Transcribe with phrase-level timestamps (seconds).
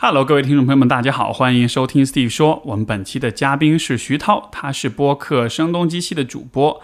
[0.00, 2.62] Hello，各位听众朋友们，大家好，欢迎收听 Steve 说。
[2.66, 6.80] 我们本期的嘉宾是徐涛，他是播客声东击西的主播。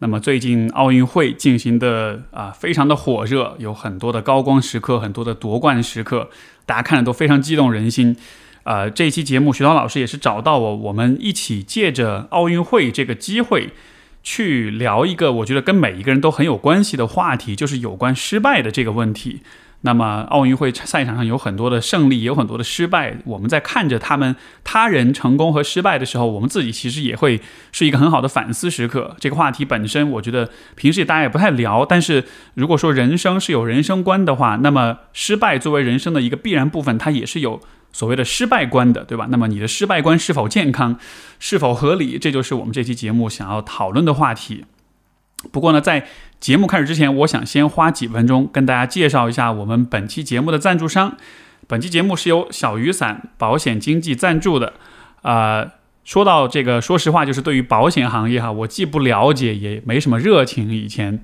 [0.00, 6.28] 那么最近奥运会进行的啊，非常的火热，有很多的高光时刻，很多的夺冠时刻，
[6.66, 8.16] 大家看着都非常激动人心。
[8.64, 13.70] 呃，这期节目徐涛老师也是找到我，我们一起借着奥运会这个机会，
[14.24, 19.42] 去聊一个我觉得跟每一个人都很有关系的话题，就是有关失败的这个问题。
[19.86, 23.16] 那么奥运会赛场上有很多的胜利，有很多的失败。
[23.24, 24.34] 我们在看着他们
[24.64, 29.14] 他人成功和失败的时候，我们自己其实也会是一个很好的反思时刻。
[29.20, 31.86] 这个话题本身，我觉得平时大家也不太聊。
[31.86, 32.24] 但是
[32.54, 37.60] 如果说人生是有人生观的话，那么失败作为人生的一个必然部分，它也是有
[37.92, 39.28] 所谓的失败观的，对吧？
[39.30, 40.98] 那么你的失败观是否健康，
[41.38, 42.18] 是否合理？
[42.18, 44.64] 这就是我们这期节目想要讨论的话题。
[45.52, 46.06] 不过呢，在
[46.40, 51.16] 节目开始之前，我想先花几分钟跟大家介绍一下我们本期节目的赞助商。
[51.66, 54.74] 本期节目是由小雨伞保险经纪赞助的。
[55.22, 55.70] 呃，
[56.04, 60.70] 说到这个，说实话，就是对于保险行业哈，我既不了解，也没什么热情。
[60.70, 61.20] 以前，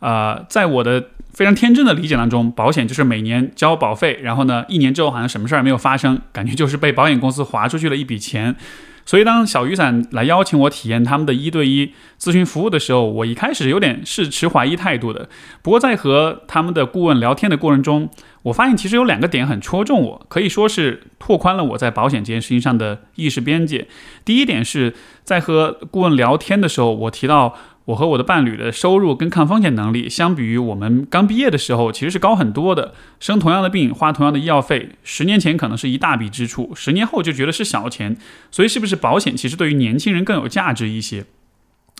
[0.00, 8.54] 呃，在我的非常天真的理解当中，保险就是每年交保费，然后呢，一年之后好像什么事儿也没有发生，感觉就是被保险公司划出去了一笔钱。
[9.08, 15.30] 所以，当小雨伞来邀请我体验他们的一对一咨询服务的时候，我一开始有点是持怀疑态度的。
[15.62, 18.10] 不过，在和他们的顾问聊天的过程中，
[18.42, 23.88] 我发现其实有两个点很戳中我，可以说是拓宽了我在保险这件事情上的意识边界。
[24.26, 24.92] 第一点是
[25.24, 27.56] 在和顾问聊天的时候，我提到。
[27.88, 32.92] 我和我的伴侣的收入跟抗风险能力，相比于我们刚毕业的时候，其实是高很多的。
[33.18, 38.14] 生同样的病，花同样的医药费，十年前可能是一大笔支出，十年后就觉得是小钱。
[38.50, 41.24] 所以，是不是保险其实对于年轻人更有价值一些？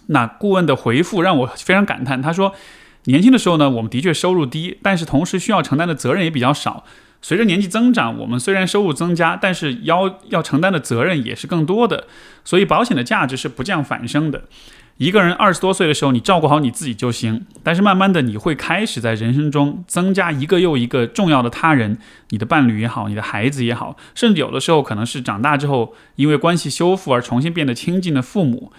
[0.08, 2.20] 那顾问的回复让我非常感叹。
[2.20, 2.54] 他说，
[3.04, 6.84] 年轻的时候呢，我们的确收入低，但是同时需要承担的责任也比较少。
[7.22, 12.04] 随着年纪增长，我们虽然收入增加，但是要要承担的责任也是更多的。
[12.44, 14.44] 所以，保险的价值是不降反升的。
[14.98, 17.46] 一个人二十多岁的时候，你照顾好你自己就行。
[17.62, 21.98] 但是慢慢的，你会开始在人生中增加一个又一个重要的他人，
[22.30, 28.72] 你的伴侣也好，你的孩子也好，甚至有的时候可能是长大之后因为关系修复而重新变得亲近的父母。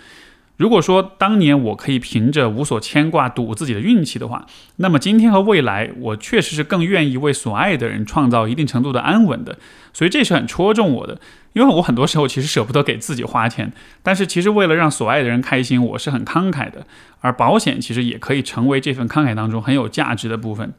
[0.59, 9.57] 如果说当年我可以凭着无所牵挂赌自己的运气的话，那么今天和未来，我确实是更愿意为所爱的人创造一定程度的安稳的。
[9.93, 11.17] 所以这是很戳中我的，
[11.53, 13.71] 因为我很多时候其实舍不得给自己花钱，
[14.03, 16.85] 但是其实为了让所爱的人开心，我是很慷慨的。
[17.21, 20.73] 而保险其实也可以成为这份慷慨当中很有价值的部分。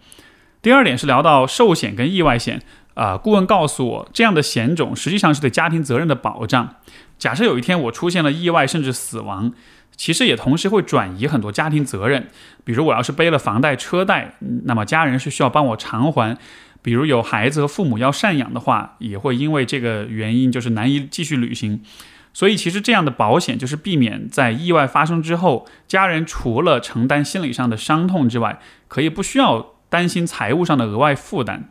[0.61, 2.61] 第二点是聊到寿险跟意外险。
[2.95, 6.77] 啊，顾问告诉我，这样的险种实际上是对家庭责任的保障。
[7.19, 9.53] 假设有一天我出现了意外甚至死亡，
[9.97, 12.29] 其实也同时会转移很多家庭责任。
[12.65, 14.35] 比如我要是背了房贷车贷，
[14.65, 16.37] 那么家人是需要帮我偿还；
[16.83, 21.83] 比如有孩子和父母要赡养的话，也会因为这个原因就是难以继续履行。
[22.33, 31.69] 所以其实这样的保险就是避免在意外发生之后，家人除了承担心理上的伤痛之外，可以不需要担心财务上的额外负担。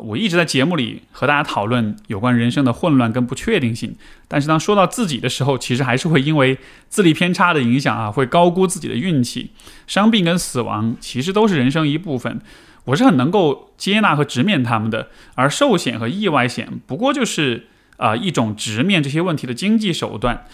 [0.00, 3.94] 我一直在节目里和大家讨论有关人生的混乱跟不确定性，
[4.26, 9.52] 但是当说到自己的时候，其实还是会因为自力偏差的影响啊，会高估自己的运气。
[9.86, 12.40] 伤病跟死亡其实都是人生一部分，
[12.86, 15.08] 我是很能够接纳和直面他们的。
[15.36, 20.44] 而寿险和意外险不过就是啊一种直面这些问题的经济手段。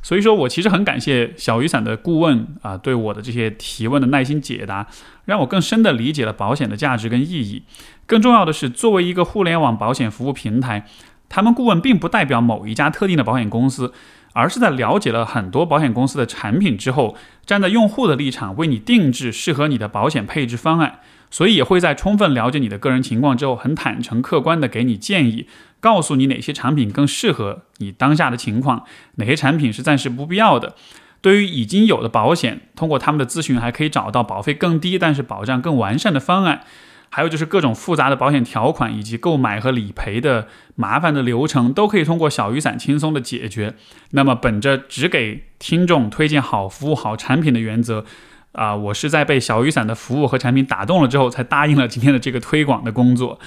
[0.00, 4.86] 所以说我其实很感谢小雨伞的顾问啊，对我的这些提问的耐心解答，
[5.24, 7.64] 让我更深的理解了保险的价值跟意义。
[8.08, 10.86] 更重要的是，作为一个互联网保险服务平台，
[11.28, 13.92] 他们顾问并不代表某一家特定的保险公司，
[14.32, 17.14] 而是在了解了很多保险公司的产品之后，
[17.44, 21.00] 站在用户的立场为你定制适合你的保险配置方案。
[21.30, 25.46] 所以也会在充分了解你的个人情况之后，很坦诚客观的给你建议。
[25.78, 28.84] 告诉你哪些产品更适合你当下的情况，
[29.16, 30.74] 哪些产品是暂时不必要的。
[31.20, 36.62] 对于已经有的保险，通过他们的咨询还可以找到保费更低但是保障更完善的方案。
[37.10, 43.74] 还有就是各种复杂的保险条款以及购买和理赔的麻烦的流程，都可以通过小雨伞轻松的解决。
[44.10, 48.04] 那么，本着只给听众推荐好服务、好产品的原则，
[48.52, 53.38] 啊，我是在被小雨伞的服务和产品打动了之后，才答应了今天的这个推广的工作。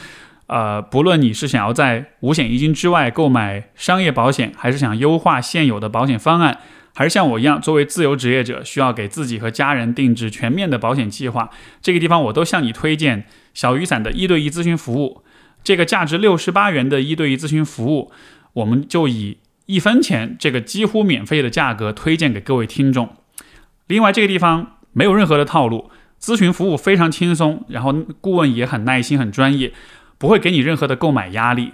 [0.48, 6.58] 呃，不论你是想要在五险一金之外购买商业保险，还是想优化现有的保险方案，
[7.02, 11.50] 还是像我一样作为自由职业者，需要给自己和家人定制全面的保险计划，
[11.82, 13.26] 这个地方我都向你推荐
[13.56, 15.24] 小雨伞的一对一咨询服务。
[15.64, 18.12] 这个价值六十八元的一对一咨询服务，
[18.54, 23.10] 我们就以一分钱这个几乎免费的价格推荐给各位听众。
[23.88, 25.90] 另外，这个地方没有任何的套路，
[26.22, 29.74] 咨询服务非常轻松，然后顾问也很耐心、很专业。
[30.20, 31.72] 不会给你任何的购买压力，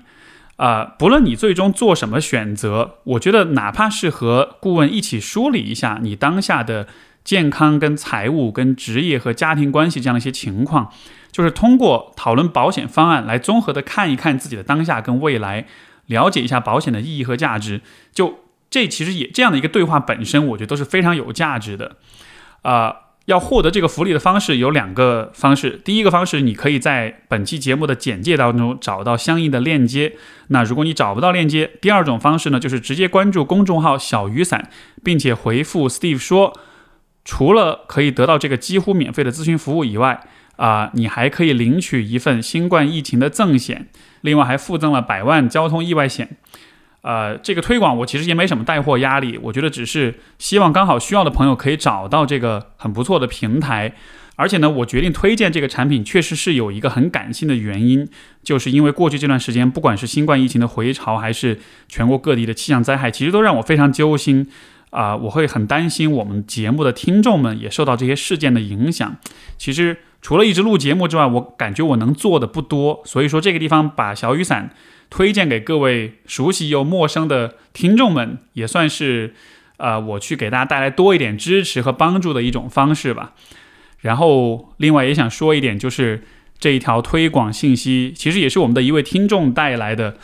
[0.57, 6.87] 啊，不论你最终做什么选择，我觉得哪怕是和顾问一起梳理一下你当下的
[7.23, 10.91] 健康、跟财务、跟职业和家庭关系这样一些情况，
[11.31, 15.67] 就是通过讨论保险方案来综合的看一看自己的当下跟未来，
[16.07, 17.81] 了解一下保险的意义和价值。
[18.11, 18.39] 就
[18.69, 21.97] 这其实也这样的一个对话本身，我觉得都是非常有价值的。
[22.63, 22.95] 啊。
[23.27, 25.81] 要获得这个福利的方式有两个方式。
[25.83, 30.13] 第一个方式，你可以在本期节目的简介当中找到相应的链接。
[30.47, 34.69] 那如果你找不到链接，第二种方式呢，就是直接关注公众号“小雨伞”，
[35.03, 36.57] 并且回复 Steve 说，
[37.25, 40.23] 除了可以得到这个几乎免费的咨询服务以外，
[40.55, 43.89] 啊，你还可以领取一份新冠疫情的赠险，
[44.21, 46.37] 另外还附赠了百万交通意外险。
[47.07, 53.93] 呃，这个推广我其实也没什么带货压力，我觉得只是希望刚好需要的朋友可以找到这个很不错的平台，
[54.35, 58.05] 而且呢，我决定推荐这个产品确实是有一个很感性的原因，
[58.43, 61.57] 就是因为过去这段时间，不管是新冠疫情的回潮，还是
[61.87, 64.45] 全国各地的气象灾害，其实都让我非常揪心
[64.89, 69.15] 啊，我会很担心我们节目的听众们也受到这些事件的影响。
[69.57, 74.71] 其实除了一直录节目之外，我感觉我能做的不多，所以说这个地方把小雨伞。
[75.09, 79.33] 推荐给各位熟悉又陌生的听众们，也算是，
[79.77, 83.33] 呃，我去给大家带来多一点支持和帮助的一种方式吧。
[83.99, 86.23] 然后，另外也想说一点，就是
[86.59, 90.17] 这一条推广信息，其实也是我们的一位听众带来的。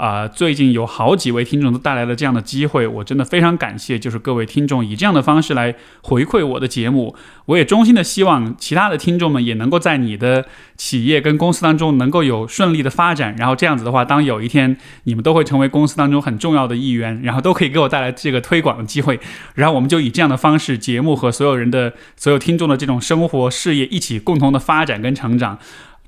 [0.00, 7.14] 啊，最近有好几位听众都带来了这样的机会，我真的非常感谢，就是各位听众以这样的方式来回馈我的节目。
[7.44, 10.46] 我也衷心的希望其他的听众们也能够在你的
[10.78, 14.74] 企业跟公司当中能够有顺利的发展，然后这样子的话，当有一天
[15.04, 19.20] 你们都会成为公司当中很重要的一员，然后都可以给我带来这个推广的机会，
[19.54, 25.58] 然后我们就以这样的方式，节目和所有人的所有听众的这种生活事业一起共同的发展跟成长。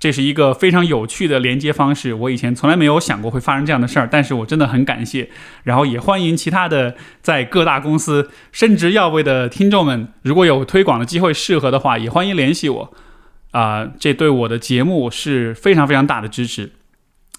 [0.03, 5.31] 这是一个非常有趣的连接方式，我以前从来没有想过会发生这样的事儿，但是我真的很感谢。
[5.63, 12.93] 然后也欢迎其他的在各大公司升职要位的听众们，如果有推广的机会适合的话，也欢迎联系我。
[13.53, 16.73] 啊，这对我的节目是非常非常大的支持，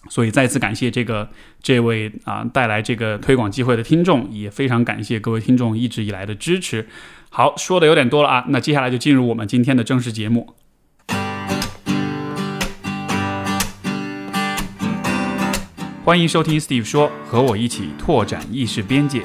[0.08, 1.28] 所以再次感谢这个
[1.62, 6.88] 这位啊带来这个推广机会的听众，也非常感谢各位听众一直以来的支持。
[7.30, 10.56] 好，说的有点多了啊，那接下来就进入我们今天的正式节目。
[16.06, 19.24] 欢迎收听 Steve 说，和我一起拓展意识边界。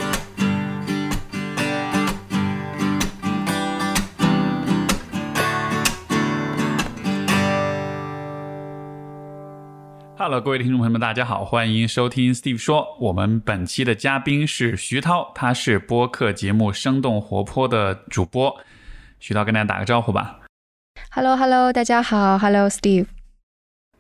[10.17, 12.87] Hello，各位听众朋友们，大家好，欢迎收听 Steve 说。
[13.01, 18.57] 我们本期的嘉宾是徐涛，他是播客节目生动活泼的主播。
[19.19, 20.39] 徐涛跟大家打个招呼吧。
[21.11, 22.39] Hello，Hello，大家好。
[22.39, 23.07] Hello，Steve。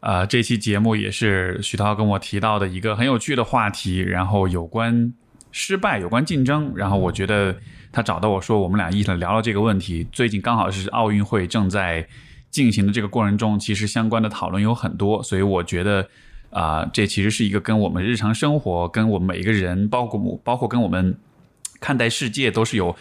[0.01, 5.13] 呃，这期节目也是徐涛跟我提到的一个很有趣的话题，然后有关
[5.51, 7.57] 失败、有关竞争，然后我觉得
[7.91, 10.07] 他找到我说，我们俩一起聊聊这个问题。
[10.13, 12.07] 最近刚好是奥运会正在
[12.51, 16.09] 进行的这个过程中，其实相关的讨论有很多，所以我觉得
[16.51, 21.19] 啊，这其实是一个跟我们日常生活、跟我们每一个人，包括包括跟我们
[21.81, 22.95] 看待世界都是有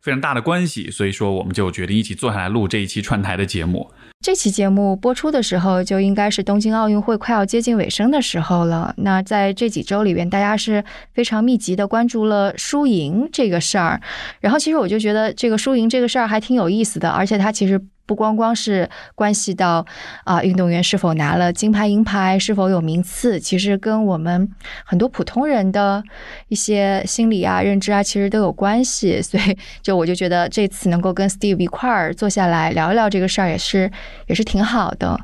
[0.00, 3.90] 非常大的关系，所以说我们就决定一起坐下来录这一期串台的节目。
[4.24, 8.94] 这期节目播出的时候，就应该是东京奥运会快要接近尾声的时候了。
[8.96, 10.82] 那在这几周里边，大家是
[11.12, 14.00] 非常密集的关注了输赢这个事儿。
[14.40, 17.78] 然后，其实我就觉得这个输赢这个事儿还挺有意思的，而且它其实。
[18.06, 19.84] 不光光是关系到
[20.24, 24.48] 啊运动员是否拿了金牌银牌，是否有名次，其实跟我们
[24.84, 26.02] 很多普通人的
[26.48, 29.20] 一些心理啊、认知啊，其实都有关系。
[29.22, 33.90] 所以，就我就觉得这次能够跟 Steve 一块儿坐下来聊一聊这个事儿，也是
[34.26, 35.18] 也是挺好的。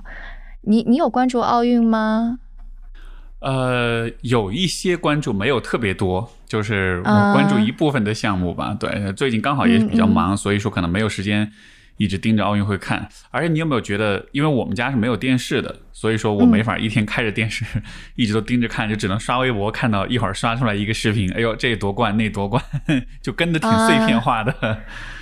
[0.62, 2.38] 你你有关注奥运吗？
[3.40, 8.76] 呃，有一些关注，没有特别多，就是我关注一部分的项目吧。
[8.78, 11.50] 对，最近刚好也比较忙，所以说可能没有时间。
[12.00, 17.62] 一直盯着奥运会看，而且你有没有觉得，因为我们家是没有电视的，所以说我没法一天开着电视
[18.16, 22.64] 一直都盯着看，就只能刷微博，看到一会儿刷出来一个视频， 哎呦这夺冠那夺冠，
[23.20, 24.78] 就跟的挺碎片化的。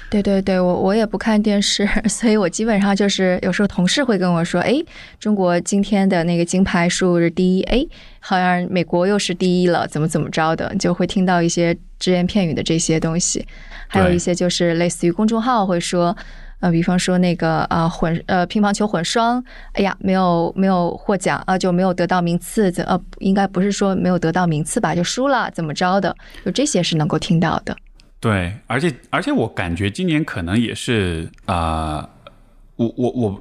[0.09, 4.81] 对对对，我我也不看电视，所以我基本上就是有时候同事会跟我说，哎，
[5.19, 7.85] 中国今天的那个金牌数是第一，哎，
[8.21, 13.45] 好像美国又是第一了，怎么怎么着的，就会听到一些只言片语的这些东西，
[13.89, 16.17] 还有一些就是类似于公众号会说。
[16.61, 26.17] 呃，比方说那个啊混呃乒乓球混双，哎呀，没有没有获奖啊，就没有得到名次，呃，应该不是说没有得到名次吧，就输了，怎么着的？
[26.45, 27.77] 就这些是能够听到的。
[28.21, 32.09] 对，而且而且我感觉今年可能也是啊，
[32.75, 33.41] 我我我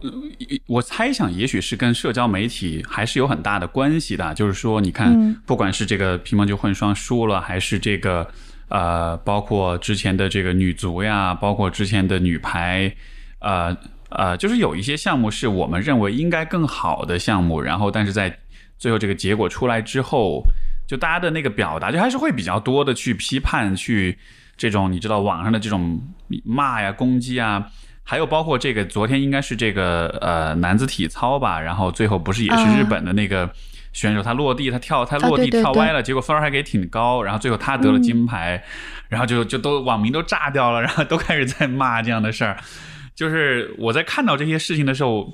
[0.67, 4.33] 我猜想，也许是跟社交媒体还是有很大的关系的。
[4.36, 8.27] 就是说，你看，不管是这个乒乓球混双输了，还是这个
[8.69, 12.93] 呃，包括之前的这个女足呀，包括之前的女排，
[13.39, 13.75] 呃
[14.09, 18.38] 呃，就是有一些项目是我们认为应该更好的项目，然后但是在
[18.77, 20.43] 最后这个结果出来之后，
[20.88, 24.17] 就大家的那个表达，就还是会比较多的去批判，去
[24.55, 26.00] 这种你知道网上的这种
[26.43, 27.69] 骂呀、攻击啊。
[28.09, 33.50] 还有包括这个，昨天应该是这个呃男子体操吧，然后最后不是也是日本的那个
[33.97, 38.63] 选手，他落地他跳他落地跳歪了，结果分儿还给挺高，然后最后他得了金牌，
[39.09, 42.57] 然后就就都网民都炸掉了，然后都开始在骂这样的事儿。
[43.15, 45.33] 就是我在看到这些事情的时候，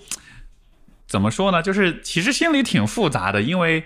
[1.06, 1.62] 怎么说呢？
[1.62, 3.84] 就是其实心里挺复杂的，因为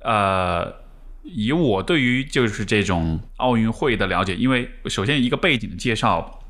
[0.00, 0.74] 呃，
[1.22, 6.40] 以我对于就是这种奥运会的了解，因为首先一个背景的介绍。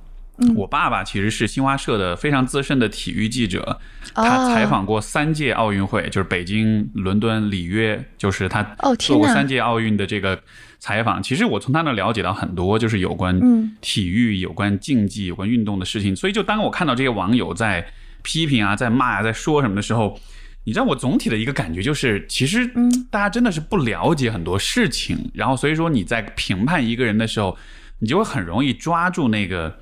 [0.54, 3.80] 我爸爸其实是新华社的非常资深的体育记者，
[4.14, 8.62] 他采访过三届奥运会，就是北京、伦敦、里约，就是他
[8.98, 10.38] 做过三届奥运的这个
[10.78, 11.22] 采访。
[11.22, 13.40] 其实我从他那了解到很多，就是有关
[13.80, 16.14] 体育、有关竞技、有关运动的事情。
[16.14, 17.86] 所以，就当我看到这些网友在
[18.22, 20.20] 批评啊、在骂啊、在说什么的时候，
[20.64, 22.70] 你知道，我总体的一个感觉就是，其实
[23.10, 25.30] 大家真的是不了解很多事情。
[25.32, 27.56] 然后，所以说你在评判一个人的时候，
[28.00, 29.78] 你就会很容易抓住那个。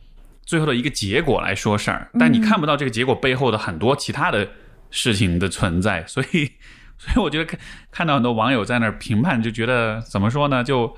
[0.47, 4.47] 最后的一个结果来说事儿，但你看不到这个结果背后的很多其他的
[4.91, 6.53] 事情的存在，所以，
[6.99, 7.59] 所以我觉得看
[7.91, 10.63] 看到很多网友在那儿评判，就觉得怎么说呢？
[10.63, 10.95] 就，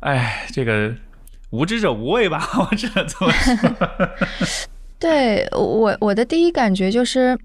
[0.00, 0.94] 哎，这个
[1.50, 4.08] 无知者无畏吧， 我只能这么说。
[4.98, 7.38] 对我，我的第一感觉就是，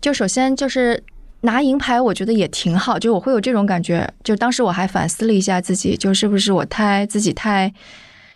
[0.00, 1.02] 就首先就是
[1.40, 4.08] 拿银牌，我觉得也挺好，就我会有这种感觉。
[4.22, 7.74] 就当时我还反思了一下自己，就是不是我太自己太。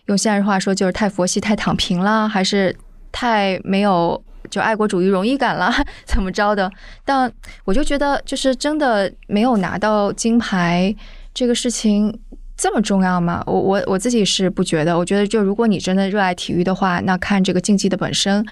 [0.09, 2.75] 用现在话说，就是太佛系、太躺平了，还是
[3.13, 5.71] 太没有就爱国主义荣誉感了，
[6.07, 6.71] 怎么着的？
[7.05, 7.31] 但
[7.65, 10.95] 我就觉得，就是真的没有拿到金牌
[11.35, 12.19] 这个事情
[12.57, 13.43] 这么重要吗？
[13.47, 14.97] 我我我自己是不觉得。
[14.97, 18.43] 我觉得，就如果你真的热爱体育的话，那看这个竞技的本身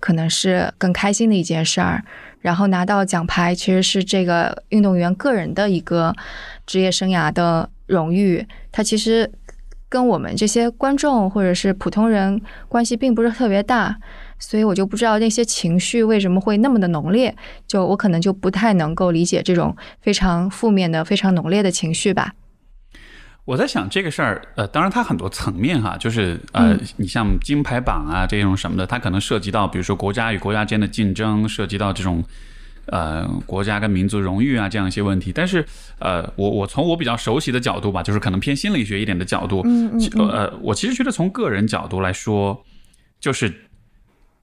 [0.00, 2.02] 可能是更开心的一件事儿。
[2.40, 6.14] 然后拿到奖牌，其实是这个运动员个人的一个
[6.66, 8.46] 职业生涯的荣誉。
[8.72, 9.30] 他其实。
[9.92, 13.94] 跟我们这些观众或者是普通人关系并不是特别大，
[14.38, 17.36] 所以我就不知道那些情绪为什么会那么的浓烈。
[17.66, 22.32] 就我可能就不太能够理解这种非常负面的、非常浓烈的情绪吧。
[23.44, 32.24] 我在想这个事儿，呃，当然它很多层面哈，就是呃，你像金牌榜啊这种什么的，它可能涉及到，比如说国家与国家间的竞争，涉及到这种。
[32.86, 35.32] 呃，国家跟民族荣誉啊，这样一些问题。
[35.32, 35.64] 但是，
[36.00, 42.64] 呃，我我从我比较熟悉的角度吧，就是可能偏心理学一点的角度，嗯嗯，呃，我其实觉得从个人角度来说，
[43.20, 43.54] 就是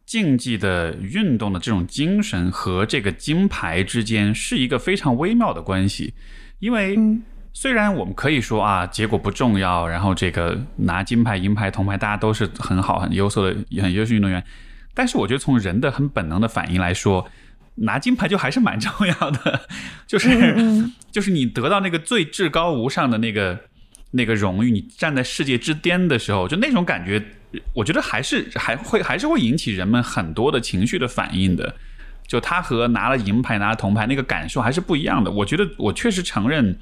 [0.05, 6.13] 竞技的运动的这种精神和这个金牌之间是一个非常微妙的关系。
[6.59, 6.97] 因为
[7.51, 14.41] 虽然我们可以说啊，结果不重要，然后这个拿金牌、银牌、铜牌，大家都是很好、很优秀的、很优秀运动员，
[14.93, 17.27] 但是我觉得从人的很本能的反应来说。
[17.81, 19.61] 拿金牌就还是蛮重要的，
[20.07, 20.29] 就是
[21.11, 23.59] 就是你得到那个最至高无上的那个
[24.11, 27.23] 那个荣誉，你站在世界之巅的时候，就那种感觉，
[27.73, 31.75] 我觉得还是还会还是会引起人们很多的情绪的反应的。
[32.27, 35.31] 就他和拿了银牌拿了铜牌那个感受还是不一样的。
[35.31, 36.77] 我觉得我确实承认。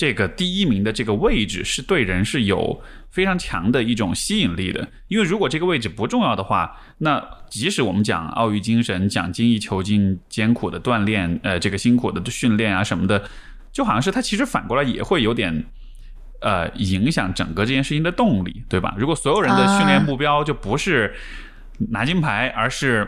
[0.00, 13.22] 这个第一名的这个位置是对人是有非常强的一种吸引力的，因为如果这个位置不重要的话，那即使我们讲奥运精神、讲精益求精、艰苦的锻炼，呃，这个辛苦的训练啊什么的，
[13.70, 15.66] 就好像是它其实反过来也会有点，
[16.40, 18.94] 呃，影响整个这件事情的动力，对吧？
[18.96, 21.14] 如果所有人的训练目标就不是
[21.90, 23.06] 拿金牌，而是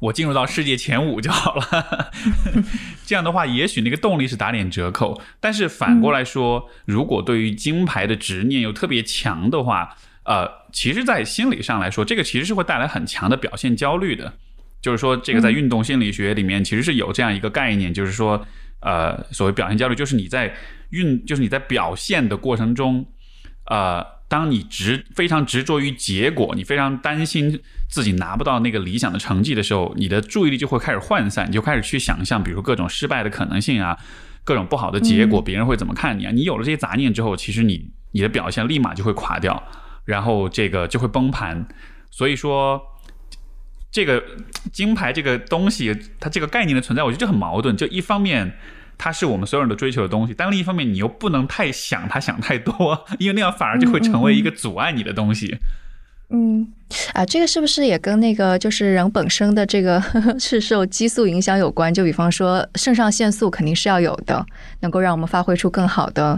[0.00, 2.12] 我进入到世界前五就好了，
[3.06, 5.20] 这样的话，也许那个动力是打点折扣。
[5.40, 14.32] 但是反过来说，如果对于金牌的执念又特别强的话，呃，其实，在心理上来说，这个其实是会带来很强的表现焦虑的。
[14.82, 18.46] 就是说，这个在运动心理学里面其实是有这样一个概念，就是说，
[18.80, 20.54] 呃，所谓表现焦虑，就是你在
[20.90, 23.06] 运，就是你在表现的过程中，
[23.66, 24.14] 呃。
[24.28, 33.96] 当你执非常执着于结果，你非常担心自己拿不到那个理想的成绩的时候，你的注意力就会开始涣散，你就开始去想象，比如各种失败的可能性啊，
[34.44, 36.32] 各种不好的结果，别人会怎么看你啊？
[36.32, 39.62] 你有了这些杂念之后，其实你你的表现立马就会垮掉，
[40.04, 41.66] 然后这个就会崩盘。
[42.10, 42.80] 所以说，
[43.90, 44.22] 这个
[44.72, 47.76] 金牌这个东西，它这个概念的存在，我觉得就很矛盾。
[47.76, 48.56] 就一方面。
[48.98, 55.48] 它是我们所有人都追求的东西，但另一方面，你又不能太想它，想太多，因为那样反而就会成为一个阻碍你的东西。
[55.48, 55.58] 嗯，
[57.12, 60.02] 啊，这个是不是也跟那个就是人本身的这个
[60.38, 61.92] 是受激素影响有关？
[61.92, 64.44] 就比方说肾上腺素肯定是要有的，
[64.80, 66.36] 能够让我们发挥出更好的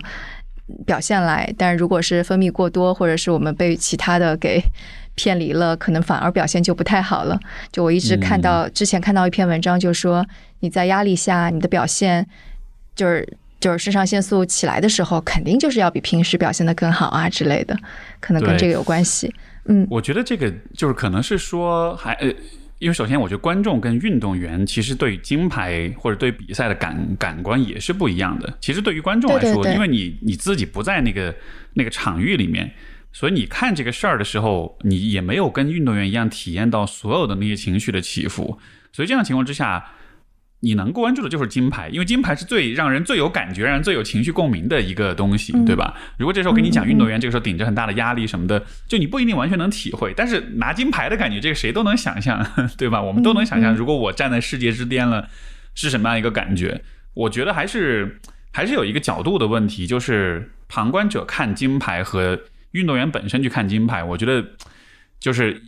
[0.87, 1.52] 表现来。
[1.57, 4.62] 但如果是分泌过多，或者是我们被其他的给
[5.16, 7.38] 偏离了，可能反而表现就不太好了。
[7.73, 10.25] 就我一直看到之前看到一篇文章，就说
[10.61, 12.26] 你在压力下，你的表现
[12.95, 13.26] 就是
[13.59, 17.76] 就是肾上腺素起来的时候，肯定就是要比平时表现的更好啊之类的，
[18.21, 19.35] 可能跟这个有关系。
[19.69, 22.29] 嗯，我觉得这个就是可能是说，还呃，
[22.79, 28.53] 因为首先我觉得观众跟运动员其实对金牌或者对比赛的感感官也是不一样的。
[28.61, 31.35] 其实对于观众来说，因为你你自己不在那个
[31.75, 32.73] 那个场域里面，
[33.13, 38.59] 所以你看这个事儿的时候，你也没有跟运动员一样体验到所有的那些情绪的起伏。
[38.93, 39.93] 所以这样情况之下。
[40.61, 45.95] 你能关注的就是金牌，因为金牌是最让人最有感觉、让人最有情绪共鸣的一个东西，对吧？
[46.19, 50.12] 如果这时候给你讲运动员，这个时候顶着很大的压力什么的，就你不一定完全能体会。
[50.17, 52.45] 但是拿金牌的感觉，这个谁都能想象，
[52.77, 53.00] 对吧？
[53.00, 55.29] 我们都能想象，如果我站在世界之巅了，
[55.77, 56.83] 是什么样一个感觉？
[57.15, 58.21] 我觉得还是
[58.53, 62.37] 还是有一个角度的问题，就是旁观者看金牌和
[62.73, 64.45] 运动员本身去看金牌，我觉得
[65.21, 65.62] 就是。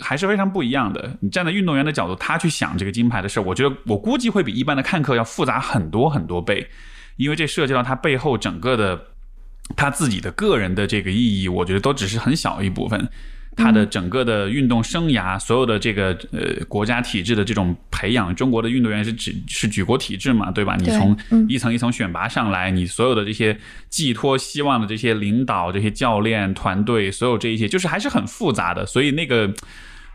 [0.00, 1.16] 还是非常不一样的。
[1.20, 6.66] 你站在运动员的角度，他去想这个金牌的事，我觉得我估计会比一般的看客要复杂很多很多倍，
[7.16, 9.00] 因为这涉及到他背后整个的
[9.76, 13.08] 他自己的个人的这个意义，我觉得都只是很小一部分。
[13.56, 20.76] 他的整个的运动生涯，所有的这个呃国家体制的这种培养，中国的运动员是举是举国体制嘛，对吧？
[20.76, 21.16] 你从
[21.48, 23.58] 一层一层选拔上来，你所有的这些
[23.88, 28.84] 寄托希望的这些领导、这些教练团队，所有这一些，就是还是很复杂的。
[28.86, 29.52] 所以那个。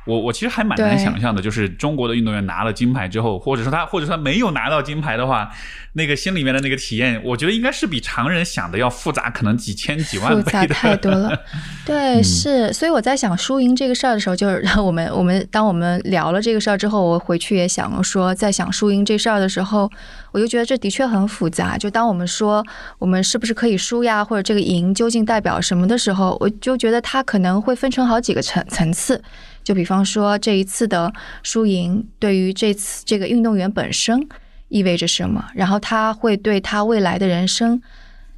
[0.06, 5.52] 我我其实还蛮难想象的，就是中国的运动员拿了金牌之后，或者说他或者说他没有拿到金牌的话，
[5.94, 11.38] 那个心里面的那个体验，我觉得应该是比常人想的要复杂，可能几千几万倍复杂太多了。
[11.86, 19.92] 对，是，所以我在想输赢这个事儿的时候，就是 我们我们当我们聊了这个事儿之后，我回去也想说，在想输赢这事儿的时候，
[20.32, 21.78] 我就觉得这的确很复杂。
[21.78, 22.66] 就当我们说
[22.98, 29.22] 我们是不是可以输呀，或者这个赢究竟代表什么的时候，我就觉得它可能会分成好几个层层次。
[29.70, 34.28] 就比方说这一次的输赢，对于这次这个运动员本身
[34.68, 35.46] 意味着什么？
[35.54, 37.80] 然后他会对他未来的人生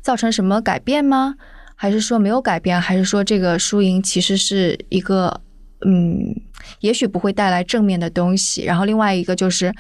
[0.02, 1.36] 造成什么改变吗？
[1.74, 2.82] 还是说没有改变？
[2.82, 5.40] 还是说这个输赢其实是一个
[5.86, 6.36] 嗯，
[6.82, 8.66] 也许不会带来正面的东西？
[8.66, 9.74] 然后另外一个就是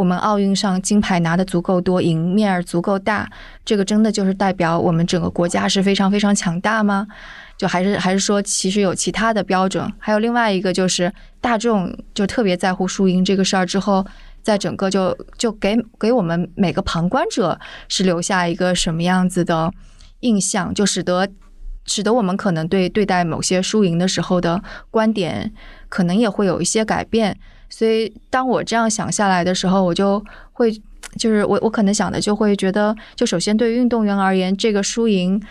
[0.00, 3.30] 我们奥运上金牌拿的足够多，赢面儿足够大，
[3.66, 7.06] 这个真的就是代表我们整个国家是非常非常强大吗？
[7.58, 14.02] 就还是还是说，其实有其他的标准，还有另外一个就是大众就特别在乎输赢这个事儿之后，
[14.40, 19.70] 在整个就就给给我们每个旁观者是留下一个什么样子的
[20.20, 21.28] 印象，就使得
[21.84, 25.52] 使得我们可能对对待某些输赢的时候的观点
[25.90, 27.38] 可能也会有一些改变。
[27.80, 30.70] 所以当我这样想下来的时候，我就会
[31.16, 35.42] 就是我我可能想的就会觉得，就首先对运动员而言，这个输赢，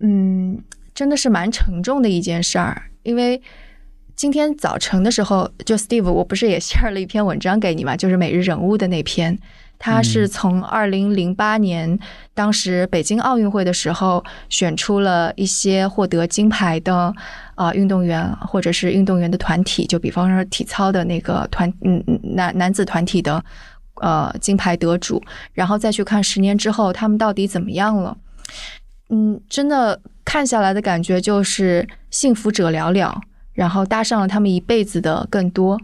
[0.00, 0.62] 嗯。
[0.94, 3.42] 真的是蛮沉重的一件事儿，因为
[4.14, 9.36] 今天早晨的时候，就 Steve，我不是也 share 了一篇文章给你嘛，就是每日人物的那篇，
[9.84, 11.98] 他是从二零零八年
[12.32, 17.14] 当时北京奥运会的时候选出了一些获得金牌的
[17.54, 23.44] 啊运动员或者是运动员的团体，就比方说体操的那个团，嗯男男子团体的
[23.96, 28.16] 呃金牌得主，然后再去看十年之后他们到底怎么样了。
[29.10, 33.14] 嗯，真的看下来的感觉就是幸福者寥寥，
[33.52, 35.78] 然后搭上了他们一辈子的更多。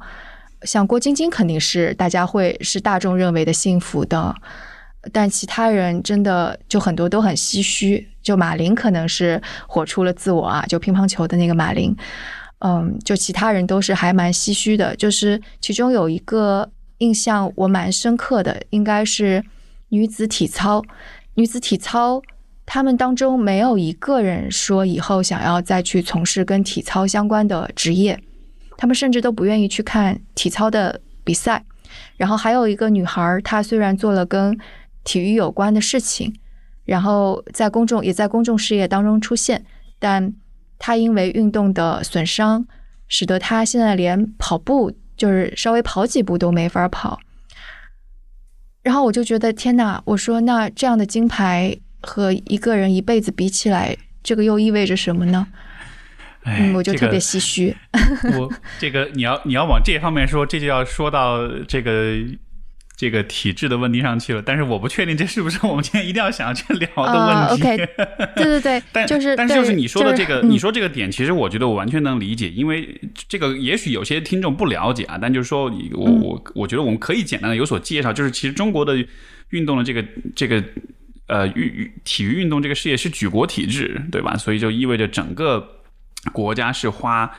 [0.62, 4.34] 像郭晶晶肯定是大家会是大众认为的幸福的，
[5.12, 8.06] 但其他人真的就很多都很唏嘘。
[8.22, 11.96] 就马琳可能是活出了自我啊，就乒乓球的那个马琳，
[12.58, 14.94] 嗯，就其他人都是还蛮唏嘘的。
[14.96, 19.42] 就是其中有一个印象我蛮深刻的，应该是
[19.88, 20.82] 女子体操，
[21.34, 22.20] 女子体操。
[22.66, 28.16] 他们当中没有一个人说以后想要再去从事跟体操相关的职业，
[28.80, 31.62] 他们甚至都不愿意去看体操的比赛。
[32.16, 34.58] 然后还有一个女孩，她虽然做了跟
[35.04, 36.34] 体育有关的事情，
[36.86, 39.66] 然后在公众也在公众事业当中出现，
[39.98, 40.32] 但
[40.78, 42.66] 她因为运动的损伤，
[43.06, 47.20] 使得她现在连跑步就是稍微跑几步都没法跑。
[48.82, 51.78] 然后我就觉得天哪，我说那这样的金牌。
[52.02, 55.46] 和一个人一辈子比起来，这个又意味着什么呢？
[56.74, 57.76] 我就特别唏嘘。
[58.38, 62.16] 我这个你要你要往这方面说，这就要说到这个
[62.96, 67.62] 这个体制的问题上去了，但是我不确定这是不是我们今天一定要想要去聊的啊问题。
[67.62, 67.76] ，OK，
[68.36, 79.02] 对对对，但就是但是就是你说的这个，就是嗯你说这个点，其实我觉得我完全能理解，因为这个也许有些听众不了解啊，但就是说我嗯我我觉得我们可以简单的有所介绍，就是其实中国的
[79.50, 80.62] 运动的这个这个
[81.26, 84.36] 呃运运体育运动这个事业是举国体制，对吧？
[84.36, 85.66] 所以就意味着整个
[86.32, 87.30] 国家是花。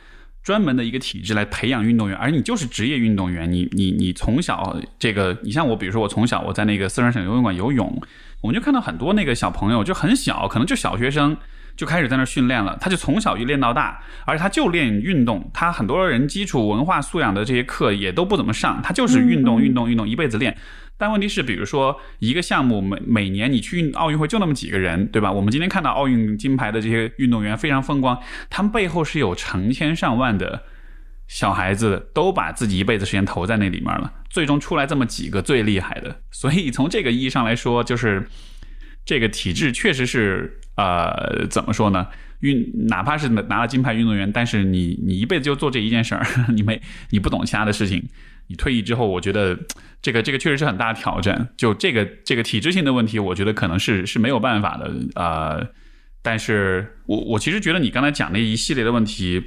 [0.42, 8.02] 专门的一个体制来培养运动员，而你就是职业运动员，你你你从小这个，你像我，比如说我从小我在那个四川省游泳馆游泳，
[8.40, 11.36] 我们就看到很多那个小朋友就很小，可能就小学生
[11.82, 20.56] 就开始在那训练了，他就从小就练到大，而且他就练运动，他很多人基础文化素养的这些课也都不怎么上，他就是运动运动运动一辈子练。
[20.96, 25.32] 但问题是，比如说一个项目每每年你去运奥运会就那么几个人，对吧？
[25.32, 28.16] 我们今天看到奥运金牌的这些运动员非常风光，
[28.48, 30.62] 他们背后是有成千上万的
[31.26, 36.14] 小孩子都把自己一辈子时间投在那里面了，最终出来这么几个最厉害的。
[36.30, 38.28] 所以从这个意义上来说，就是
[39.04, 42.06] 这个体制确实是呃怎么说呢？
[42.40, 46.80] 运哪怕是拿了金牌运动员，但是你你一辈子就做这一件事儿， 你没
[47.10, 48.02] 你不懂其他的事情。
[48.48, 49.56] 你退役之后，我觉得
[50.02, 51.50] 这个这个确实是很大的挑战。
[51.56, 54.92] 就这个这个体制性的问题，我觉得可能是是没有办法的。
[55.14, 55.64] 呃，
[56.20, 59.40] 但是我我其实觉得你刚才讲那一系列的问题，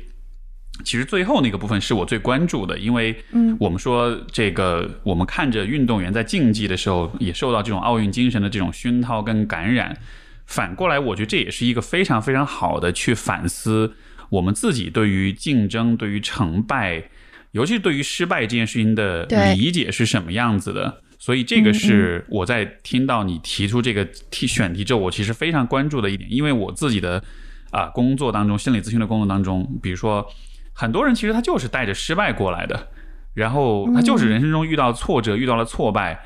[0.86, 9.98] 其实最后那个部分是我最关注的，因为嗯我们说这个，我们看着运动员在竞技的时候，也受到这种奥运精神的这种熏陶跟感染。
[10.46, 13.94] 反过来，我觉得这也是一个非常非常好的去反思
[14.30, 17.04] 我们自己对于竞争、对于成败，
[17.52, 21.02] 尤其是对于失败这件事情的理解是什么样子的。
[21.18, 27.24] 所以这个是我在听到你提出这个题选题之后，我其实非常关注的一点，因为我自己的
[27.72, 30.26] 啊、工作当中，心理咨询的工作当中，比如说
[30.74, 32.90] 很多人其实他就是带着失败过来的，
[33.34, 36.24] 然后他就是人生中遇到挫折，遇到了挫败。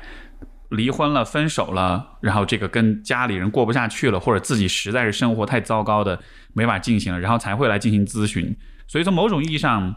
[0.70, 6.18] 离婚了，分手了，然后这个跟家里人过不下去了，或者自己实在是生活太糟糕的
[6.52, 8.56] 没法进行了，然后才会来进行咨询。
[8.86, 9.94] 所以从某种意义上，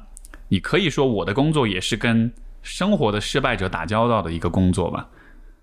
[0.49, 2.31] 你可以说我的工作也是跟
[2.61, 5.07] 生活的失败者打交道的一个工作吧。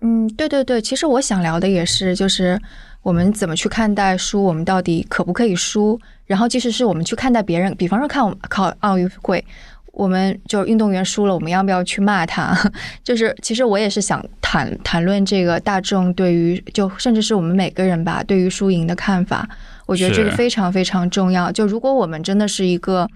[0.01, 2.59] 嗯，对对对，其实我想聊的也是，就是
[3.03, 5.99] 我们怎么去看待输，我们到底可不可以输？
[6.25, 9.43] 然后，即使是我们去看待别人，比方说看我们考奥运会，
[9.91, 12.55] 我们就运动员输了，我们要不要去骂他？
[13.03, 19.47] 就是其实我也是想谈谈论这个大众对于，就甚至是我们每个人吧，对于输赢的看法。
[19.85, 21.51] 我觉得这个非常非常重要。
[21.51, 23.07] 就如果我们真的是一个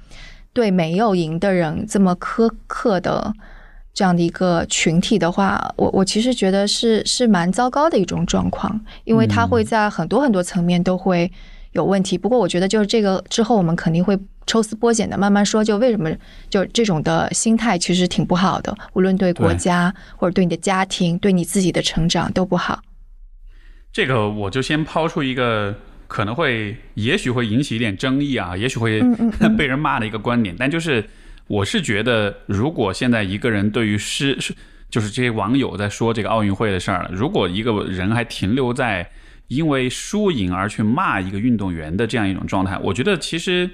[0.53, 3.33] 对没有赢的人这么苛刻的。
[3.97, 11.31] 这样的一个群体的话，我我其实觉得是是蛮糟糕的一种状况，因为他会在很多很多层面都会
[11.71, 12.17] 有问题。
[12.17, 16.10] 不过我觉得就是这个之后，我们肯定会抽丝剥茧的慢慢说，就为什么
[16.49, 22.79] 就这种的心态其实挺不好的，无论对国对家或者对你的家庭、对你自己的成长都不好。
[23.91, 25.75] 这个我就先抛出一个
[26.08, 29.01] 可能会，也许会引起一点争议啊，也许会
[29.58, 31.03] 被人骂的一个观点，但就是
[31.47, 34.38] 我是觉得，如果现在一个人对于失，
[34.89, 39.10] 就是这些网友在说这个奥运会的事儿了，如果一个人还停留在
[39.47, 43.67] 因为输赢而去骂一个运动员的这样一种状态，我觉得其实。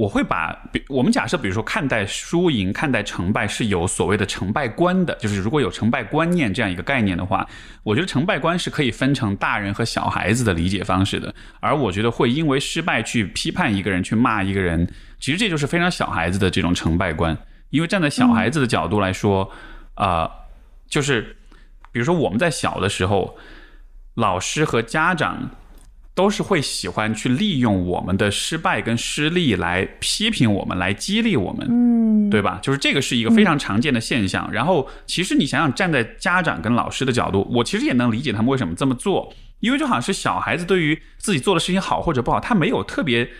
[0.00, 7.46] 我会把，比我们假设，比如说看待输赢、看待成败是有所谓的成败观的，就是如果有成败观念这样一个概念的话，
[7.82, 11.34] 我觉得成败观是可以分成大人和小孩子的理解方式的。
[11.60, 17.36] 而我觉得会因为失败去批判一个人、去骂一个人，其实这就是非常小孩子的这种成败观。
[17.68, 19.52] 因为站在小孩子的角度来说，
[19.96, 20.30] 啊、
[20.88, 21.36] 就是
[21.92, 23.36] 比如说我们在小的时候，
[24.14, 25.50] 老师和家长。
[26.14, 32.58] 都是会喜欢去利用我们的失败跟失利来批评我们，来激励我们，嗯，对吧？
[32.62, 34.50] 就是这个是一个非常常见的现象。
[34.52, 43.30] 然后，其实你想想，站在家长跟老师的角度，我其实也能理解他们为什么这么做，因为就好像是小孩子对于自己做的事情好或者不好，他没有特别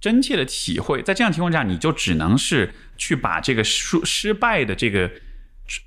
[0.00, 5.10] 真切的体会，在这样情况下，你就只能是去把这个失失败的这个。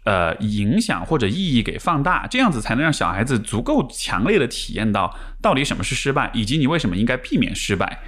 [0.04, 8.00] 呃，影响或者意义给放大，这样子才能让小孩子足够强烈的体验到到底什么是失败，以及你为什么应该避免失败。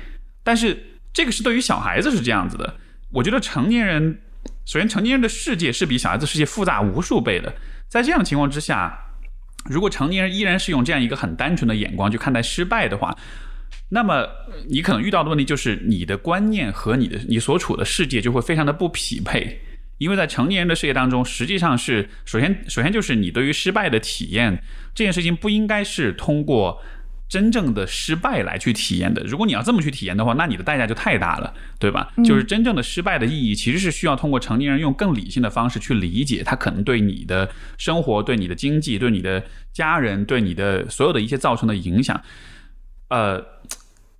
[0.44, 2.76] 但是这个是对于小孩子是这样子的，
[3.12, 4.20] 我觉得成年人，
[4.66, 7.56] 首先成年人的世界是比小孩子世界复杂无数倍的。
[7.88, 8.98] 在这样的情况之下，
[9.66, 13.18] 如果成年人依然是用这样一个很单纯的眼光去看待失败的话，
[13.90, 14.28] 那么
[14.70, 19.60] 你可能遇到的问题就是你的观念和你的你所处的世界就会非常的不匹配。
[20.04, 24.62] 因为在成年人的世界当中，实际上是首先首先就是你对于失败的体验
[24.94, 26.82] 这件事情不应该是通过
[27.30, 29.24] 真正的失败来去体验的。
[29.24, 32.12] 如果你要这么去体验的话，那你的代价就太大了，对吧？
[32.24, 42.22] 就是真正的失败的意义，其实是需要通过成年人用更理性的方式去理解，它可能对你的生活、对你的经济、对你的家人、对你的所有的一些造成的影响。
[43.10, 43.44] 呃，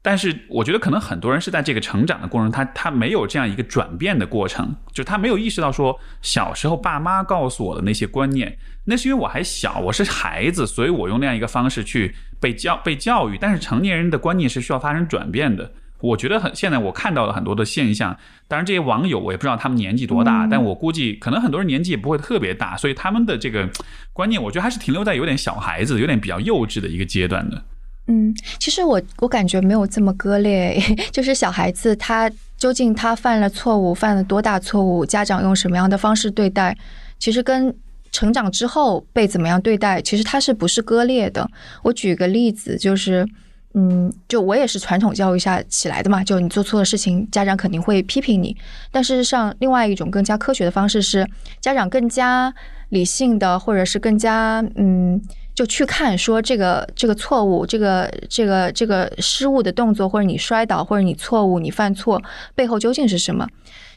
[0.06, 8.58] 但是我觉得可能很多人是在这个成长的过程，他他没有这样一个转变的过程，就他没有意识到说小时候爸妈告诉我的那些观念。
[8.84, 13.38] 那是因为我还小，我是孩子，所以我用那样一个方式去被教被教育。
[13.40, 15.72] 但是成年人的观念是需要发生转变的。
[16.02, 18.14] 我觉得很现在我看到了很多的现象，
[18.50, 23.70] 当然这些网友我也不知道他们年纪多大，但我估计可能很多人年纪也不会特别大，所以他们的这个
[24.12, 27.64] 观念，我觉得还是停留在有点小孩子、有点比较幼稚的一个阶段的。
[28.08, 30.78] 嗯，其实我我感觉没有这么割裂，
[31.12, 36.78] 就是小孩子他究竟他犯了错误，犯了多大错误，家长用什么样的方式对待，
[37.18, 37.76] 其实跟。
[38.16, 41.50] 成长之后被怎么样对待，其实它是不是割裂的？
[41.82, 43.28] 我举个例子，就是，
[43.74, 48.56] 嗯，就我也是传统教育下起来的嘛，就你做错了事情，家长肯定会批评你。
[48.92, 51.28] 但事实上，另外一种更加科学的方式是，
[51.60, 52.54] 家长更加
[52.90, 55.20] 理性的，或者是更加，嗯，
[55.56, 62.22] 就去看说这个这个错误，这个这个这个失误的动作，或者你摔倒，或者你错误，你犯错
[62.56, 63.48] 背后究竟是什么？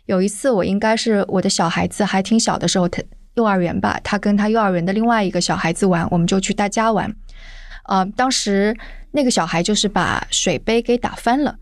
[0.07, 3.03] 有一次，我应该是我的小孩子还挺小的时候，他。
[3.37, 7.15] 幼儿园吧，他跟他幼儿园的另外一个小孩子玩，我们就去他家玩。
[7.85, 8.75] 呃，当时
[9.11, 11.55] 那个小孩就是把水杯给打翻了。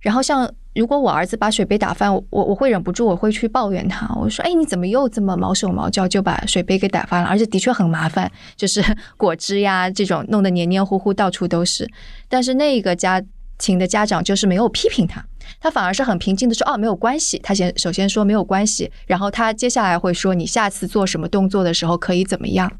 [0.00, 7.28] 然后像如果我儿子把水杯打翻，我我会忍不住我会去抱怨他，我说：“哎，你怎么又这么毛手毛脚就把水杯给打翻了？
[7.28, 8.82] 而且的确很麻烦，就是
[9.18, 11.86] 果汁呀这种弄得黏黏糊糊到处都是。”
[12.30, 13.22] 但是那个家
[13.58, 15.22] 庭的家长就是没有批评他。
[15.60, 22.72] 他反而是很平静的说：“哦，没有关系。”他先首先说没有关系，然后他接下来会说：“你下次做什么动作的时候可以怎么样？”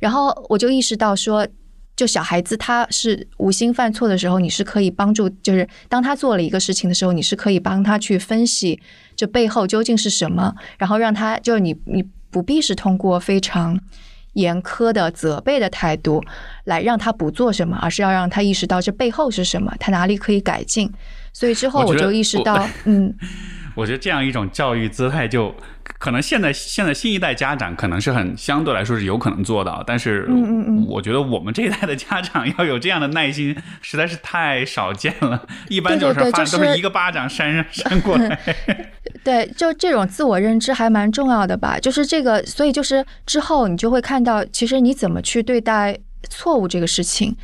[0.00, 1.46] 然后我就意识到说，
[1.94, 8.80] 就小孩子他是无心犯错的时候，你是可以帮助，就是当他做了一个事情的时候，你是可以帮他去分析
[9.14, 13.80] 这背后究竟是什么，然后让他就是你你不必是通过非常。
[14.34, 16.24] 严苛的责备的态度
[16.64, 20.90] 来让他不做什么，而是要让他意识到这背后是什么，他哪里可以改进。
[21.34, 23.14] 所以之后我就意识到，嗯，
[23.74, 25.54] 我觉得这样一种教育姿态就。
[25.98, 30.28] 可能现在现在新一代家长可能是很相对来说是有可能做到，但是
[30.88, 35.46] 我觉得我们这一代的家长要有这样的耐心，实在是太少见了。
[35.68, 38.38] 一般就是发都是一个巴掌扇扇 过来。
[39.22, 41.78] 对，就这种自我认知还蛮重要的吧。
[41.78, 45.96] 就是这个，所以就是之后你就会看到，其实你怎么去对待
[46.28, 47.36] 错误这个事情。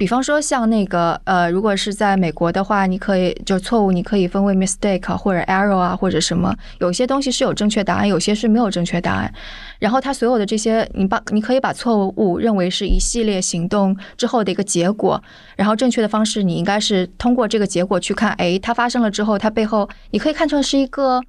[0.00, 6.56] 比方说，像那个呃，如果是在美国的话，你可以就错误，你可以分为 mistake 或者 error 啊，或者什么。
[6.78, 9.30] 有些东西是有正确答案，有些是没有正确答案。
[9.78, 15.22] 然后它所有的这些，你把你可以把错误认为是一系列行动之后的一个结果。
[15.54, 21.20] 然后正确的方式，你应该是通过这个结果去看，哎，它发生了之后，它背后你可以看成是一个。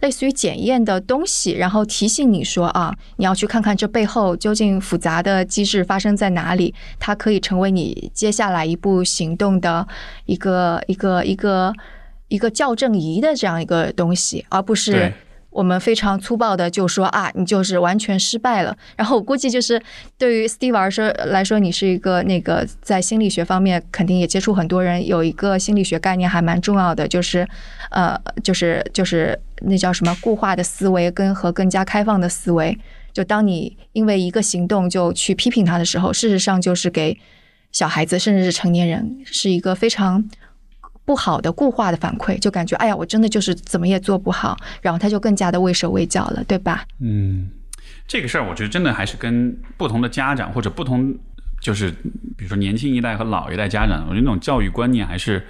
[0.00, 9.86] 类似于检验的东西，然后提醒你说啊，你要去看看这背后究竟复杂的机制发生在哪里，它可以成为你接下来一步行动的
[10.26, 11.72] 一个一个一个
[12.28, 15.12] 一个校正仪的这样一个东西，而不是。
[15.50, 18.76] 我们非常粗暴的就说啊，你就是完全失败了。
[18.96, 19.82] 然后我估计就是
[20.18, 27.48] 对于 Steve 来说来说，你是一个那个在心理学方面肯定也接触很多人，有一个心理学概念还蛮重要的，就是
[27.90, 32.78] 呃，就是就是那叫什么固化的思维跟和更加开放的思维。
[33.12, 37.18] 就当你因为一个行动就去批评他的时候，事实上就是给
[37.72, 40.28] 小孩子甚至是成年人是一个非常。
[41.04, 46.84] 不好的固化的反馈，就感觉哎呀，我真的就是怎么也做不好，然后他就更加的畏手畏脚了，对吧？
[47.00, 47.48] 嗯，
[48.06, 51.16] 这个事儿我觉得真的还是跟不同的家长或者不同，
[51.62, 51.90] 就是
[52.36, 55.42] 比如说年轻一代和老一代家长，我觉得那种教育观念还是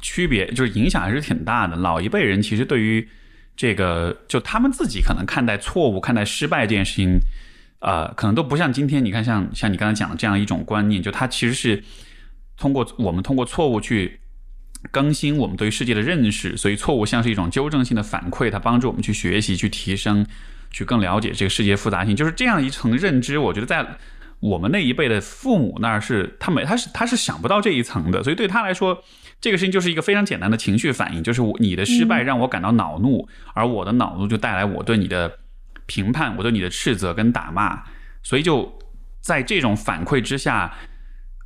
[0.00, 1.76] 区别，就是影响还是挺大的。
[1.76, 3.08] 老一辈人其实对于
[3.56, 7.18] 这个，就他们自己可能看待错误、看待失败这件事情，
[7.80, 11.82] 呃，可能都不像今天你看，像像你刚才讲的这样一种观念，就他其实是
[12.56, 14.20] 通过我们通过错误去。
[14.92, 20.24] 更新我们对于世界的认识，所以错误像是一种纠正性的反馈，它帮助我们去学习、去提升、
[20.70, 22.14] 去更了解这个世界复杂性。
[22.14, 23.84] 就是这样一层认知，我觉得在
[24.40, 29.02] 我们那一辈的父母那儿是他没他是他是想不到这一层的，所以对他来说，
[29.40, 35.38] 这个事情就是一个非常简单的情绪反应，就是你的失败让我感到恼怒，而我的恼怒就带来我对你的
[35.86, 37.82] 评判、我对你的斥责跟打骂，
[38.22, 38.78] 所以就
[39.20, 40.74] 在这种反馈之下，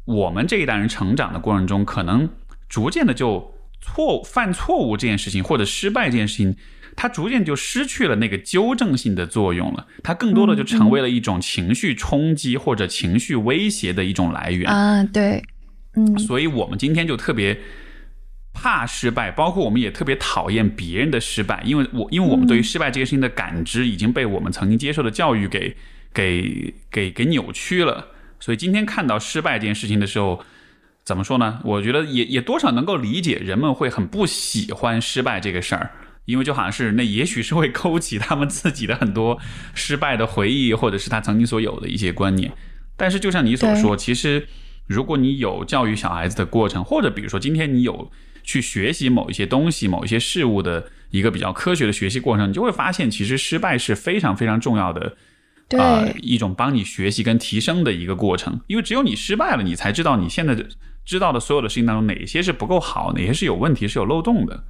[0.04, 2.28] 我们这一代人成长的过程中，可能。
[2.68, 6.56] 逐渐的就错犯错误这件事情或者失败这件事情，
[6.96, 15.42] 它逐渐就失去了那个纠正性的作用了，它更多的就成为了一种情绪冲击或者情绪威胁的一种来源啊，对，
[15.94, 17.58] 嗯，所以我们今天就特别
[18.52, 25.76] 怕失败，包括我们也特别讨厌别人的失败，因为我因为我们对于失败这个事情的感知已经被我们曾经接受的教育给
[26.12, 28.06] 给给给扭曲了，
[28.38, 30.42] 所以今天看到失败这件事情的时候。
[31.02, 31.60] 怎么说呢？
[31.64, 35.90] 我觉得也也多少能够理解人们会很不喜欢失败这个事儿，
[36.30, 39.38] 因为就好像是那也许是会勾起他们自己的很多
[39.74, 42.52] 失败的回忆，或者是他曾经所有的一些观念。
[42.96, 44.46] 但是就像你所说，其实
[44.86, 48.10] 如果你有教育小孩子的过程，或者比如说今天你有
[48.42, 55.16] 去学习某一些东西、某一些事物的一个比较科学的学习过程，你就会发现，其实失败是非常非常重要的。
[55.78, 60.56] 啊，一种帮你学习跟提升的一个过程，因为只有你失败了，你才知道你现在
[61.04, 64.64] 知道的所有的事情当中，哪些是不够好，哪些是有问题、是有漏洞的。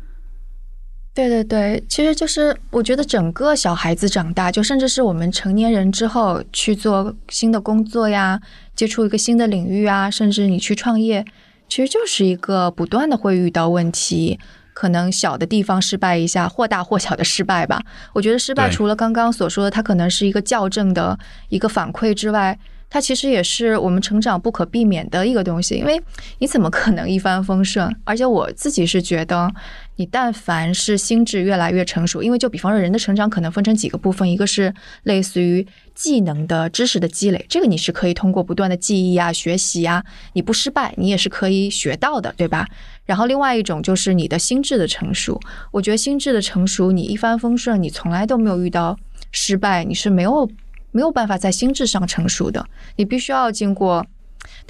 [1.12, 8.40] 对对对，其实就是我觉得整个小孩子长大，就甚至是我们成年人之后去做新的工作呀，
[8.76, 11.24] 接触一个新的领域啊，甚至你去创业，
[11.68, 14.38] 其实就是一个不断的会遇到问题。
[14.72, 17.82] 可能小的地方失败一下，或大或小的失败吧。
[18.14, 21.18] 我觉得失败除了刚刚所说的，它可能是一个校正的
[21.50, 25.74] 一个反馈之外，它其实也是我们成长不可避免的一个东西。
[25.74, 26.00] 因为
[26.38, 27.94] 你怎么可能一帆风顺？
[28.04, 29.52] 而且我自己是觉得。
[30.00, 42.66] 你但凡是心智越来越成熟，因为就比方说人的成长可能分成几个部分，一个是类似于技能的知识的积累，这个你是可以通过不断的记忆啊、学习啊，你不失败，你也是可以学到的，对吧？
[43.04, 45.38] 然后另外一种就是你的心智的成熟，
[45.70, 48.96] 我觉得心智的成熟，你一帆风顺，你从来都没有遇到
[49.30, 50.50] 失败，你是没有
[50.92, 54.06] 没有办法在心智上成熟的，你必须要经过。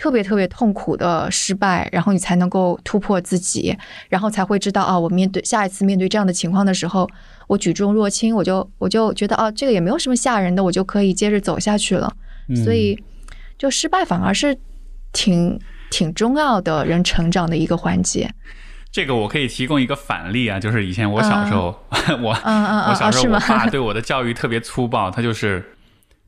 [0.00, 3.76] 特别特别痛苦的失败，然后你才能够突破自己，
[4.08, 7.06] 然后才会知道啊，我面对下一次面对这样的情况的时候，
[7.46, 12.10] 我举重若轻，我就我就觉得啊，这个也没有什么吓人的，我就可以接着走下去了。
[12.64, 12.98] 所以，
[13.58, 14.56] 就失败反而是
[15.12, 15.60] 挺
[15.90, 18.32] 挺重要的人成长的一个环节。
[18.90, 21.78] 这个我可以提供一个反例啊，就是以前我小时候，
[22.22, 25.62] 我我小时候我爸对我的教育特别粗暴，他就是。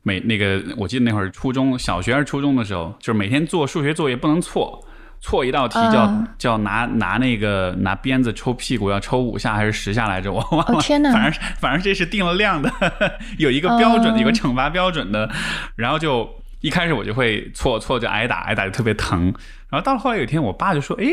[0.03, 4.85] 每那个，我记得那会儿初中小学还是初中的时候，就是每天做数学作业不能错，
[5.21, 10.29] 错一道题就要就要拿拿那个拿鞭子抽屁股，要抽五下还是十下来着？
[10.31, 10.81] 我忘了。
[10.81, 11.11] 天哪！
[11.15, 12.69] 反正反正这是定了量的，
[13.39, 15.29] 有一个标准，有个惩罚标准的。
[15.77, 19.33] 然后就一开始我就会错错就挨打，挨打就特别疼。
[19.69, 21.05] 然后到了后来有一天，我爸就说：“哎，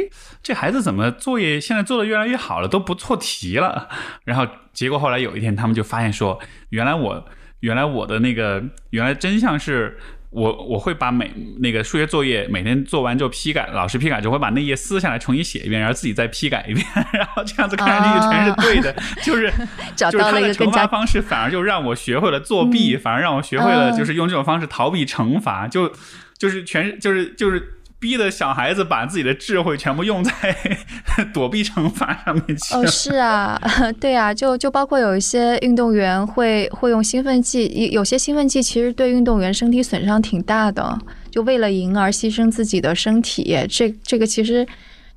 [0.42, 3.88] 这孩子怎么作业现在做的越来越好了，都不错题了。”
[4.24, 7.24] 然后结果后来有一天，他们就发现说，原来我。
[7.60, 9.98] 原来我的那个原来真相是
[10.30, 19.52] 我我会把每那个数学作业每天做完之后批改，老师批改之后会把那页撕下来重新写一遍，然后自己再批改一遍， 然后这样子看上去就全是对的，就是
[19.96, 25.92] 找到了一个惩罚方式，反而就让我学会了作弊，反而让我学会了就是用这种方式逃避惩罚，就
[26.38, 27.74] 就是全就是就是。
[28.00, 30.32] 逼的小孩子把自己的智慧全部用在
[31.34, 32.74] 躲避惩罚上面去。
[32.74, 33.60] 哦，是啊，
[34.00, 40.98] 对啊，就就包括有一些运动员会会用兴奋剂，有些兴奋剂其实对运动员身体损伤挺大的，
[41.30, 43.54] 就为了赢而牺牲自己的身体。
[43.68, 44.66] 这这个其实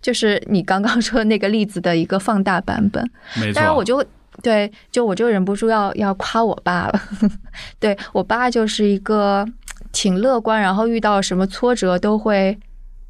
[0.01, 3.01] 就是你刚刚 说的那个例子的一个放大版本。
[3.39, 3.53] 没错。
[3.53, 4.03] 当然，我就
[4.41, 7.01] 对，就我就忍不住要要夸我爸了。
[7.79, 9.47] 对我爸就是一个
[9.93, 12.57] 挺乐观，然后遇到什么挫折都会。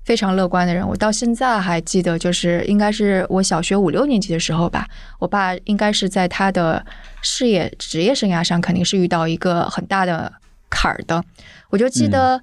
[0.04, 4.86] 非常乐观的人，我到现在还记得，就是应该是我小学五六年级的时候吧。
[5.20, 6.86] 我爸应该是在他的
[7.22, 10.32] 事业职业生涯上肯定是遇到一个很大的
[10.70, 11.24] 坎儿的。
[11.70, 12.42] 我就记得，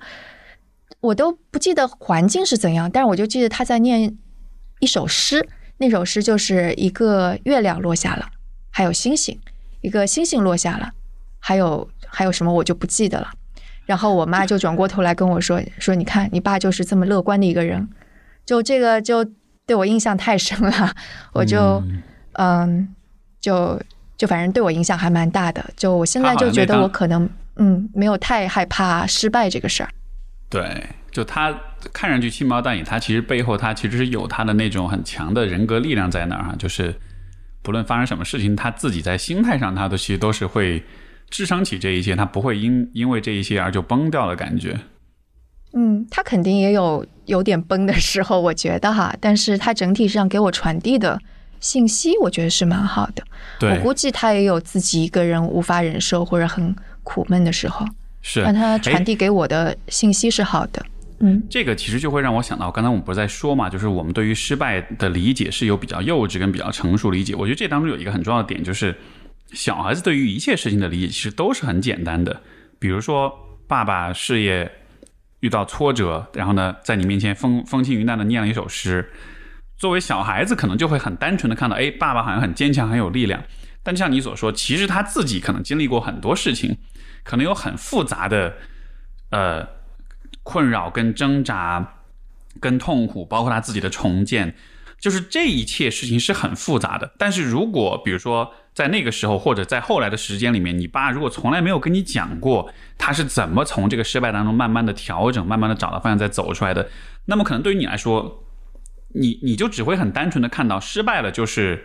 [1.00, 4.16] 我都不记得环境是怎样，但是我就记得他在念
[4.78, 5.46] 一首诗，
[5.76, 8.26] 那首诗就是一个月亮落下了，
[8.70, 9.38] 还有星星，
[9.82, 10.90] 一个星星落下了，
[11.38, 13.30] 还有还有什么我就不记得了。
[13.90, 17.88] 然后我妈就转过头来跟我说：“说你看，你爸就是这么乐观的一个人，
[18.46, 19.24] 就这个就
[19.66, 20.94] 对我印象太深了。
[21.34, 21.82] 我就
[22.34, 22.94] 嗯，
[23.40, 23.82] 就
[24.16, 25.64] 就反正对我影响还蛮大的。
[25.76, 29.90] 就我现在就觉得我可能嗯没有太害怕失败这个事儿。
[30.48, 31.52] 对，就他
[31.92, 36.54] 看上去轻描淡写，他其实背后他其实是有他的那种很强的人格力量在那儿哈。
[36.56, 36.94] 就是
[37.60, 40.80] 不论发生什么事情，他自己在心态上，他都其实都是会。”
[41.30, 44.76] 支撑起这一切，他不会因因为这一些而就崩掉的感觉。
[45.72, 49.14] 嗯，他肯定也有有点崩的时候，我觉得哈。
[49.20, 51.16] 但是他整体上给我传递的
[51.60, 53.22] 信息，我觉得是蛮好的。
[53.60, 57.86] 对，我估计他也有自己一个人无法忍受或者很苦闷的时候。
[58.20, 60.84] 是，但他传递给我的信息是好的。
[61.20, 67.36] 嗯，这个其实就会让我想到，刚才我们不是在说嘛，就是我们对于失败的理解是有比较幼稚跟比较成熟理解。
[67.36, 68.92] 我觉得这当中有一个很重要的点就是。
[69.52, 72.40] 小孩子对于一切事情的理解其实都是很简单的，
[72.78, 73.32] 比如说
[73.66, 74.70] 爸爸事业
[75.40, 79.10] 遇到挫折，然后呢，在你面前风风轻云淡的念了一首诗。
[79.76, 83.42] 作为小孩子，可能就会很单纯的看到，哎，爸爸好像很坚强，很有力量。
[83.82, 86.76] 但像你所说，其实他自己可能经历过很多事情，
[87.24, 88.54] 可能有很复杂的
[89.30, 89.66] 呃
[90.42, 91.94] 困扰、跟挣扎、
[92.60, 94.54] 跟痛苦，包括他自己的重建。
[95.00, 97.12] 就是这一切事情是很复杂的。
[97.18, 106.88] 但是如果比如说在那个时候，或者在后来的时间里面，你爸如果从来没有跟你讲过他是怎么从这个失败当中慢慢的调整，慢慢的找到方向再走出来的，
[107.24, 108.44] 那么可能对于你来说。
[109.12, 111.84] 你你就只会很单纯的看到失败了，就是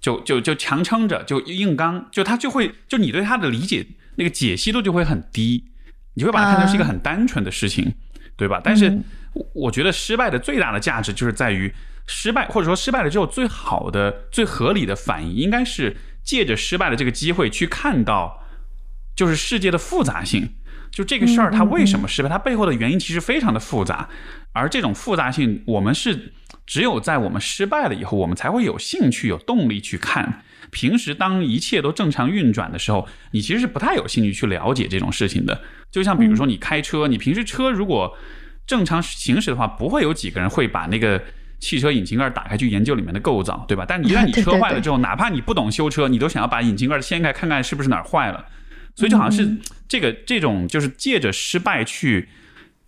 [0.00, 5.66] 就就就强撑着，就硬刚，就他就会就你对他的理解那个解析度就会很低，
[6.14, 7.94] 你会把它看成是一个很单纯的事情，
[8.36, 8.60] 对吧？
[8.64, 8.92] 但是
[9.54, 11.72] 我觉得失败的最大的价值就是在于
[12.06, 18.42] 失败，或者说失败了之后最好的、最合理的反应，应该是借着失败的这个机会去看到，
[19.16, 20.54] 就是世界的复杂性，
[20.90, 24.08] 就这个事儿它为什么失败，它背后的原因其实非常的复杂。
[24.52, 26.34] 而这种复杂性，我们是
[26.66, 30.42] 只有在我们失败了以后，我们才会有兴趣、有动力去看。
[30.70, 35.62] 平时当一切都正常运转的时候，你其实是不太有兴趣去了解这种事情的。
[35.90, 38.14] 就像比如说你开车，你平时车如果
[38.66, 41.22] 正常行驶的话，不会有几个人会把那个
[41.62, 43.86] 汽车引擎盖打开去研究里面的构造，对吧？
[43.88, 48.44] 但一旦你车坏了之后，哪怕你不懂修车，你都想要把引擎盖掀开看看是不是哪儿坏了。
[48.96, 49.56] 所以就好像是
[49.88, 52.28] 这个这种，就是借着失败去。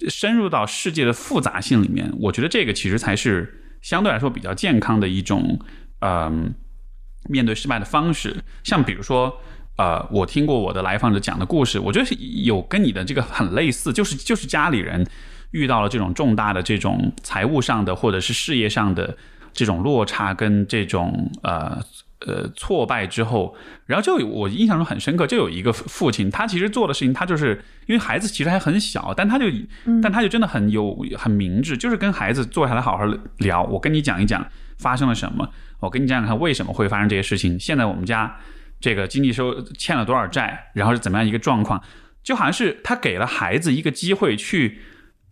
[0.09, 5.61] 深入到世界的复杂性里面，我觉得这个其实才是相对来说比较健康的一种，
[6.01, 6.53] 嗯，
[7.29, 8.37] 面对失败的方式。
[8.65, 9.33] 像比如说，
[9.79, 15.07] 呃，我听过我的来访者讲的故事，我觉得有跟你的这个很类似，就是就是家里人
[15.55, 19.17] 遇到了这种重大的这种财务上的或者是事业上的
[19.55, 21.81] 这种落差跟这种呃。
[22.27, 29.45] 呃，挫败之后，然后就我印象中很深刻，就有一个父亲，他其实做的事情，他就是因为孩子其实还很小，但他就，
[30.03, 33.05] 但他就真的很有很明智，就是跟孩子坐下来好好
[33.39, 34.47] 聊，我跟你讲一讲
[34.79, 35.47] 发生了什么，
[35.81, 38.35] 我跟你讲讲看为什么会发生这些事情，现在我们家
[38.81, 41.83] 这个经济收欠了多少债，然后是怎么样一个状况，
[42.23, 44.81] 就好像是他给了孩子一个机会去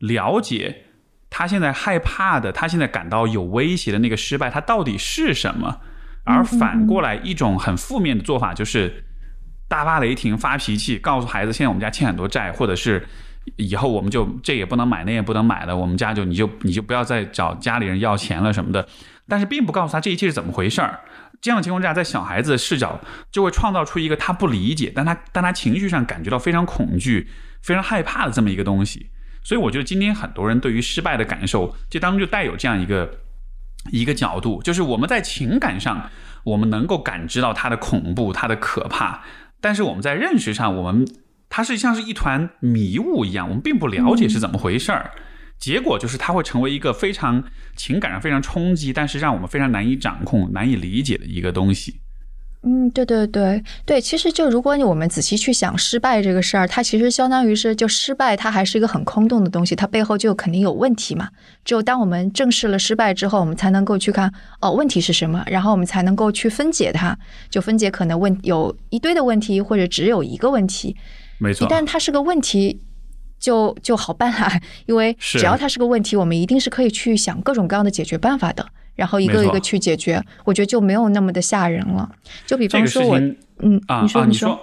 [0.03, 0.85] 了解
[1.31, 5.81] 他现在害怕的，他现在感到有威胁的那个失败，他到底是什么。
[6.25, 9.05] 而反过来，一种很负面的做法就是
[9.67, 13.07] 大发雷霆、发脾气，告诉孩子现在我们家欠很多债，或者是
[13.57, 18.87] 以后我们就这也不能买，那也不能买了，我们家就你就你就不要再找家里人要钱了什么的。
[19.29, 21.01] 但是并不告诉他这一切是怎么回事儿。
[21.41, 23.01] 这样的情况下，在小孩子的视角
[23.33, 27.29] 就会创造出一个他不理解，但他但他情绪上感觉到非常恐惧、
[27.63, 29.11] 非常害怕的这么一个东西。
[29.43, 33.19] 所以我觉得今天很多人对于失败的感受，这当中就带有这样一个。
[33.91, 36.09] 一个角度就是我们在情感上，
[36.45, 39.25] 我们能够感知到它的恐怖、它的可怕，
[39.61, 41.05] 但是我们在认识上，我们
[41.49, 45.11] 它是像是一团迷雾一样，我们并不了解是怎么回事儿。
[45.59, 47.43] 结果就是它会成为一个非常
[47.75, 52.02] 情感上非常冲击，但是让我们非常难以掌控、难以理解的一个东西。
[52.65, 61.29] 嗯，对对对对，其实就如果你我们仔细去想失败这个事儿，它其实相当于是就失败，它还是一个很空洞的东西，它背后就肯定有问题嘛。
[61.65, 67.19] 只有当我们正视了失败之后，我们才能够去看哦问题是什么，然后我们才能够去分解它，
[67.51, 70.97] 就分解可能问有一堆的问题，或者只有一个问题。
[71.39, 72.81] 没错，一旦它是个问题，
[73.41, 74.49] 就就好办了，
[74.87, 78.65] 因为只要它是个问题，我们一定是可以去想各种各样的解决办法的。
[78.95, 82.11] 然后一个一个去解决，我觉得就没有那么的吓人了。
[82.47, 83.19] 就比方说，我
[83.61, 84.59] 嗯，你说你说，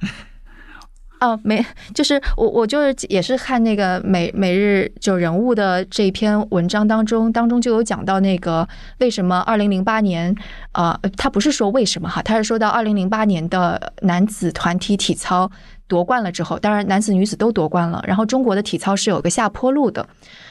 [1.20, 10.34] 哦，没，就是我我就是也是看那个每每日就人物的这篇文章当中，当中就有讲到那个为什么二零零八年，
[10.72, 15.50] 呃，他不是说为什么哈，他是说到二零零八年的男子团体体操
[15.86, 20.06] 夺冠了之后，当然男子女子都夺冠了，然后中国的体操是有个下坡路的，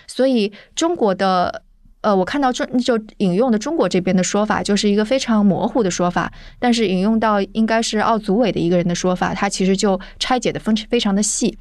[0.08, 1.64] 所以中国的。
[2.04, 11.58] 呃，我看到中就引用的中国这边的说法，就是一个非常模糊的说法，但是引用到应该是奥组委的一个人的说法，他其实就拆解的分非常的细。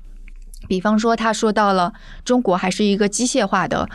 [0.68, 1.93] 比方说，他说到了
[2.24, 3.88] 中国还是一个机械化的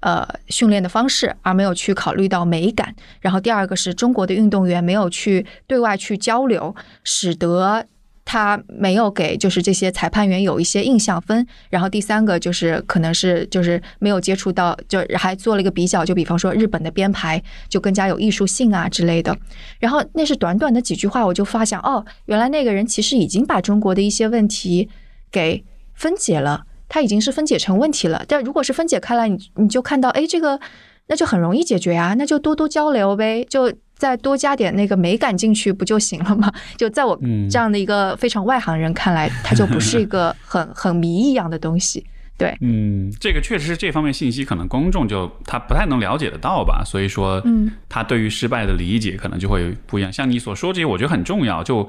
[0.00, 2.94] 呃训练的方式，而没有去考虑到美感。
[3.20, 6.74] 然后第二个是中国的运动员没有去对外去交流，
[7.04, 7.86] 使得。
[8.32, 19.36] 他没有给就是这些裁判员有一些印象分，然后第三个就是可能是就是没有接触到，就还做了一个比较，就比方说日本的编排就更加有艺术性啊之类的。
[19.80, 24.88] 然后那是短短的几句话，我就发现哦，原来那个人其实已经把中国的一些问题
[25.32, 25.64] 给
[25.94, 28.24] 分解了，他已经是分解成问题了。
[28.28, 30.60] 但如果是分解开来，你你就看到，哎，这个
[31.08, 33.72] 那就很容易解决啊，那就多多交流呗，就。
[34.00, 36.50] 再多加点那个美感进去不就行了吗？
[36.78, 37.14] 就在我
[37.50, 42.04] 这样的一个非常外行人看来，它就不是一个很 很迷一样的东西。
[42.38, 50.10] 对，嗯，这个确实是这方面信息，可能公众就他不太能了解得到吧，所以说，嗯，他对于失败的理解可能就会不一样。
[50.10, 51.62] 像你所说这些，我觉得很重要。
[51.62, 51.86] 就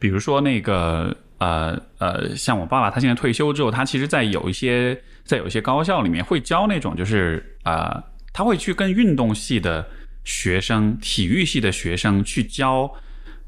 [0.00, 8.02] 比如说那个呃呃，像我爸爸，他现在退休之后，他其实在有一些在有一些高校里面会教那种，就是呃，
[8.32, 9.86] 他会去跟运动系的
[10.24, 12.92] 学生、体育系的学生去教，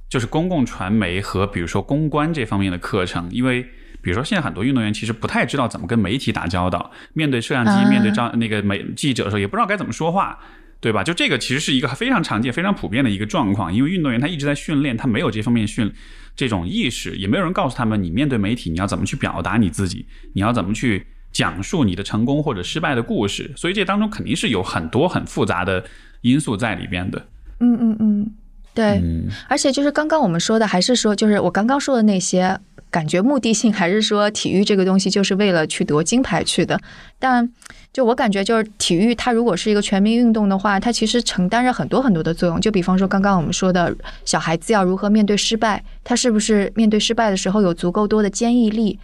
[0.08, 3.66] 就是公共传媒和比如说公关这方面的课程，因为。
[4.02, 10.38] 比如说，现在很多运动员其实不太知道怎么跟媒体打交道，面对摄像机、面对照那个媒记者的时候，也不知道该怎么说话，
[10.78, 11.02] 对吧？
[11.02, 13.72] 就这个其实是一个非常常见、非常普遍的一个状况。
[13.72, 15.90] 因为运动员他一直在训练，他没有这方面训
[16.36, 20.04] 这种意识，也没有人告诉他们，你面对媒体你要怎么去表达你自己，
[20.34, 23.50] 你要怎么去讲述你的成功或者失败的故事。
[23.56, 25.82] 所以这当中肯定是有很多很复杂的
[26.24, 27.22] 因素在里边的。
[27.60, 28.30] 嗯嗯嗯，
[28.74, 29.00] 对。
[29.46, 32.58] 而且就是刚刚我们说的，还是说就是我刚刚说的那些。
[32.90, 36.80] 感觉目的性还是说体育这个东西就是为了去夺金牌去的，
[37.18, 37.52] 但
[37.92, 42.60] 就我感觉就是体育它如果是一个全民运动的话，它其实承担着很多很多的作用。
[42.60, 43.92] 就比方说刚刚我们说的
[44.24, 48.96] 小孩子要如何面对失败，他是不是面对失败的时候有足够多的坚毅力，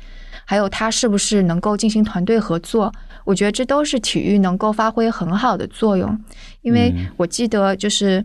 [0.50, 2.92] 还有他是不是能够进行团队合作，
[3.24, 6.18] 我觉得这都是体育能够发挥很好的作用。
[6.62, 8.24] 因为我记得就是。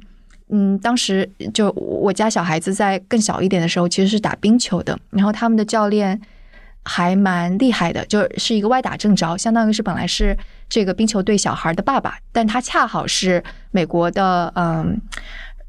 [0.49, 4.95] 嗯，当时就我家小孩子在更小一点的时候，其实是打冰球的。
[5.09, 6.21] 然后他们的教练
[6.83, 10.37] 还蛮厉害的，就是一个歪打正着，相当于是本来是
[10.69, 15.01] 这个冰球队小孩的爸爸，但他恰好是美国的嗯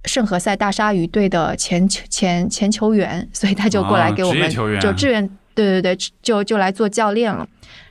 [0.05, 5.27] 圣何塞大鲨鱼队的前前前球员，所以他就过来给我们就志愿，
[5.57, 7.45] 对对对，就就来做教练了。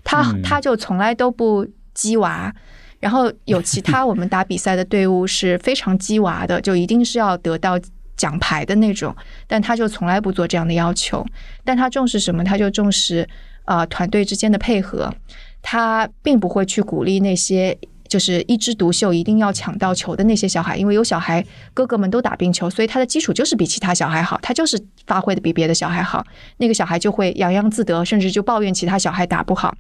[0.06, 2.54] 他他就从来都不鸡娃。
[3.02, 7.78] 然后有其他我们打比赛的队伍是非常鸡娃的，就一定是要得到
[8.18, 9.14] 奖牌的那种，
[9.46, 11.24] 但他就从来不做这样的要求。
[11.64, 12.44] 但他重视什么？
[12.44, 13.28] 他就重视
[13.66, 15.14] 啊团队之间的配合。
[15.62, 17.78] 他并不会去鼓励那些
[18.08, 21.44] 就是一枝独秀、一定要抢到球的那些小孩，因为有小孩
[21.74, 26.26] 哥哥们都打冰球，所以他的基础就是比其他小孩好，他就是发挥的比别的小孩好。
[26.58, 29.76] 那个小孩就会洋洋自得，甚至就抱怨其他小孩打不好。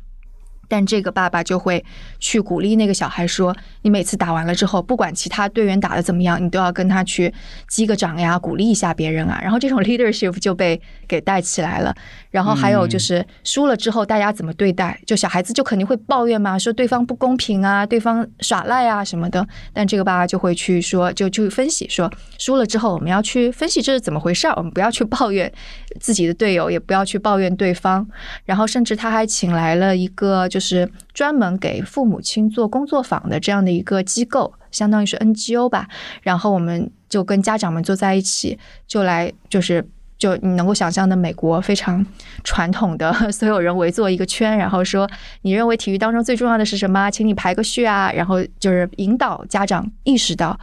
[0.67, 1.83] 但这个爸爸就会
[2.19, 7.33] 去鼓励那个小孩说：“你每次打完了之后，不管其他队员打的怎么样，你都要跟他去
[7.67, 9.39] 击个掌呀，鼓励一下别人啊。
[9.43, 11.95] ”然后这种 leadership 就被给带起来了。
[12.31, 14.99] 然后还有就是输了之后大家怎么对待？
[15.05, 19.47] 就小孩子就肯定会抱怨嘛，说对方不公平啊，对方耍赖啊什么的。
[19.73, 25.51] 但这个爸爸就会去说，就去分析说，输了之后我们要去分析这是怎么回事儿，我们不要去抱怨
[25.99, 28.07] 自己的队友，也不要去抱怨对方。
[28.45, 30.45] 然后甚至他还请来了一个。
[30.49, 35.87] 就是专门给父母亲做工作坊的这样的一个机构，相当于是 NGO 吧。
[36.21, 39.85] 然后我们就跟家长们坐在一起，就来就是
[40.17, 42.05] 就你能够想象的美国非常
[42.43, 45.09] 传统的， 所有人围坐一个圈，然后说
[45.41, 47.09] 你认为体育当中最重要的是什么？
[47.09, 48.11] 请你排个序啊。
[48.11, 50.57] 然后就是引导家长意识到，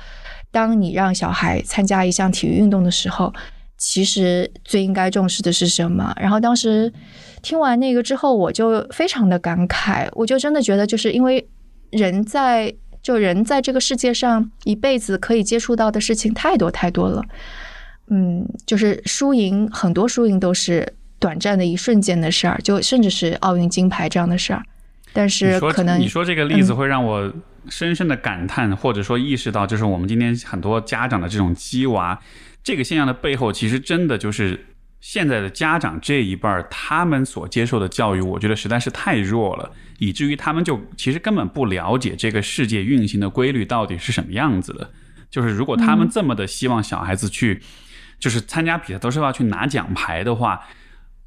[0.50, 3.32] 当你让小孩参加一项体育运动的时候，
[3.84, 6.14] 其实最应该重视的是什么？
[6.20, 6.92] 然后当时。
[7.42, 11.44] 听完那个之后，我就非常的感慨，我就真的觉得，就是因为
[11.90, 12.72] 人在
[13.02, 17.20] 就人在这个世界上一辈子可以接触到的事情太多太多了，
[18.06, 20.86] 嗯，就是输赢很多输赢都是
[21.18, 24.62] 短暂的一瞬间的事儿，就甚至是奥运金牌这样的事儿，
[25.12, 27.32] 但是可能你说这个例子会让我
[27.68, 32.16] 深深的感叹，或者说意识到，就是我们今天很多家长的这种鸡娃
[32.62, 34.66] 这个现象的背后，其实真的就是。
[35.04, 44.88] 现在的家长这一辈儿，他们所接受的教育，我觉得实在是太弱了，以至于他们就其实根本不了解这个世界运行的规律到底是什么样子的。
[45.28, 47.60] 就是如果他们这么的希望小孩子去，
[48.20, 50.60] 就是参加比赛都是要去拿奖牌的话，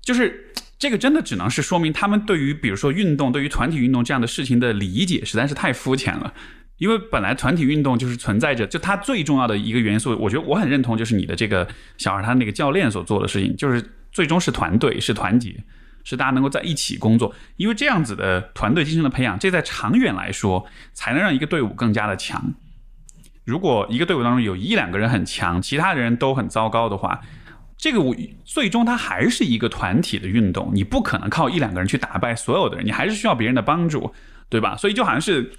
[0.01, 6.33] 就是这个真的只能是说明他们对于比如说运动、对于团体运动这样的事情的理解实在是太肤浅了。
[6.77, 11.65] 因为本来团体运动就是存在着，就它最重要的一个元素，我觉得我很认同，就是你的这个
[11.97, 15.55] 小孩他那个教练所做的事情，就是最终是团队，是团结，
[16.03, 17.33] 是大家能够在一起工作。
[17.55, 22.53] 因为这样子的团队精神的培养，这在长远来说才能让一个队伍更加的强。
[23.45, 27.21] 如果一个队伍当中有一两个人很强，其他人都很糟糕的话，
[27.77, 28.13] 这个我
[28.43, 34.13] 最终它还是一个团体的运动，你不可能靠一两个人去打败所有的人，你还是需要别人的帮助，
[34.49, 34.75] 对吧？
[34.75, 35.49] 所以就好像是。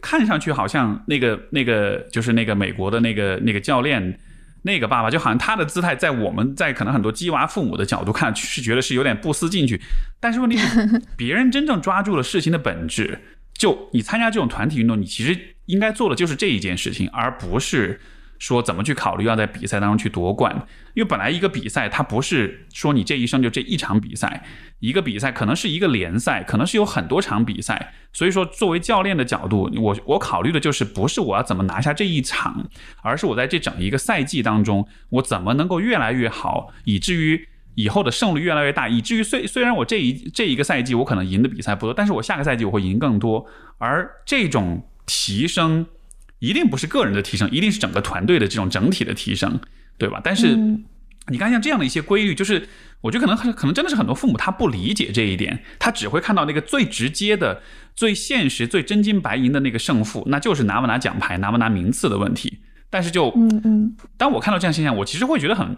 [0.00, 4.18] 看上去好像那个那个就是那个美国的那个那个教练，
[4.62, 9.80] 那个爸爸就好像他的姿态，在我们在可能很多鸡娃父母的角度看是觉得是有点不思进取，
[10.20, 13.18] 但是问题是 别人真正抓住了事情的本质，
[13.54, 18.00] 就你参加这种团体运动，你其实应该做的就是这一件事情，而不是
[18.40, 24.42] 说怎么去考虑要在比赛当中去夺冠，因为本来一个比赛它不是说你这一生就这一场比赛，
[24.78, 32.66] 一个比赛可能是一个联赛，可能是有很多场比赛，所以说作为教练的角度，我我考虑的就是不是我要怎么拿下这一场，
[33.02, 43.44] 而是我在这整一个赛季当中，我怎么能够越来越好，以至于以后的胜率越来越大，以至于虽虽然我这一这一个赛季我可能赢的比赛不多，但是我下个赛季我会赢更多，
[43.76, 45.86] 而这种提升。
[46.40, 49.60] 一定不是个人的提升，一定是整个团队的这种整体的提升，
[49.96, 50.20] 对吧？
[50.24, 50.56] 但是
[51.28, 52.68] 你看，像这样的一些规律，就是
[53.00, 57.62] 我觉得可能可能真的是很多父母他不理解这一点，他只会看到那个最直接的、
[57.94, 62.58] 最现实、最真金白银的那个胜负，那就是拿不拿奖牌、拿不拿名次的问题。
[62.90, 65.76] 但是就嗯嗯，当我看到这样现象，我其实会觉得很。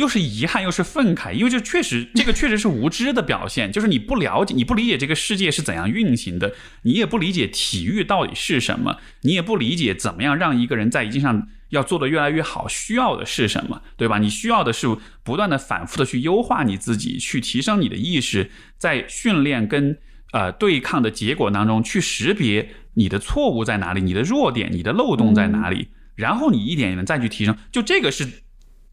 [0.00, 14.18] 又是遗憾又是愤慨，因为这确实，这个确实是无知的表现，就是你不了解，你不理解这个世界是怎样运行的，你也不理解体育到底是什么，你也不理解怎么样让一个人在一定上要做得越来越好，需要的是什么，对吧？
[14.18, 14.88] 你需要的是
[15.22, 19.98] 不断的反复的去优化你自己，去提升你的意识，在训练跟
[20.32, 28.26] 呃对抗的结果当中去识别你的错误在哪里，你的弱点，你的漏洞在哪里，然后你一点一点再去提升，就这个是。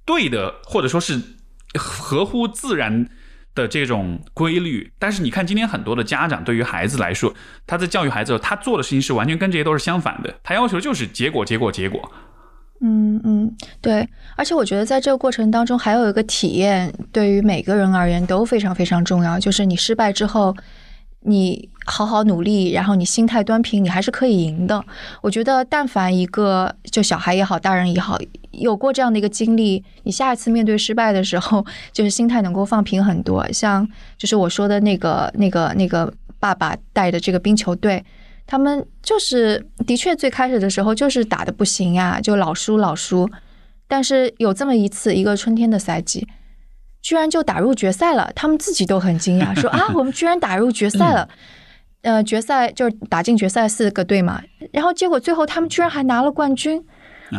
[0.07, 1.21] 对的，或者说是
[1.77, 3.07] 合乎自然
[3.53, 7.33] 的这种规律，但是你看，今天很多的家长对于孩子来说，
[7.67, 10.33] 他在教育孩子，他做的事情是完全跟这些都是相反的。
[10.43, 12.11] 他要求就是结果，结果，结果。
[12.79, 13.51] 嗯嗯，
[13.81, 14.07] 对。
[14.35, 20.55] 而且我觉得在这个过程当中，还有一个体验，对于每个人而言都非常非常重要，就是你失败之后。
[21.27, 24.81] 你好好努力，然后你心态端平，你还是可以赢的。
[25.21, 28.17] 我觉得，但凡一个就小孩也好，大人也好，
[28.51, 33.45] 有过这样的一个经历，你下一次面对失败的时候，就是心态能够放平很多。
[33.51, 38.03] 像就是我说的那个、那个、那个爸爸带的这个冰球队，
[38.45, 43.29] 他们就是的确最开始的时候就是打的不行呀，就老输老输。
[43.89, 46.25] 但是有这么一次，一个春天的赛季。
[47.07, 51.29] 居然就打入决赛了，他们自己都很惊讶， 说啊，我们居然打入决赛了。
[52.01, 54.43] 呃，决赛就是打进决赛四个队嘛，
[54.73, 56.83] 然后结果最后他们居然还拿了冠军，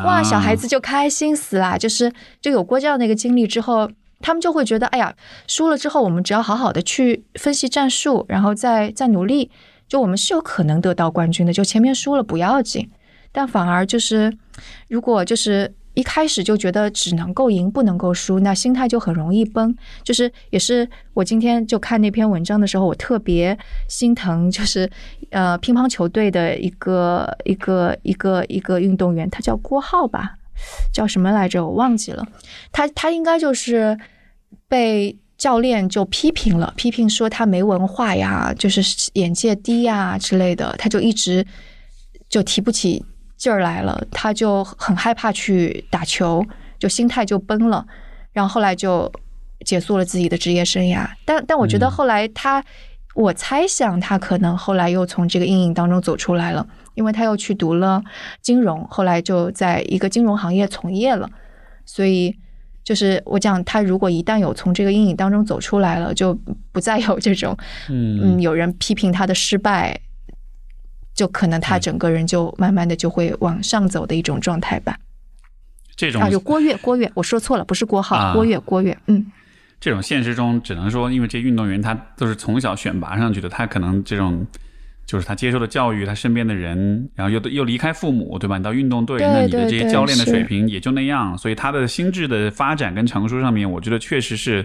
[0.07, 1.77] 哇，小孩子就开心死了。
[1.77, 2.11] 就是
[2.41, 3.91] 就有过这样的一个经历之后，
[4.21, 5.15] 他们就会觉得，哎呀，
[5.47, 9.51] 输了之后我们只要好好的去分析战术，然后再再努力，
[9.87, 11.53] 就我们是有可能得到冠军的。
[11.53, 12.91] 就前面输了不要紧，
[13.33, 14.33] 但反而就是
[14.89, 15.75] 如果就是。
[15.99, 19.77] 一开始就觉得只能够赢不能够输，那心态就很容易崩。
[20.05, 24.89] 就是也是我今天就看那篇文章的时候，我特别心疼，就是
[25.31, 30.37] 呃乒乓球队的一个一个一个一个运动员，他叫郭浩吧，
[30.93, 31.67] 叫什么来着？
[31.67, 32.25] 我忘记了。
[32.71, 33.99] 他他应该就是
[34.69, 38.81] 被教练就批评了，批评说他没文化呀，就是
[39.15, 41.45] 眼界低呀之类的，他就一直
[42.29, 43.05] 就提不起。
[43.39, 46.45] 劲儿来了，他就很害怕去打球，
[46.79, 47.87] 就心态就崩了，
[48.33, 49.11] 然后后来就
[49.65, 51.09] 结束了自己的职业生涯。
[51.25, 52.63] 但但我觉得后来他，
[53.15, 58.03] 我猜想他可能后来又从这个阴影当中走出来了，因为他又去读了
[58.43, 61.31] 金融，后来就在一个金融行业从业了。
[61.87, 62.37] 所以
[62.83, 66.37] 就是我讲，他如果一旦有从这个阴影当中走出来了，就
[66.73, 67.57] 不再有这种
[67.89, 70.01] 嗯有人批评他的失败。
[71.19, 74.97] 就可能他整个人就慢慢的就会往上走的一种状态吧。
[75.97, 79.27] 这种啊，有郭跃，郭跃，我说错了，不是郭浩，郭跃，郭跃，嗯。
[79.81, 84.47] 这种现实中只能说，因为这运动员他都是从小选拔上去的，他可能这种
[85.07, 88.57] 就是他接受的教育，他身边的人，然后又又离开父母，对吧？
[88.59, 94.65] 你到运动队，那你的这些教练的水平也就那样，所以他的心智的发展跟成熟上面，我觉得确实是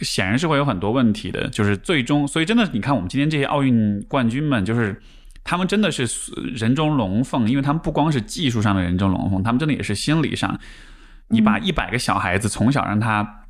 [0.00, 1.46] 显然是会有很多问题的。
[1.48, 4.98] 就是最终，所以真的，你看我们今天这些奥运冠军们，就是。
[5.44, 6.06] 他们真的是
[6.54, 10.58] 人中龙凤，因为他们不光是技术上的人中龙凤，他们真的也是心理上。
[11.28, 13.44] 你把一百个小孩子从小让他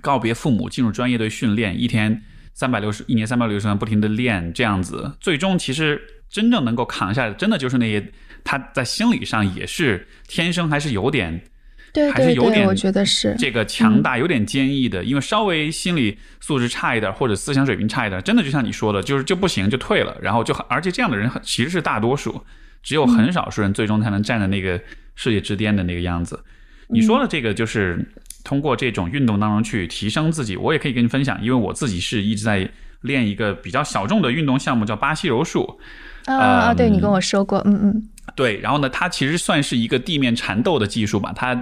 [0.00, 2.22] 告别父母，进入专业队训练，一天
[2.54, 8.12] 三百六十，一年三百六十天不停的练，这样子，最终其实真正能够扛下来的，真的就是那些
[8.44, 11.44] 他在心理上也是天生还是有点。
[11.92, 15.04] 对，还是有点，我觉得是这个强大，有点坚毅的。
[15.04, 20.16] 因为稍微心理素质差一点，或者思想水平差一点，真的就像你说的，就是就不行，就退了。
[20.22, 22.40] 然后就而且这样的人其实是大多数，
[22.82, 24.80] 只有很少数人最终才能站在那个
[25.16, 26.42] 世界之巅的那个样子。
[26.88, 28.02] 你说的这个就是
[28.42, 32.66] 通过这种运动当中去提升自己，我也可以跟你分享，因为我自己是一直在
[33.02, 35.78] 练一个比较小众的运动项目，叫巴西柔术。
[36.24, 38.08] 啊啊，对你跟我说过，嗯嗯。
[38.36, 41.52] 对，然后呢，它其实算是一个地面缠斗的技术吧，它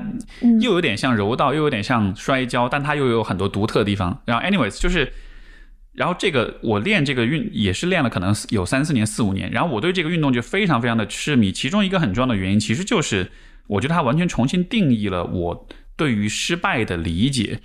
[0.60, 4.22] 又有点像柔道，又有点像摔跤，但它又有很多独特的地方。
[4.26, 5.12] 然后，anyways，就是，
[5.92, 11.50] 然后这个我练这个运也是练了可能有三四年、四五年，然后我对这个运动就非常非常的痴迷。
[11.50, 13.30] 其中一个很重要的原因，其实就是
[13.66, 17.60] 我觉得它完全重新定义了我对于失败的理解。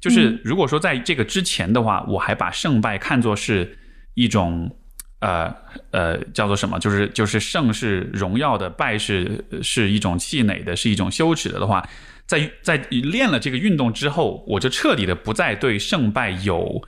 [0.00, 3.76] 就是如果说在这个之前的话，我还把胜败看作是
[4.14, 4.76] 一种
[5.20, 5.54] 呃
[5.90, 11.88] 呃叫做什么，就是就是胜是荣耀的，败是是一种气馁的，是一种羞耻的的话，
[12.26, 16.82] 在在练了这个运动之后，我就彻底的不再对胜败有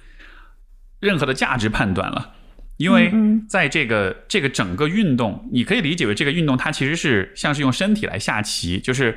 [1.01, 2.35] 任何的价值判断了。
[2.77, 3.13] 因为
[3.47, 9.15] 在这个这个整个运动，你可以理解为这个运动它其实是像是用身体来下棋，就是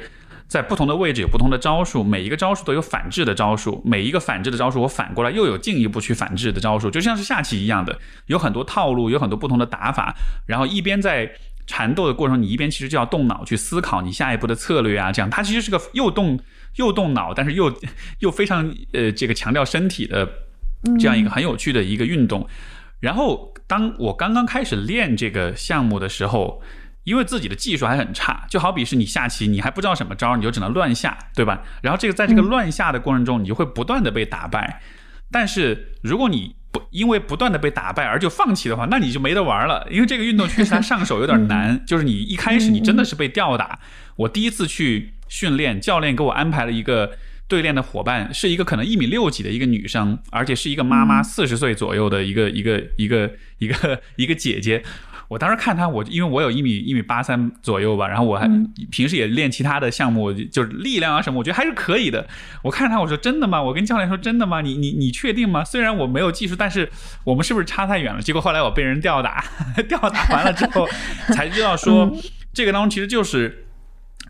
[0.54, 10.14] 在不同的位置有不同的招数，每一个招数都有反制的招数，每一个反制的招数我反过来又有进一步去反制的招数，就像是下棋一样的，有很多套路，有很多不同的打法，
[10.45, 11.28] 然后一边在
[11.66, 16.39] 缠斗的过程，你一边其实就要动脑去思考你下一步的策略啊，这样它其实是个又动
[16.76, 17.76] 又动脑，但是又
[18.20, 20.30] 又非常呃这个强调身体的
[20.99, 22.47] 这样一个很有趣的一个运动，
[22.99, 23.49] 然后。
[23.66, 26.62] 当我刚刚开始练这个项目的时候，
[27.04, 31.62] 因为自己的技术还很差，就好比是你下棋，你还不知道什么招，你就只能乱下，对吧？
[31.82, 34.82] 然后这个在这个乱下的过程中，你就会不断的被打败。
[35.32, 39.88] 但是如果你不因为不断的被打败而就放弃的话，那你就没得玩了。
[39.91, 43.80] 因为这个运动确实它上手有点难，就是你一开始你真的是被吊打。
[44.16, 47.12] 我第一次去训练，教练给我安排了一个。
[47.45, 53.30] 对练的伙伴是一个可能一米六几的一个女生，而且是一个妈妈，四十岁左右的一个一个一个
[53.60, 54.82] 一个一个姐姐。
[55.28, 58.47] 我当时看他，我因为我有一米一米八三左右吧，然后我还
[58.91, 62.28] 平时也练其他的项目，就是力量啊什么，我觉得还是可以的。
[62.61, 63.61] 我看他，我说真的吗？
[63.61, 64.61] 我跟教练说真的吗？
[64.61, 65.63] 你你你确定吗？
[65.63, 66.89] 虽然我没有技术，但是
[67.24, 68.21] 我们是不是差太远了？
[68.21, 69.43] 结果后来我被人吊打，
[69.89, 70.88] 吊打完了之后
[71.34, 72.15] 才知道说，
[72.53, 73.65] 这个当中其实就是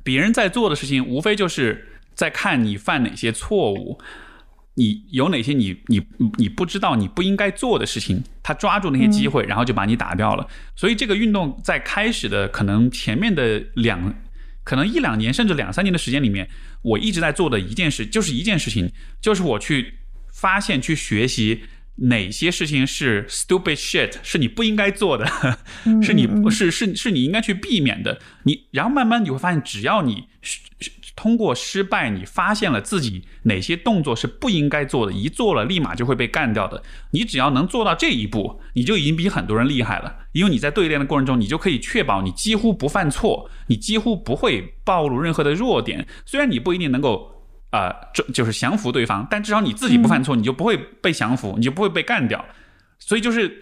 [0.04, 1.89] 别人在做的事情，无非就是。
[2.16, 4.00] 在看你犯哪些错误，
[4.76, 6.02] 你有哪些你你
[6.38, 10.48] 你不知道你不应该做的事情，他抓住那些机会，然后就把你打掉了。
[10.76, 14.16] 所以这个运动在开始的可能前面的两，
[14.64, 16.50] 可能一两年甚至两三年的时间里面，
[16.82, 19.94] 我一直在做的一件事就是一件事情，就是我去
[20.32, 21.64] 发现去学习。
[21.96, 25.28] 哪些事情是 stupid shit，是你不应该做的，
[26.02, 28.20] 是你不是是是你应该去避免的。
[28.46, 30.24] 你然后慢慢你会发现，只要你
[31.16, 36.82] 通过失败，你发现了自己哪些动作是不应该做的，一做了立马就会被干掉的。
[37.11, 40.16] 你只要能做到这一步，你就已经比很多人厉害了。
[40.32, 46.07] 因为你在对练的过程中，你就可以确保你几乎不犯错，你几乎不会暴露任何的弱点。
[46.26, 47.32] 虽然你不一定能够。
[47.74, 52.45] 啊，这就是降服对方，但至少你自己不犯错，你就不会被降服，你就不会被干掉。
[52.99, 53.59] 所以就是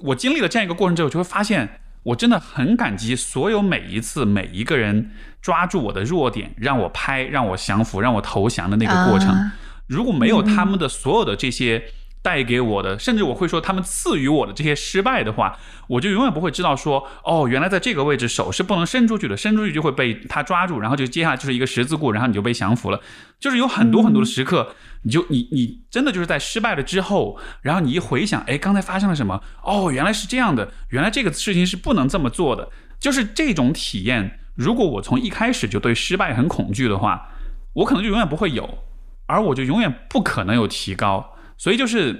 [0.00, 9.50] 我经历了这样一个过程之后，就会发现我真的很感激所有每一次每一个人抓住我的弱点，让我拍，让我降服，让我投降的那个过程。
[9.86, 11.82] 如果没有他们的所有的这些。
[12.28, 15.56] 带给我的，甚至我会说他们赐予我的这些失败的话，
[15.86, 23.00] 我就永远不会知道说，哦，原来在这个位置手是不能伸出去的，伸出去就会被他抓住，然后就接下来就是一个十字固，然后你就被降服了。
[23.40, 24.74] 就是有很多很多的时刻，
[25.04, 29.42] 你就你你真的就是在失败了之后，然后你一回想，哎，刚才发生了什么？
[29.62, 32.68] 哦，原来是这样的，原来这个事情是不能这么做的。
[33.00, 37.28] 就是这种体验，如果我从一开始就对失败很恐惧的话，
[37.72, 38.78] 我可能就永远不会有，
[39.26, 41.34] 而我就永远不可能有提高。
[41.58, 42.16] 所以就是，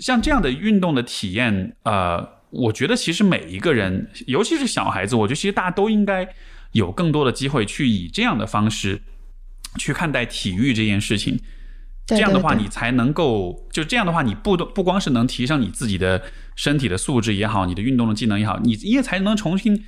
[0.00, 6.28] 像这样的运动的体验，呃，我觉得其实每一个人，尤其是小孩子，我觉得其实大家都应该
[6.72, 9.00] 有更多的机会去以这样的方式
[9.78, 11.40] 去看待体育这件事情。
[12.06, 16.22] 这样的话，你才能够就这样的话，你不不光是能提升你自己的
[16.54, 19.84] 身体的素质也好，你的运动的技能也好，你也才能重新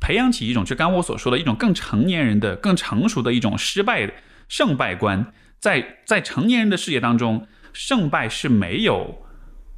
[0.00, 4.10] 培养起一种就刚我所说的一种更成年人的、更成熟的一种失败
[4.48, 7.46] 胜败观，在在成年人的世界当中。
[7.72, 9.22] 胜败是没有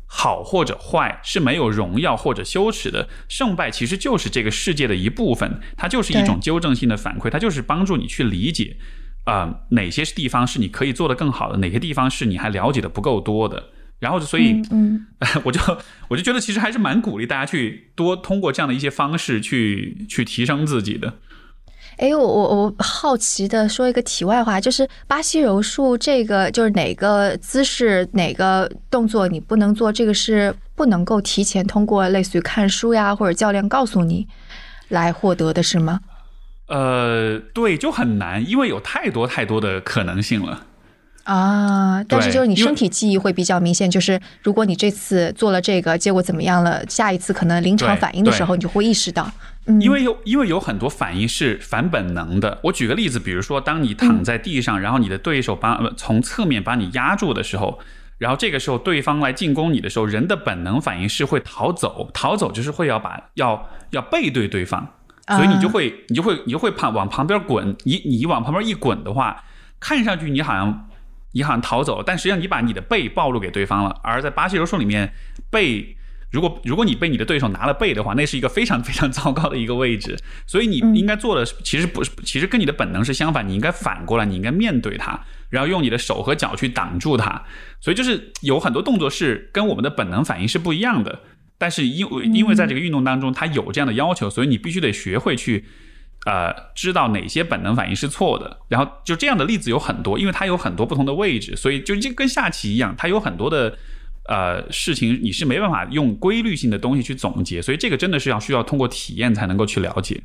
[0.06, 3.08] 好或者坏，是没有荣耀或者羞耻的。
[3.28, 8.76] 胜败其实就是这个世界的一部分，它就是一种纠正性的反馈，它就是帮助你去理解，
[9.24, 13.70] 啊，哪些地方是你可以做得更好的，哪些地方是你还了解的不够多的。
[14.00, 15.06] 然后，所以，嗯，
[15.44, 15.60] 我就
[16.08, 21.18] 我就觉得其实还是蛮鼓励大家去多通过这样的一些方式去去提升自己的。
[21.98, 34.26] 哎，我我我好奇的说一个题外话，就是巴西柔术这个，就是哪个姿势、哪个动作你不能做，这个是不能够提前通过类似于看书呀或者教练告诉你
[34.88, 36.00] 来获得的，是吗？
[36.68, 40.66] 呃，对，就很难，因为有太多太多的可能性了。
[41.24, 49.30] 啊，但是就是你身体记忆会比较明显，就是如果你这次做了这个，结果怎么样了，下一次可能临场反应的时候，你就会意识到。
[49.80, 52.58] 因为有，因为有很多反应是反本能的。
[52.64, 57.78] 我举个例子，比如说，当你躺在地上，然后你的对手把从侧面把你压住的时候，
[58.18, 64.94] 然后这个时候对方来进攻你的时候，人的本能反应是会逃走，逃走就是会要把要要背对对方，
[65.28, 67.76] 所以你就会你就会你就会旁往旁边滚。
[67.84, 69.44] 你你往旁边一滚的话，
[69.78, 70.88] 看上去你好像
[71.34, 74.00] 你好像逃走了，但实际上你把你的背暴露给对方了。
[74.02, 75.12] 而在巴西柔术里面，
[75.50, 75.96] 背。
[76.32, 80.18] 如果如果你被你的对手拿了背的话，那是一个非常非常糟糕的一个位置。
[80.48, 83.46] 所以你应该做的其实不是，其实跟你的本能是相反。
[83.46, 85.20] 你应该反过来，你应该面对它，
[85.50, 87.44] 然后用你的手和脚去挡住它。
[87.80, 91.20] 所以就是有很多动作是跟我们的本能反应是不一样的。
[91.58, 95.66] 但是因为因为在这个运动当中，它有这样的要求，所以你必须得学会去
[96.24, 98.58] 呃知道哪些本能反应是错的。
[98.68, 103.76] 然后就这样的例子有很多，因为它有很多不同的位置，所以就就跟下棋一样，它有很多的。
[104.28, 110.22] 呃，事情你是没办法用规律性的东西去总结，所以这个真的是要需要通过体验才能够去了解。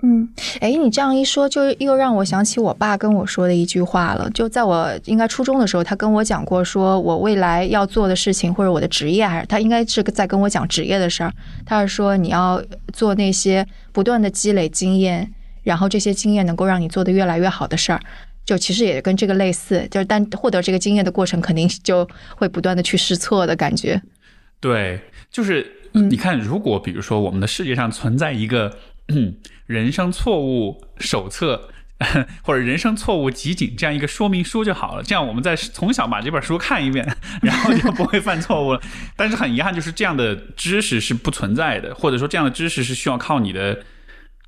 [0.00, 0.28] 嗯，
[0.60, 4.30] 哎，你这样一说，就又让我想起我爸跟我说的一句话了。
[4.30, 11.34] 就在我应该初中的时候，他跟我讲过，说我未来要做的事情或者我的职业，还是他应该是在跟我讲职业的事儿。
[11.66, 12.62] 他是说你要
[12.92, 18.00] 做那些不断的积累经验，然后这些经验能够让你做的越来越好的事儿。
[18.48, 24.00] 就其实也跟这个类似，就是但获得这个经验的过程，肯定就会不断的去试错的感觉。
[24.58, 24.98] 对，
[25.30, 28.78] 就是你看，如果比如说我们的世界上存在一个
[29.66, 31.68] 人生错误手册
[32.40, 37.06] 或者人生错误集锦这样一个说明书就好了，这样我们在从小把这本书看一遍，
[37.42, 38.80] 然后就不会犯错误了。
[39.14, 43.80] 但是很遗憾，就是这样的知识是不存在的，或者说这样的知识是需要靠你的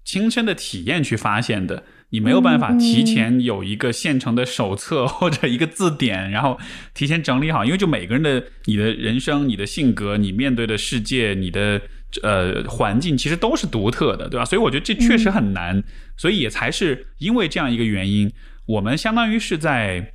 [0.06, 1.82] 亲身的体验去发现的。
[2.10, 6.58] 你没有办法提前有一个现成的手册 或者一个字典，然后
[6.94, 11.80] 提前整理好，因为就每个人的你的人生、你的性格、你面对的世界、你的
[12.22, 14.44] 呃环境，其实都是独特的，对吧？
[14.44, 15.82] 所以我觉得这确实很难，
[16.16, 18.32] 所以也才是因为这样一个原因，
[18.66, 20.12] 我们相当于是在。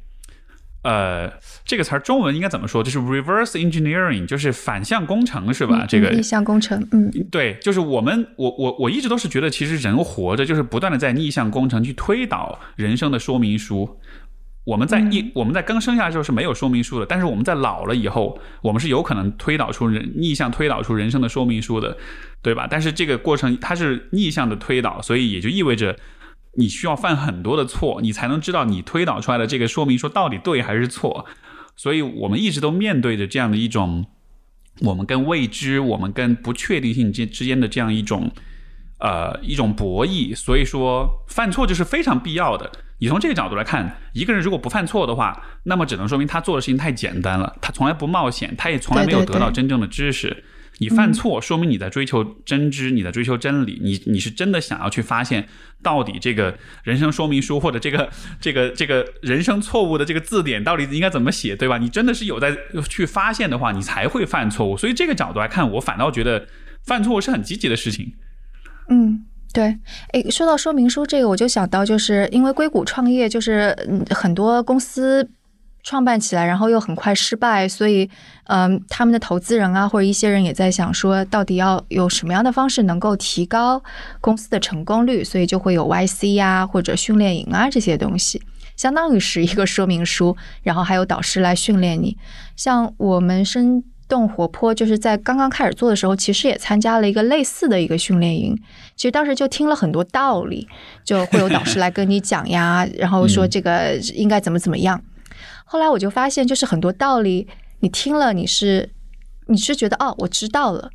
[0.86, 1.34] 呃，
[1.66, 2.84] 这个词儿中文应该怎么说？
[2.84, 5.84] 就是 reverse engineering，就是反向工程，是吧？
[5.90, 14.00] 这个逆向工程，嗯，对，就是我们，我我我一直都是觉得，其实人活着就是不断的在逆向工程去推导人生的说明书。
[14.64, 21.98] 我们在一我们在刚生下的时候是没有说明书的，但是我们在老了以后，我们是有可能推导出人逆向推导出人生的说明书的，
[22.44, 22.68] 对吧？
[22.70, 25.98] 但是这个过程它是逆向的推导，所以也就意味着。
[26.56, 31.26] 你需要犯很多的错，你才能知道你推导出来的这个说明书到底对还是错。
[31.76, 34.06] 所以我们一直都面对着这样的一种，
[34.82, 38.32] 我们跟未知、我们跟不确定性之之间的这样一种，
[39.00, 40.34] 呃，一种博弈。
[40.34, 42.72] 所以说，犯错就是非常必要的。
[43.00, 50.46] 你从这个角度来看，一个人如果不犯错的话，那么只能说明他做的事情太简单了，他从来不冒险，他也从来没有得到真正的知识。
[50.80, 55.48] 你犯错，说明你在追求真知，你在追求真理，你你是真的想要去发现
[55.82, 58.10] 到底这个人生说明书或者这个
[58.42, 61.78] 这个这个人生错误的这个字典到底应该怎么写，对吧？
[61.78, 62.56] 你真的是有在
[62.90, 64.76] 去发现的话，你才会犯错误。
[64.76, 66.46] 所以这个角度来看，我反倒觉得
[66.84, 68.14] 犯错误是很积极的事情。
[68.90, 69.78] 嗯，对。
[70.12, 73.74] 诶，说到说明书这个，我就想到，就是因为硅谷创业，就是
[74.10, 75.30] 很多公司。
[75.86, 78.10] 创办起来，然后又很快失败，所以，
[78.46, 83.82] 嗯，他们的投资人啊，或者一些人也在想说，到底要有什么样的方式能够提高
[84.20, 88.42] 公司的成功率，所以就会有 YC 呀，或者训练营啊这些东西，
[88.76, 92.18] 相当于是一个说明书，然后还有导师来训练你。
[92.56, 98.60] 像我们生动活泼，就是在刚刚开始做的时候，其实也参加了一个类似的一个训练营，
[98.96, 100.68] 其实当时就听了很多道理，
[101.04, 105.00] 就会有导师来跟你讲呀，然后说这个应该怎么怎么样。
[105.66, 107.46] 后来我就发现，就是很多道理，
[107.82, 108.90] 你听了你是
[109.48, 110.90] 你是觉得哦，我知道了，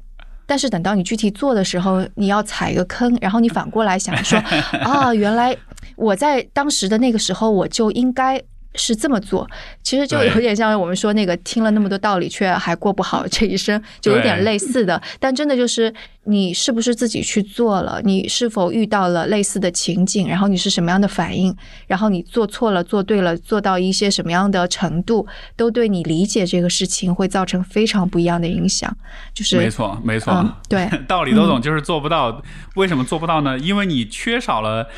[0.47, 4.39] 但是等到你具体做的时候，你要踩一个坑，然后你反过来想说
[4.83, 5.55] 啊， 原来
[5.97, 8.43] 我在当时的那个时候我就应该。
[8.75, 9.49] 是这么做，
[9.83, 15.01] 其实就有点像我们说那个听了那么多道理却还过不好这一生，就有点类似的。
[15.19, 15.93] 但真的就是
[16.25, 18.01] 你是不是自己去做了？
[18.05, 20.29] 你是否遇到了类似的情景？
[20.29, 21.55] 然后你是什么样的反应？
[21.89, 28.97] 然后你做错了、做对了、做到一些什么样的程度，都对你理解这个事情会造成非常不一样的影响。
[29.35, 32.41] 就是没错，没错，对， 道理都懂，就是做不到。
[32.77, 33.59] 为什么做不到呢？
[33.59, 34.89] 因为你缺少了。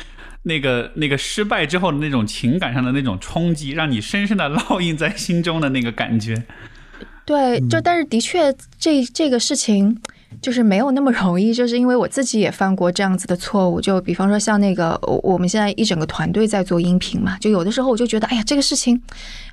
[0.43, 6.43] 那个那个失败之后的那种情感上的那种冲击，让你深深的烙印在心中的那个感觉。
[7.25, 9.97] 对，就但是的确，这这个事情
[10.41, 13.79] 就是没有那么容易，就是因为我自己也犯过这样子的错误。
[13.79, 19.01] 就比方说像那个，我们现在一整个团队在做音频嘛，就有的时候我就觉得，哎呀，这个事情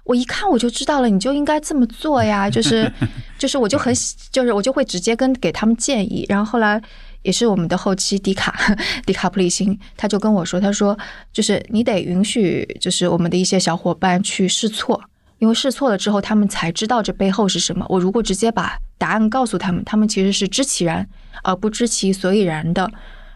[0.02, 2.50] 我一看我就知道了，你就应该这么做呀。
[2.50, 2.92] 就是
[3.38, 3.94] 就是我就很
[4.32, 6.82] 就是我就会直接跟给他们建议，然后后来。
[7.22, 8.54] 也是我们的后期迪卡
[9.06, 10.98] 迪卡普里辛，他就跟我说，他说
[11.32, 15.00] 就是你得允许，就是我们的一些小伙伴去试错，
[15.38, 17.84] 因为试错了之后，他们才知道这背后是什么。
[17.88, 21.08] 我如果直接把答案告诉他们，他们其实是知其然
[21.42, 22.90] 而不知其所以然的。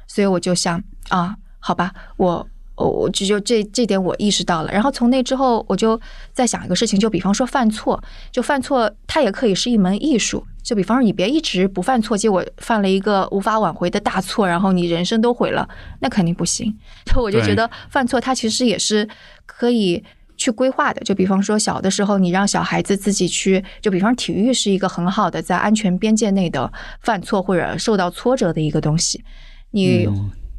[0.06, 2.48] 所以我就想啊，好吧，我。
[2.76, 6.00] 我我就就这这点我意识到了，然后从那之后我就
[6.32, 8.02] 在想一个事情，就比方说犯错，
[8.32, 10.44] 就犯错它也可以是一门艺术。
[10.62, 15.68] 就比方说你别一直不犯错，结果犯了一个无法挽回的大错，然后你人生都毁了，
[16.00, 16.74] 那肯定不行。
[17.04, 19.06] 就我就觉得犯错它其实也是
[19.44, 20.02] 可以
[20.36, 21.00] 去规划的。
[21.02, 26.72] 就比方说小的时候你让小孩子自己去，就比方体育是一个很好的在安全边界内的
[27.02, 29.22] 犯错或者受到挫折的一个东西，
[29.70, 30.08] 你。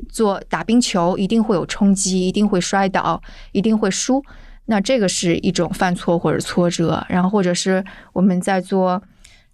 [0.09, 4.23] 做打冰球一定会有冲击，一定会摔倒，一定会输。
[4.65, 7.05] 那这个是一种犯错或者挫折。
[7.09, 7.83] 然后或者是
[8.13, 9.01] 我们在做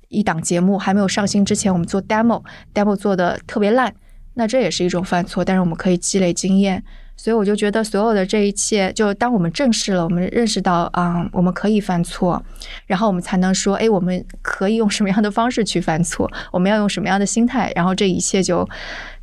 [0.10, 3.94] 一档节目还没有上新之前，我们做 demo，demo 做的特别烂，
[4.36, 5.44] 那这也是一种犯错。
[5.44, 6.84] 但是我们可以积累经验。
[7.18, 12.44] 所以我就觉得，所有的这一切，就当我们正视了，我们认识到啊，我们可以犯错，
[12.88, 16.28] 然后我们才能说，哎，我们可以用什么样的方式去犯错？
[16.52, 17.72] 我们要用什么样的心态？
[17.76, 18.68] 然后这一切就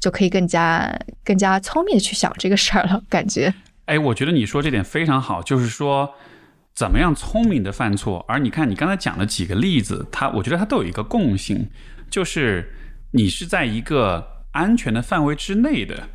[0.01, 3.03] 就可以更加更加聪明的去想这个事儿了。
[3.09, 3.53] 感觉，
[3.87, 6.15] 哎，我觉得你说这点非常好，就是说
[6.75, 8.25] 怎么样聪明的犯错。
[8.29, 11.69] 而你看，你刚才讲的几个例子，它我觉得它都有一个共性，
[12.11, 12.73] 就是
[13.13, 16.09] 你是在一个安全的范围之内的。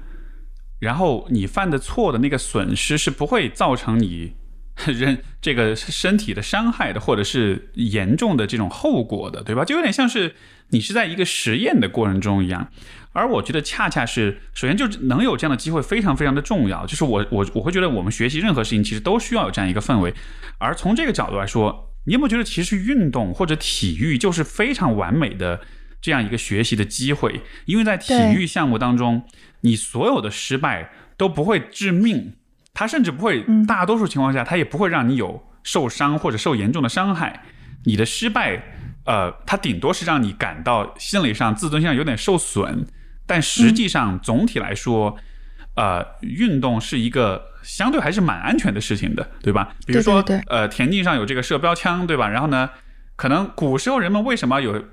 [0.80, 4.34] 然后你犯的错的那个损失是不会造成你
[4.86, 9.64] 人这个身体的伤害的，或者是严重的这种后果的，对吧？
[9.64, 10.36] 就有点像是
[10.70, 12.68] 你是在一个实验的过程中一样。
[13.14, 16.86] 而我觉得恰恰是，首先就能有这样的机会非常非常的重要。
[16.86, 20.14] 就是我我我会觉得我们学习任何事情其实都需要有这样一个氛围。
[20.58, 25.62] 而从这个角度来说，你有没有觉得其实运动或者体育就是非常完美的
[26.02, 27.42] 这样一个学习的机会？
[27.66, 29.24] 因为在体育项目当中。
[29.66, 32.34] 你所有的失败都不会致命，
[32.74, 37.44] 它甚至不会，大多数情况下，它也不会让你有受伤或者受严重的伤害。
[37.86, 38.62] 你的失败，
[39.06, 42.86] 呃，它顶多是让你感到心理上、自尊心上有点受损，
[43.26, 45.16] 但实际上总体来说，
[45.76, 49.76] 呃，运动是一个相对还是蛮安全的事情的，对吧？
[49.86, 52.28] 比如说，呃，田径上有这个射标枪，对吧？
[52.30, 52.70] 然后呢，
[53.16, 54.84] 可能古时候人们为什么有？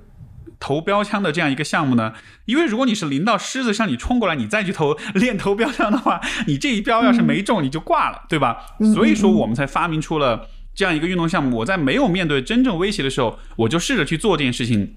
[0.63, 2.13] 投标枪的这样一个项目呢，
[2.45, 8.59] 因为如果你是临到狮子向你冲过来，你再去投 练投标枪的话，你这一标要是没中，你就挂了，对吧？
[8.93, 11.57] 所以说我们才发明出了这样一个运动项目。
[11.57, 14.97] 我在没有面对真正威胁的时候，我就试着去做这件事情，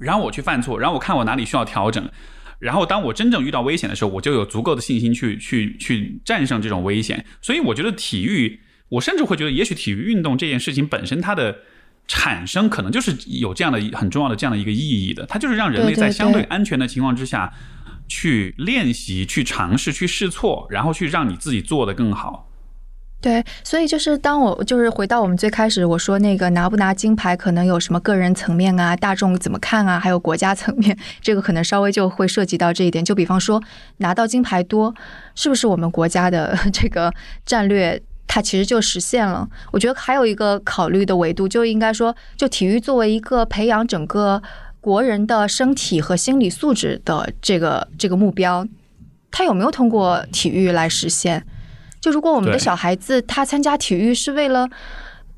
[0.00, 2.08] 然后我去犯错，然后我看我哪里需要调整，
[2.58, 7.24] 然后当我真正遇到危险的时候，我就有足够的信心去去去战胜这种危险。
[7.40, 11.56] 所以我觉得体育，我甚至会觉得，也许体育运动这件事情本身它的。
[12.06, 17.50] 产生可能就是有这样的很重要的这样的一个意义的，它就是让人类在相对安全的情况之下
[18.06, 22.52] 去练习、去尝试、去试错，然后去让你自己做得更好。
[23.20, 33.02] 对，所以就是当我就是回到我们最开始我说那个拿不拿金牌，可能有什么个人层面啊、大众怎么看啊，还有国家层面，这个可能稍微就会涉及到这一点。
[33.02, 33.62] 就比方说
[33.96, 34.94] 拿到金牌多，
[35.34, 37.10] 是不是我们国家的 这个
[37.46, 38.02] 战略？
[38.26, 39.48] 它其实就实现了。
[39.70, 44.42] 我觉得还有一个考虑的维度，就应该说，就体育作为一个培养整个
[44.80, 48.66] 国人的身体和心理素质的这个这个目标，
[49.30, 51.46] 它有没有通过体育来实现？
[52.04, 54.68] 就如果我们的小孩子他参加体育是为了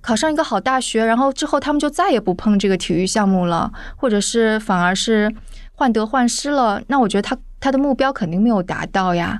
[0.00, 5.32] 考上一个好大学，然后之后他们就再也不碰这个体育项目了，或者是反而是
[5.74, 9.38] 患得患失了，那我觉得他他的目标肯定没有达到呀。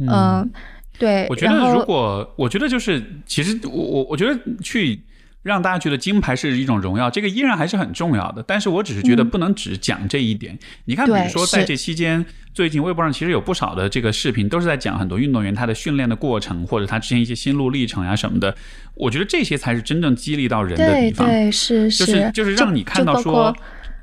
[0.00, 0.50] 嗯。
[0.98, 5.00] 对，我觉得如果我觉得就是，其实我我我觉得去
[5.44, 8.42] 让大家觉得金牌是一种荣耀，这个依然还是很重要的。
[8.42, 10.58] 但是我只是觉得不能只讲这一点。
[10.86, 18.56] 你看，比如说在这期间，最近微博上其实有不少的这个视频，都是在讲很多运动员他的训练的过程，或者他之前一些心路历程呀什么的。
[18.94, 21.28] 我觉得这些才是真正激励到人的地方。
[21.28, 23.56] 对，是是，就是就是让你看到说，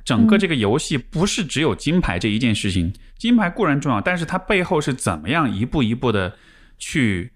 [0.06, 2.94] 整个这个游戏不是只有金牌这一件事情。
[3.18, 6.34] 金牌固然重要，但是它背后是怎么样一步一步的。
[6.84, 7.32] 去，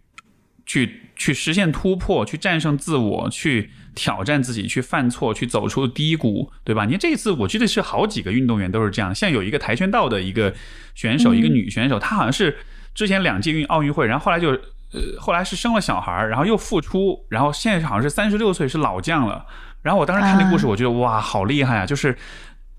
[0.66, 6.86] 去，去实现突破，去战胜自我，去挑战自己，去犯错，去走出低谷，对吧？
[6.86, 9.16] 你看这一次，我记得是好几个运动员都是这样。
[9.16, 10.54] 像有一个跆拳道的一个
[10.94, 12.58] 选手，一个女选手，她好像是
[12.94, 14.52] 之前两届运奥运会，然后后来就
[14.92, 19.46] 呃，后来是生了小孩，然后又复出，然后现在好像是三十六岁，是老将了。
[19.82, 21.86] 然后我当时看那故事，我觉得哇，好厉害啊！
[21.86, 22.16] 就是。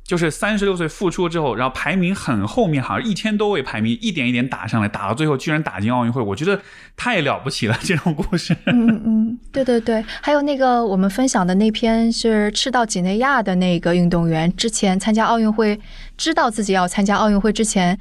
[0.06, 6.60] 就是三十六岁复出之后，然后排名很后面，好像一千多位排名，一点一点打上来，打到最后居然打进奥运会，我觉得
[6.96, 8.56] 太了不起了， 这种故事。
[8.66, 15.80] 嗯嗯，对对对，还有那个我们分享的那篇是赤道几内亚的那个运动员，之前参加奥运会，
[16.16, 17.98] 知道自己要参加奥运会之前，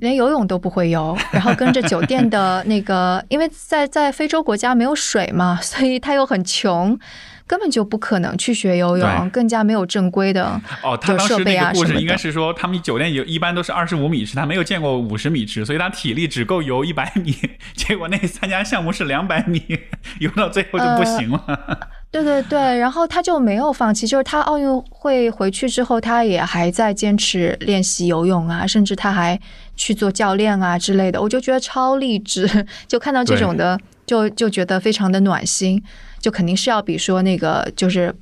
[0.00, 6.98] 连游泳都不会游，然后跟着酒店的那个，因为在在非洲国家没有水嘛，所以他又很穷。
[7.46, 10.96] 根本就不可能去学游泳，更加没有正规的哦。
[10.96, 17.36] 他当时那个故事应该是说，他们酒店有一般都是二十五米池，他没有见过五十米池，所以他体力只够游一百米。
[17.74, 19.62] 结果那参加项目是两百米，
[20.20, 21.88] 游到最后就不行了。
[22.10, 29.38] 对对对，然后他就没有放弃，就是他奥运会回去之后，他也还在坚持练习游泳啊，甚至他还
[29.76, 31.20] 去做教练啊之类的。
[31.20, 35.82] 我就觉得超励志， 就看到这种的，就就觉得非常的暖心。
[36.22, 38.14] 就肯定是要比说那个就是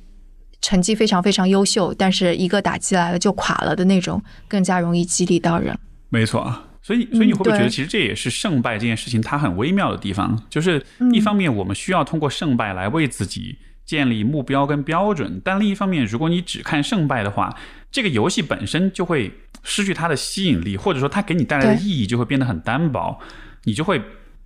[0.59, 5.77] 成绩非常非常优秀，但是一个打击来了就垮了的那种更加容易激励到人。
[6.09, 10.43] 没错，所以所以你会不会觉得其实这也是胜败这件事情它很微妙的地方？
[10.49, 10.83] 就是
[11.13, 17.55] 一方面我们需要通过胜败来为自己建立目标跟标准，但另一方面如果你只看胜败的话，
[17.91, 19.31] 这个游戏本身就会
[19.63, 23.19] 失去它的吸引力，或者说它给你带来的意义就会变得很单薄，
[23.63, 24.01] 你就会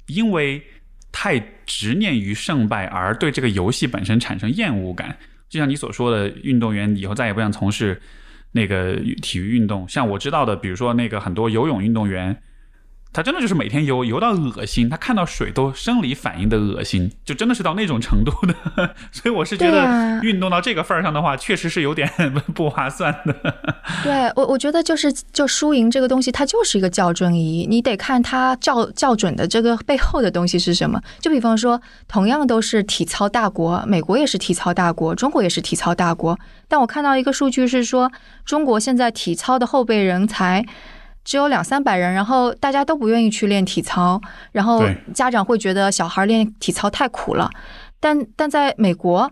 [0.08, 0.62] 因为。
[1.18, 5.16] 太执念于胜败，而对这个游戏本身产生厌恶感，
[5.48, 7.98] 就像你所说的，运动员以后再也不想从事
[8.52, 9.88] 那个体育运动。
[9.88, 12.38] 像我知道的，比如说那个很多游泳运动员。
[13.16, 18.54] 他真的就是每天游游到恶心，他看到水都生理反应的恶心，就真的是到那种程度的。
[19.10, 22.12] 所以我是觉得运动到这个份儿上的话，确实是有点
[22.54, 23.34] 不划算的。
[24.04, 31.02] 对我，我觉得就是就输赢这个东西，它就是一个校准仪，你得看它校校准的这个背后的东西是什么。
[31.22, 36.38] 就比方说，同样都是体操大国，美国也是体操大国，中国也是体操大国，
[36.68, 38.12] 但我看到一个数据是说，
[38.44, 40.66] 中国现在体操的后备人才。
[41.26, 44.22] 只有两三百人，然后大家都不愿意去练体操，
[44.54, 47.50] 然后家长会觉得小孩练体操太苦了。
[48.00, 49.30] 但但在美国，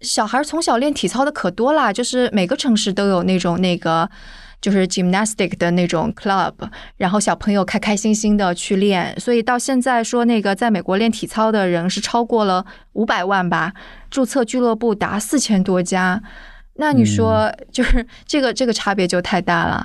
[0.00, 4.08] 小孩从小练体操的可多啦，就是每个城市都有那种那个
[4.60, 6.54] 就是 gymnastic 的那种 club，
[6.96, 9.18] 然后小朋友开开心心的去练。
[9.18, 13.72] 所以到现在说那个在美国练体操的人是超过了五百万吧，
[14.08, 16.22] 注册俱乐部达四千多家。
[16.74, 19.84] 那你说就是这个这个差别就太大了。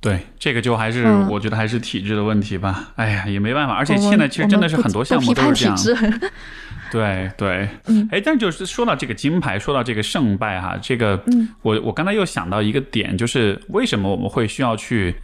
[0.00, 2.92] 对，这个就还是我觉得还是体制的问题吧。
[2.96, 6.20] 哎呀，也没办法，而且现在其实真的是很多项目都是这样。
[6.90, 7.68] 对对，
[8.10, 11.22] 哎，但就是说到这个金牌，说到这个胜败哈，这个
[11.60, 15.14] 我我刚才又想到一个点，就是为什么我们会需要去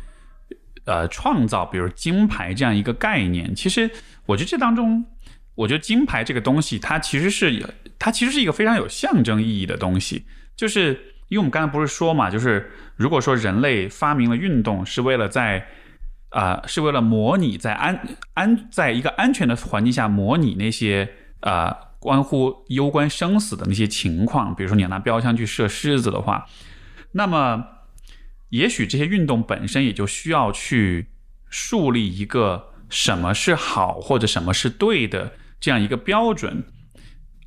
[0.85, 3.55] 呃创造，比如金牌这样一个概念？
[3.55, 3.91] 其实
[4.27, 5.03] 我觉得这当中，
[5.55, 7.65] 我觉得金牌这个东西，它其实是
[7.99, 11.01] 它其实是一个非常有象征意义的东西，就是。
[11.29, 15.67] 因为我们刚才不是说嘛，就是如果说人类发明了运动是为了在
[16.31, 18.01] 啊，是为了模拟在安
[18.35, 21.09] 安在一个安全的环境下模拟那些
[21.41, 26.47] 啊关乎攸关生死的那些情况，比如说你要拿标枪去射狮子的话，
[27.13, 27.65] 那么
[28.51, 31.09] 也许这些运动本身也就需要去
[31.49, 36.63] 树立一个什么是好或者什么是对的这样一个标准，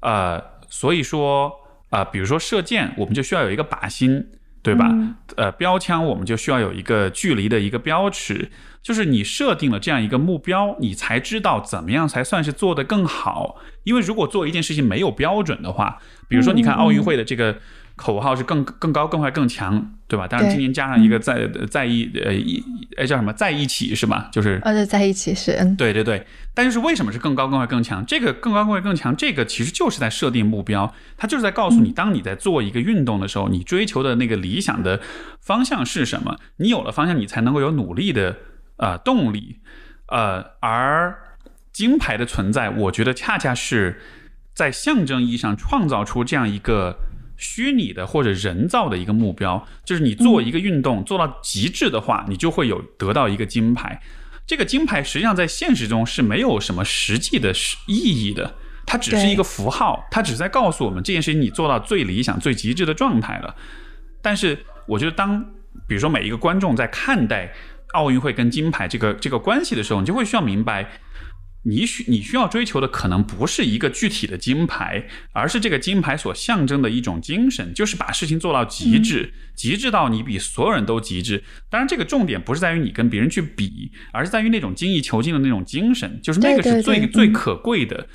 [0.02, 1.59] 呃，所以说。
[1.90, 4.26] 啊，比如说射箭，我们就需要有一个靶心，
[4.62, 4.90] 对吧？
[5.36, 8.50] 呃，标枪我们就需要有一个距离的一个标尺，
[8.82, 13.58] 就是你设定了这样一个目标，你才知道怎么样才算是做得更好。
[13.84, 17.58] 因为如果做一件事情没有标准的话，比如说你看奥运会的这个。
[18.00, 20.26] 口号是更更高更快更强，对吧？
[20.26, 22.64] 当然今年加上一个在在一呃一
[22.96, 24.30] 哎叫什么在一起是吧？
[24.32, 26.26] 就是呃对在一起是对对对。
[26.54, 28.06] 但就是为什么是更高更快更强？
[28.06, 35.02] 这个更高更快更强，这个其实就是在设定目标，它就是在告诉你，当你在做一个运动的时候，你追求的那个理想的
[35.42, 36.38] 方向是什么？
[36.56, 38.38] 你有了方向，你才能够有努力的
[38.78, 39.60] 呃动力。
[40.08, 41.18] 呃，而
[41.74, 44.00] 金牌的存在，我觉得恰恰是
[44.54, 46.98] 在象征意义上创造出这样一个。
[47.40, 54.00] 虚拟的或者人造的一个目标，就是你做一个运动做到极致的话，你就会有得到一个金牌。
[54.46, 57.54] 这个金牌实际上在现实中是没有什么实际的
[57.88, 63.56] 意义的，它只是一个符号，它只是在告诉我们这件事情你做到最理想、最极致的状态了。
[64.22, 65.44] 但是，我觉得当
[65.88, 67.54] 比如说每一个观众在看待
[67.94, 70.90] 奥运会跟金牌这个这个关系的时候，你就会需要明白。
[71.64, 81.44] 你需你需要追求的可能不是一个具体的金牌，而是这个金牌所象征的一种精神，就是把事情做到极致，极致到你比所有人都极致。
[81.70, 88.08] 当然，这个重点不是在于你跟别人去比，而是在于那种精益求精的那种精神，就是那个是最最可贵的。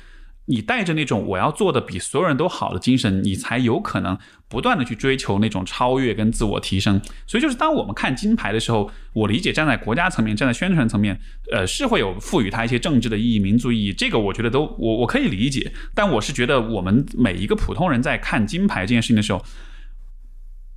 [0.47, 4.15] 你带着那种我要做的比所有人都好的精神，你才有可能
[4.55, 7.01] 不断的去追求那种超越跟自我提升。
[7.27, 11.19] 所以，就是当我们看金牌的时候，我理解站在国家层面、站在宣传层面，
[11.51, 13.91] 呃，是会有赋予它一些政治的意义、民族意义。
[13.91, 15.73] 这个我觉得都我我可以理解。
[15.93, 19.43] 但我是觉得，我们每一个普通人在看金牌这件事情的时候，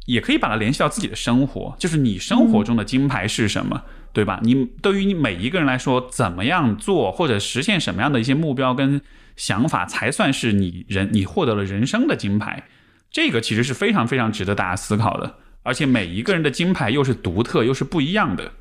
[0.07, 3.81] 也可以把它联系到自己的生活，就是你生活中的金牌是什么？
[4.13, 4.41] 对吧？
[4.43, 9.01] 你对于你每一个人来说，怎么样做或者实现什么样的一些目标跟
[9.37, 12.65] 想法，才算是你人你获得了人生的金牌？
[13.11, 15.35] 这个其实是非常非常值得大家思考的。
[15.63, 18.53] 而且每一个人的金牌又是独特又是不一样的。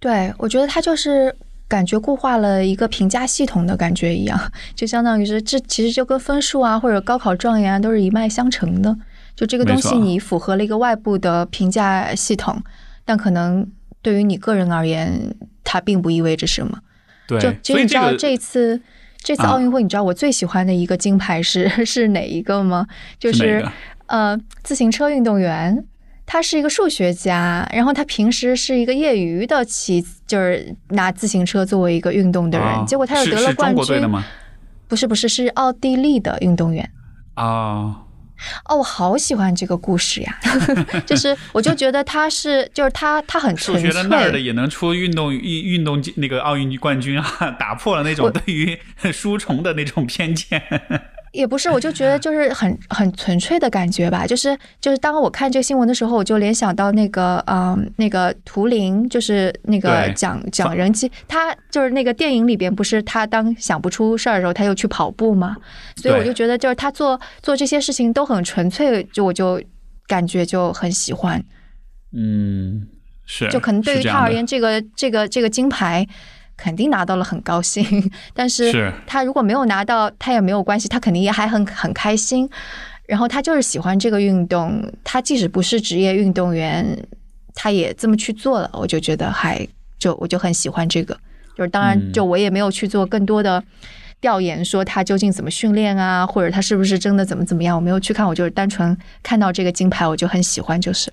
[0.00, 1.34] 对，我觉得它就是
[1.68, 4.40] 感觉固化了一个评价系统的感觉一样，
[4.74, 8.96] 就相当于是这其实就跟分数啊或者高考状元啊都是一脉相承的。
[9.34, 12.62] 就这个东西你符合了一个外部的评价系统，
[13.04, 13.70] 但可能
[14.00, 16.78] 对于你个人而言，它并不意味着什么。
[17.28, 18.80] 对，就其实你知道这次
[19.26, 22.86] 这次奥运会，你知道我最喜欢的一个金牌是 是哪一个吗？
[23.18, 23.66] 就是
[24.06, 25.84] 呃自行车运动员。
[26.24, 32.86] 他是一个数学家，然后他平时是一个业余的骑，就是拿自行车作为一个运动的人。
[32.86, 34.02] 结果他又得了冠军。
[34.86, 36.88] 不是不是，是奥地利的运动员。
[37.34, 37.44] 啊。
[37.44, 37.94] 哦，
[38.76, 40.38] 我好喜欢这个故事呀！
[41.06, 43.90] 就是我就觉得他是，就是他他很纯粹。
[43.90, 48.78] 数学的那儿的也能出运动运运动那个奥运冠军啊， 打破了那种对于
[49.12, 50.62] 书虫的那种偏见。
[51.36, 65.54] 也不是，我就觉得就是很很纯粹的感觉吧，就是就是当我看这个新闻的时候，我就联想到那个嗯那个图灵，就是那个讲讲人机，他就是那个电影里边不是他当想不出事儿的时候，他又去跑步嘛，
[65.96, 69.62] 所以我就觉得就是他做做这些事情都很纯粹，就我就
[70.06, 71.44] 感觉就很喜欢。
[72.12, 72.86] 嗯，
[73.26, 76.06] 是，就可能对于他而言，这个这个这个金牌。
[76.56, 78.10] 肯定拿到了，很高兴。
[78.34, 82.48] 但是他如果没有拿到，他也没有关系，他肯定也还很很开心。
[83.06, 86.84] 然后他就是喜欢这个运动，他即使不是职业运动员，
[87.54, 88.68] 他也这么去做了。
[88.72, 89.64] 我就觉得还
[89.98, 91.16] 就我就很喜欢这个。
[91.56, 93.62] 就是当然，就我也没有去做更多的
[94.20, 98.26] 调研，说他究竟怎么训练啊，或者他是不是真的怎么怎么样，我没有去看。
[98.26, 101.12] 我就是单纯看到这个金牌，我就很喜欢，就是。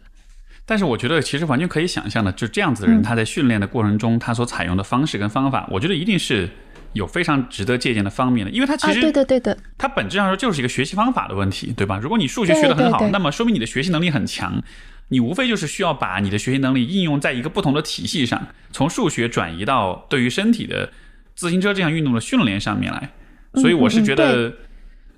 [0.65, 6.49] 但是我觉得，其实完全可以想象的，就这样子的人，他在训练的过程中，他所采用的方式跟方法，我觉得一定是
[6.93, 8.51] 有非常值得借鉴的方面的。
[8.51, 11.99] 因为他其实，对的对的，他本质上说就是一个学习方法的问题，对吧？
[12.01, 14.63] 如果你数学学得很好，那么说明你的学习能力很强，
[15.09, 20.89] 你无非就是需要把你的学习能力应用在一个不同的体系上，从数学转移到对于身体的
[21.35, 23.09] 自行车这项运动的训练上面来。
[23.55, 24.53] 所以我是觉得。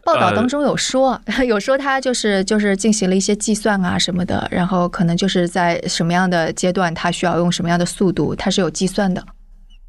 [0.06, 9.26] 报道当中有说， 有说他就是就是进行了一些计算啊什么的，然后可能就是在什么样的阶段，他需要用什么样的速度，他是有计算的。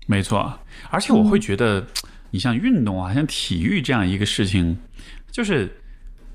[0.07, 1.87] 没错，而且我会觉得，
[2.31, 4.79] 你像运动啊，像体育这样一个事情，
[5.31, 5.71] 就是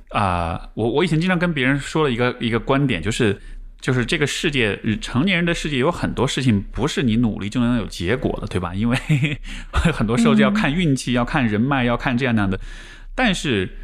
[0.09, 3.41] 啊，我我以前经常跟别人说了一个一个观点，就是
[3.79, 8.75] 就是这个世界成年人的世界有很多事情不是你努力就能有结果的，对吧？
[8.75, 8.97] 因为
[9.73, 12.59] 很多时候就要看运气，要看人脉，要看这样那样的。
[13.13, 13.77] 但是，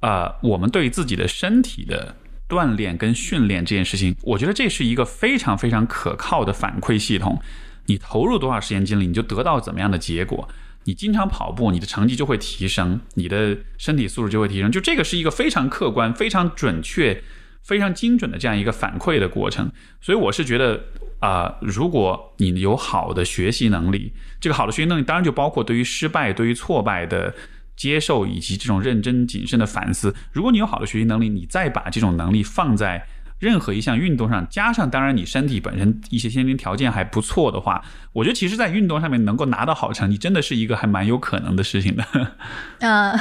[0.00, 2.16] 啊，我们对自己的身体的
[2.48, 7.40] 锻炼跟训练这件事情，我觉得这是一个非常非常可靠的反馈系统。
[7.86, 10.48] 你投入多少时间精力，你就得到怎么样的结果。
[10.84, 14.72] 你经常跑步，你的成绩就会提升，你的身体素质就会提升。
[14.72, 17.22] 就这个是一个非常客观、非常准确、
[17.62, 19.70] 非常精准的这样一个反馈的过程。
[20.00, 20.80] 所以我是觉得，
[21.18, 27.34] 啊，如果你有好的学习能力，这个好的学习能力当然就包括对于失败、对于挫败的。
[27.80, 30.14] 接受以及这种认真谨慎的反思。
[30.32, 33.06] 如果你有好的学习能力，你再把这种能力放在
[33.38, 37.82] 任何一项运动上，加上当然你身体本身一些先天条件还不错的话，
[38.12, 42.86] 我觉得其实，在运动上面能够拿到好成绩，真的是一个还蛮有可能的事情的。
[42.86, 43.18] 啊，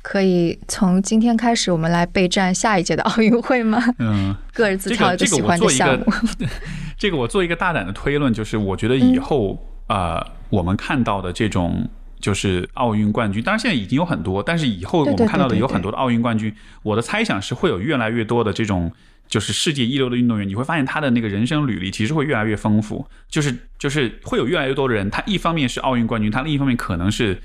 [0.00, 3.82] 可以从今天开始，我们来备战下一届的奥运会吗？
[3.98, 6.06] 嗯，个人自挑一个喜欢的项目。
[6.96, 11.90] 这个我做一个大胆的推论，就是我觉得以后啊，我们看到的这种。
[12.18, 16.52] 就是奥运冠军，当然现在已经有很多，但是以后我们看到的有很多的奥运冠军。
[16.82, 18.90] 我的猜想是会有越来越多的这种
[19.28, 23.06] 就是世界一流的运动员，你会发现他的那个人生履历其实会越来越丰富。
[23.28, 27.38] 就是就是会有越来越多的人，他一方面是奥运冠军，他另一方面可能是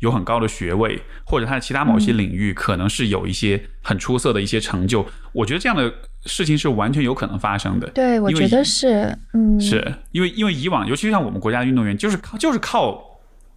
[0.00, 5.06] 有很高的学位，或者他的其他某些领域可能是有一些很出色的一些成就。
[5.32, 5.92] 我觉得这样的
[6.26, 7.88] 事情是完全有可能发生的。
[7.90, 13.07] 对，我觉得是，嗯，是因为因为以往，尤其像我们国家的运动员，就是靠就是靠。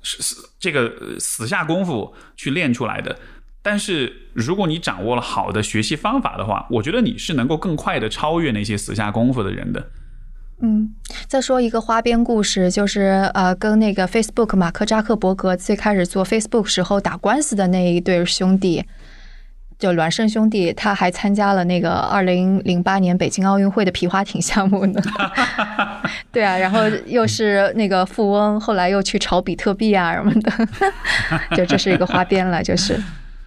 [0.01, 3.17] 是这个死下功夫去练出来的，
[3.61, 9.91] 但是如果你掌握了好的学习方法的话，我觉得你是能够更快的超越那些死下功夫的人的。
[10.63, 10.93] 嗯，
[11.27, 18.85] 再说一个花边故事，就是呃，跟那个 Facebook 马克扎克伯格最开始做 Facebook 时候打官司的那一对兄弟。
[19.81, 25.01] 就孪生兄弟，他还参加了那个二零零八年北京奥运会的皮划艇项目呢。
[26.31, 30.51] 对啊，然后又是那个富翁，后来又去炒比特币啊什么的，
[31.57, 32.95] 就这是一个花边了，就是，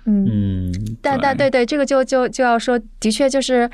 [0.06, 3.70] 嗯，但但对对，这个就就就要说，的确就是。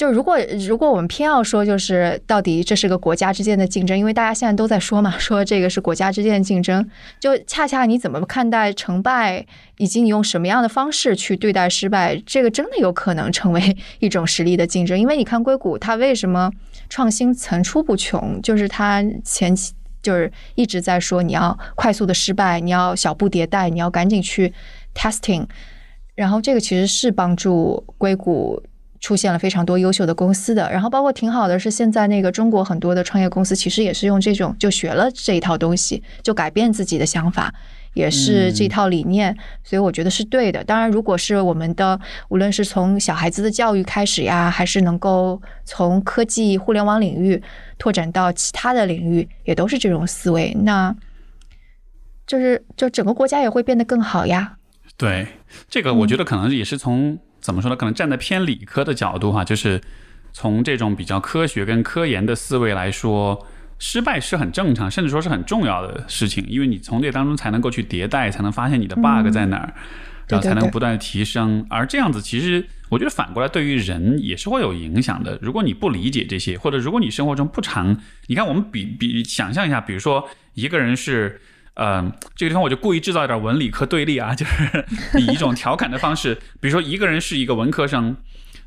[0.00, 6.88] 就如果如果我们偏要说，就是到底这是个国家之间的竞争，因为大家现在都在说嘛，说这个是国家之间的竞争，
[7.20, 9.44] 就恰恰你怎么看待成败，
[9.76, 14.98] 以及你用什么样的方式去对待失败，这个真的有可能成为一种实力的竞争。
[14.98, 16.50] 因为你看硅谷，它为什么
[16.88, 24.50] 创新层出不穷，就是它前期就是一直在说你要快速的失败，你要小步迭代，你要赶紧去
[24.94, 25.44] testing，
[26.14, 28.62] 然后这个其实是帮助硅谷。
[29.00, 37.52] 出现了非常多优秀的公司的，然后包括挺好的是，现在那个中国很多的创业公司其实也是用这种就学了这一套东西，就改变自己的想法，
[37.94, 40.62] 也是这套理念，所以我觉得是对的。
[40.64, 41.98] 当然，如果是我们的
[42.28, 47.42] 无论是从小孩子的教育开始呀，还是能够从科技互联网领域
[47.78, 50.94] 拓展到其他的领域，也都是这种思维，那
[52.26, 54.58] 就是就整个国家也会变得更好呀。
[54.98, 55.26] 对，
[55.70, 57.18] 这个我觉得可能也是从。
[57.40, 57.76] 怎么说呢？
[57.76, 59.80] 可能站在偏理科的角度哈，就是
[60.32, 63.46] 从这种比较科学跟科研的思维来说，
[63.78, 69.74] 失败是很正常，甚至说是很重要的事情，因为你从这当中才能够去迭代，才能发现你的 bug 在哪儿，
[70.28, 71.66] 然后才能不断的提升。
[71.68, 75.38] 而这样子，其实我觉得反过来对于人也是会有影响的。
[75.40, 77.96] 如果你不理解这些，或者如果你生活中不常，
[78.26, 81.40] 你看我们比比想象一下，比如说一个人是。
[81.74, 84.84] 嗯，这个地方我就故意制造一点文理科对立啊，就是
[85.18, 88.16] 以一种调侃的方式，比如说一个人是一个文科生，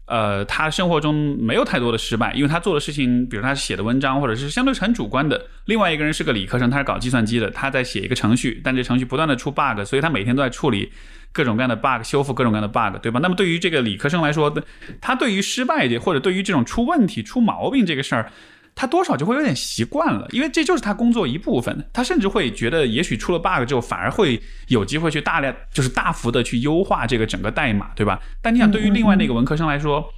[0.05, 5.45] 呃，他生活中没有太多的失败，因为他做的事情，比如他写的文章或者是相对很主观的。
[5.65, 10.91] 另外一个人是个理科生，他是搞计算机的，他在写一个程序，但这程序不断的出 bug，所以他每天都在处理
[11.31, 13.19] 各种各样的 bug，修复各种各样的 bug，对吧？
[13.21, 14.51] 那么对于这个理科生来说，
[14.99, 18.31] 他对于失败或者对于这种出问题、出毛病这个事儿。
[18.75, 21.87] 他多少就会有点习惯了，因为这就是他工作一部分。
[21.93, 28.19] 他甚至会觉得，也许出了 bug 之后，反而会有机会去大量，就是大幅的去优化这个整个代码，对吧？
[28.41, 30.11] 但你想，对于另外那个文科生来说，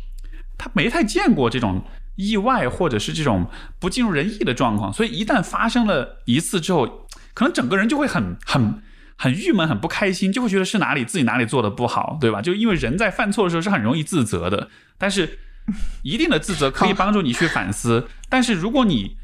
[0.57, 1.83] 他没太见过这种
[2.15, 3.45] 意外或者是这种
[3.77, 8.81] 不尽如人意的状况，所以一旦发生了一次之后，可能整个人就会很很
[9.17, 12.41] 很郁闷、很不开心，就会觉得是哪里自己哪里做的不好，对吧？
[12.41, 15.39] 就因为人在犯错的时候是很容易自责的，但是。
[16.03, 19.17] 一定的自责可以帮助你去反思，但是如果你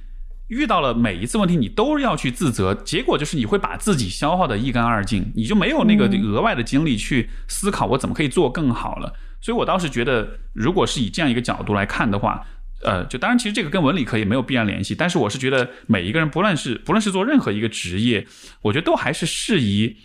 [0.48, 9.14] 遇到了每一次问题，你都要去自责，结果就是你会把自己消耗的一干二净，你就没有那个额外的精力去思考我怎么可以做更好了。
[9.40, 12.46] 所以我倒是觉得，如果是以这样一个角度来看的话，
[12.84, 18.28] 呃，就当然其实这个跟文理科也没有必然联系，但是我是觉得每一个人不论是不论是做任何一个职业，
[18.64, 19.96] 我觉得都还是适宜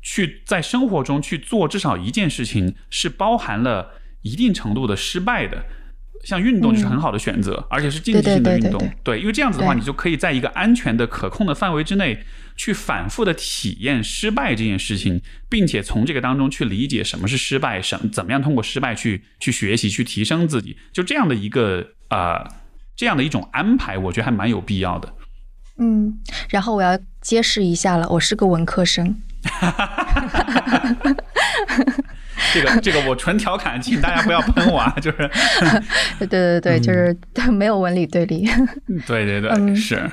[0.00, 3.90] 去在生活中去做至少一件事情，是包含了。
[4.22, 5.62] 一定程度的失败的，
[6.24, 8.90] 像运动就是很好的选择，而且是竞技性的运动。
[9.02, 12.24] 对，因为这样子的话，你就可以在一个安全的、可控的范围之内，
[12.56, 20.76] 去反复的体验失败这件事情，并且从这个当中去理解什么是失败，什怎么样通过失败去去学习、去提升自己。
[20.92, 22.46] 就这样的一个啊，
[22.94, 25.12] 这样的一种安排，我觉得还蛮有必要的。
[25.78, 26.20] 嗯，
[26.50, 29.16] 然后我要揭示一下了，我是个文科生。
[32.52, 34.90] 这个这个我纯调侃，请大家不要喷我啊！
[35.00, 35.30] 就是，
[36.20, 37.16] 对对对，就是
[37.52, 38.46] 没有文理对立。
[39.06, 40.10] 对 对对，是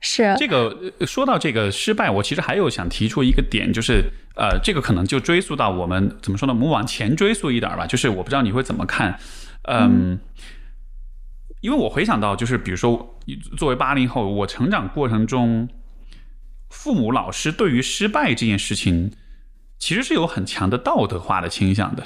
[0.00, 0.34] 是。
[0.38, 4.04] 这个说到这个失败，我其实还有想提出一个点，就是
[4.36, 6.52] 呃，这个可能就追溯到我们怎么说呢？
[6.52, 7.86] 我们往前追溯一点吧。
[7.86, 9.18] 就是我不知道你会怎么看，
[9.64, 10.18] 嗯，
[11.60, 13.18] 因为我回想到，就是比如说
[13.56, 15.68] 作为八零后，我成长过程中，
[16.70, 19.12] 父母老师对于失败这件事情。
[19.78, 22.02] 其实是有很强的道德化的倾向的，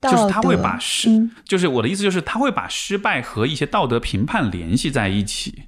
[0.00, 5.64] 就是他会把失，就是我的意思就是他会把失败和一些道德评判联系在一起。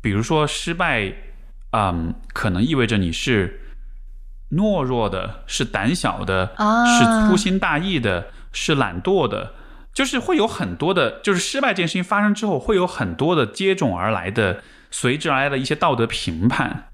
[0.00, 1.12] 比如说失败，
[1.72, 3.60] 嗯，可能意味着你是
[4.52, 6.54] 懦弱的，是胆小的，
[6.86, 9.54] 是粗心大意的，是懒惰的，
[9.92, 16.88] 就是会有很多的，就是失败这件事情发生之后，会有很多的接踵而来的、随之而来的一些道德评判。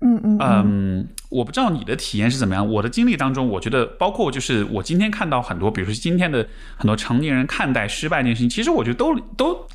[0.00, 2.64] 嗯嗯嗯，我不知道你的体验是怎么样。
[2.68, 6.46] 我的经历当中，我觉得包括就是我今天看到很多，比如说今天的
[6.76, 9.66] 很多成年人看待失败这件事情，其实我觉得都都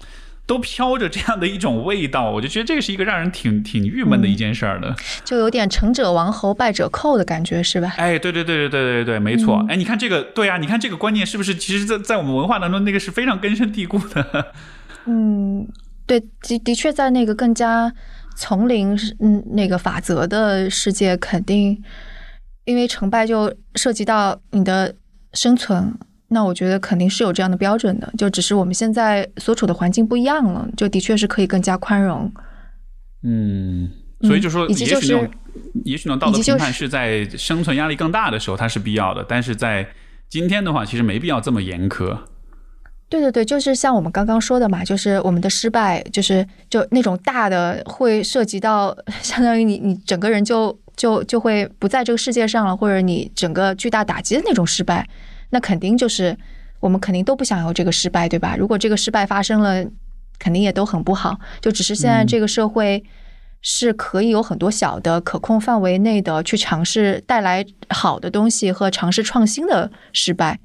[0.45, 2.31] 都飘着这样的一种味道。
[2.31, 4.95] 我就觉得这个是一个让人挺挺郁闷的一件事儿的，
[5.25, 7.93] 就有点成者王侯败者寇的感觉，是吧？
[7.97, 9.65] 哎，对对对对对对对，没错。
[9.67, 11.53] 哎，你看这个，对啊，你看这个观念是不是？
[11.53, 14.53] 其实，在在我们文化当中，那个是非常根深蒂固的。
[15.05, 15.67] 嗯，
[16.05, 17.91] 对，的的确在那个更加。
[18.35, 21.81] 丛林是嗯那个法则的世界，肯定
[22.65, 24.93] 因为成败就涉及到你的
[25.33, 25.93] 生存，
[26.29, 32.31] 那我觉得肯定是有这样的标准的，就只是我们现在所处的环境不一样了，就的确是可以更加宽容。
[33.23, 33.89] 嗯，
[34.21, 35.31] 所以就说，也许那种
[35.85, 39.87] 也许那种道德评判是在生存压力更大的时候它是必要的，但是在
[40.29, 42.17] 今天的话，其实没必要这么严苛。
[43.13, 55.07] 对对对，就是像我们刚刚说的嘛，就是我们的失败，就是就那种大的，会涉及到 相当于你你整个人就就就会不在这个世界上了，或者你整个巨大打击的那种失败，
[55.51, 56.35] 那肯定就是
[56.79, 58.55] 我们肯定都不想要这个失败，对吧？
[58.57, 59.85] 如果这个失败发生了，
[60.39, 61.39] 肯定也都很不好。
[61.61, 63.03] 就只是现在这个社会
[63.61, 70.59] 是可以有很多小的可控范围内的去尝试带来好的东西和尝试创新的失败。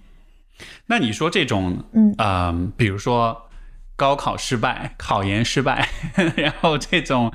[0.86, 2.14] 那你说这种，嗯。
[2.18, 3.51] 呃，比如说
[3.97, 5.89] 高考失败、考研失败，
[6.36, 7.32] 然后这种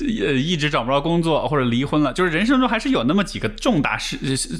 [0.00, 4.16] 呃一直找不着工作或者离婚了，就是人生中还是有那么几个重大失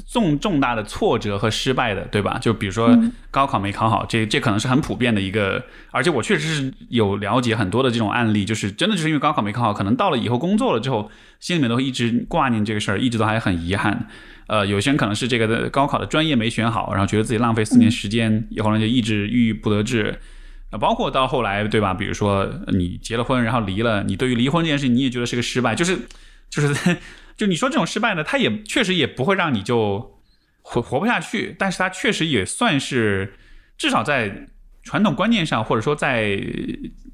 [0.07, 2.37] 重重大的挫折和失败的，对吧？
[2.39, 2.97] 就比如说
[3.31, 14.07] 高考没考好，这这可能是很普遍的一个，而且我确实是有了解很多的这种案例，就是真的就是因为高考没考好，可能到了以后工作了之后，心里面都会一直挂念这个事儿，一直都还很遗憾。
[14.47, 20.17] 呃，有些人可能是这个的高考的专业没选好，然后觉得自己浪费四年时间，以后呢就一直郁郁不得志。
[20.71, 21.93] 呃，包括到后来，对吧？
[21.93, 25.97] 比如说你结了婚，然后离了，你对于离婚这件事，你也觉得是个失败，就是
[26.49, 26.97] 就是
[27.37, 30.19] 就你说这种失败呢，它也确实也不会让你就
[30.61, 33.33] 活活不下去，但是它确实也算是
[33.77, 34.47] 至少在
[34.83, 36.39] 传统观念上，或者说在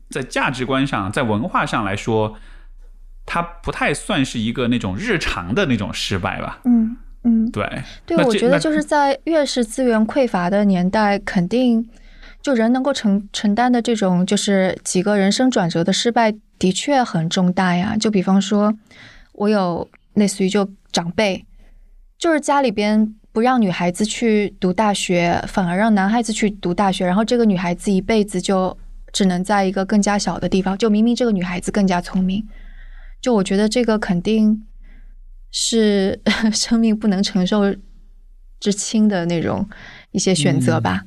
[0.10, 2.38] 在价值观上，在文化上来说，
[3.26, 6.60] 它不太算是一个那种日常的那种失败吧？
[6.66, 6.98] 嗯。
[7.24, 7.64] 嗯，对，
[8.04, 11.88] 对，我觉得就是在越是资源匮乏的年代，肯定
[12.42, 17.96] 就人能够承承担的这种就是几个人生转折的失败，的确很重大呀。
[17.98, 18.74] 就比方说，
[19.34, 21.46] 我有类似于就长辈，
[22.18, 28.78] 就是家里边不让女孩子去读大学，反而让男孩子去读大学，然后这个女孩子一辈子就
[29.14, 32.48] 只能在一个更加小的地方，就明明这个女孩子更加聪明，
[33.22, 34.66] 就我觉得这个肯定。
[35.54, 36.18] 是
[36.54, 37.76] 生命不能承受
[38.62, 39.68] 之轻的那种
[40.12, 41.04] 一些选择吧？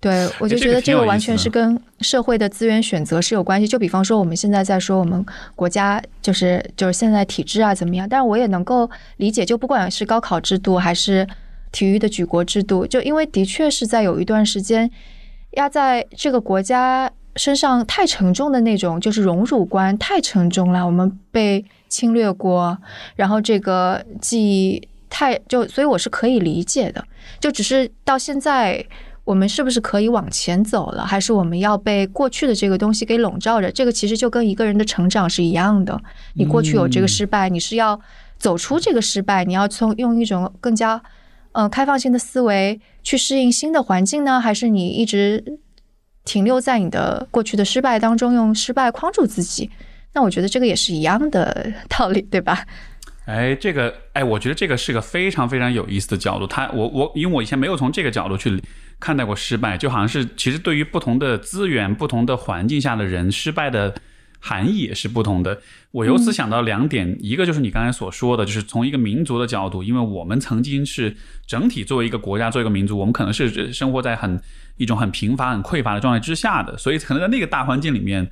[0.00, 3.66] 对我就觉得这个完全是跟社会的资源选择是有关系。
[3.66, 5.24] 就比方说我们现在在说我们
[5.56, 8.08] 国家就是就是现在体制啊怎么样？
[8.08, 11.26] 但是我也能够理解，就不管是高考制度还是
[11.72, 14.90] 体育的举国制度，就因为的确是在有一段时间
[15.52, 21.64] 压在这个国家身上太沉重的那种，就是荣辱观太沉重了，我们被。
[21.90, 22.76] 侵略过，
[23.16, 27.02] 然后这个记忆太就，所以我是可以理解的。
[27.40, 28.84] 就只是到现在，
[29.28, 33.70] 我们是不是可以往前走了，还是我们要被过去的这个东西给笼罩着？
[33.70, 36.00] 这个其实就跟一个人的成长是一样的。
[36.32, 38.00] 你过去有这个失败，你是要
[38.38, 41.02] 走出这个失败，你要从用一种更加
[41.52, 45.44] 嗯开放性的思维去适应新的环境呢，还是你一直
[46.24, 49.70] 停留在你的过去的失败当中，用失败框住自己？
[50.14, 52.64] 那我觉得这个也是一样的道理，对吧？
[53.26, 56.46] 哎，这个，哎，我觉得这个是个非常非常有意思的角度。
[56.46, 58.58] 他，我，我，因为我以前没有从这个角度去
[59.00, 63.94] 看待过失败，就好像是其实对于不同的资源、不同的环境下的人，失败的
[64.40, 65.60] 含义也是不同的。
[65.92, 71.16] 我由此想到两点，一个就是你刚才所说的，就是从一个民族的角度，因为我们曾经是
[71.46, 74.40] 整体作为一个国家、作为一个民族，我们可能是生活在很
[74.76, 78.30] 一种很贫乏、很匮乏的状态之下的，所以可能在那个大环境里面。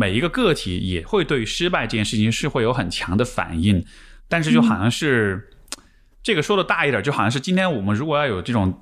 [0.00, 3.84] 每一个个体也会对失败这件事情是会有很强的反应，
[4.28, 5.50] 但是就好像是
[6.22, 8.72] 这个说的大一点，就好像是今天我们如果要有这种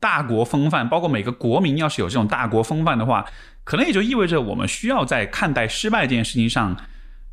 [0.00, 3.24] 大国风范，包括每个国民要是有这种大国风范的话，
[3.64, 6.76] 可能也就意味着我们需要在看待失败这件事情上，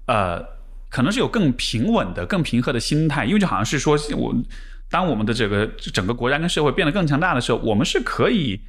[0.07, 0.43] 呃，
[0.89, 4.35] 可能是有更平稳的、更平和的心态，因为就好像是说我
[4.89, 8.60] 当我们的这个整个国家跟社会变得更强大的时候，我们是可以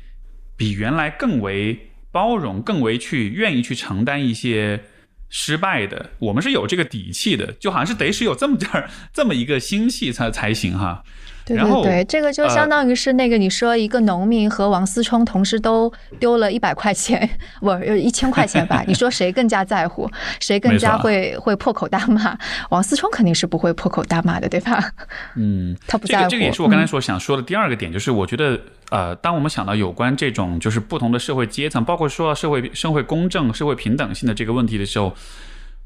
[0.56, 1.90] 比原来更为。
[2.12, 4.82] 包容更为去愿意去承担一些
[5.28, 11.04] 失败的，我们是有这个底气的，就好像是得是有这么点儿这么一个心气才才行哈。
[11.46, 18.82] 对对对，这个就相当于是那个你说一个农民和王思聪同时都丢了一百块钱，不一千块钱吧？
[18.84, 20.10] 你说谁更加在乎？
[20.40, 22.36] 谁更加会会破口大骂？
[22.70, 24.90] 王思聪肯定是不会破口大骂的，对吧？
[25.36, 26.28] 嗯， 他不在乎。
[26.28, 28.60] 这个也是我刚才所想说的第二个点，就是我觉得
[28.90, 35.14] 呃，当我们想到有关这种就是不同的社会阶层，包括说到社会社会公正、社会平等性的这个问题的时候，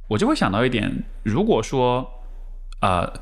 [0.09, 2.09] 我就会想到一点，如果说
[2.81, 3.13] 呃，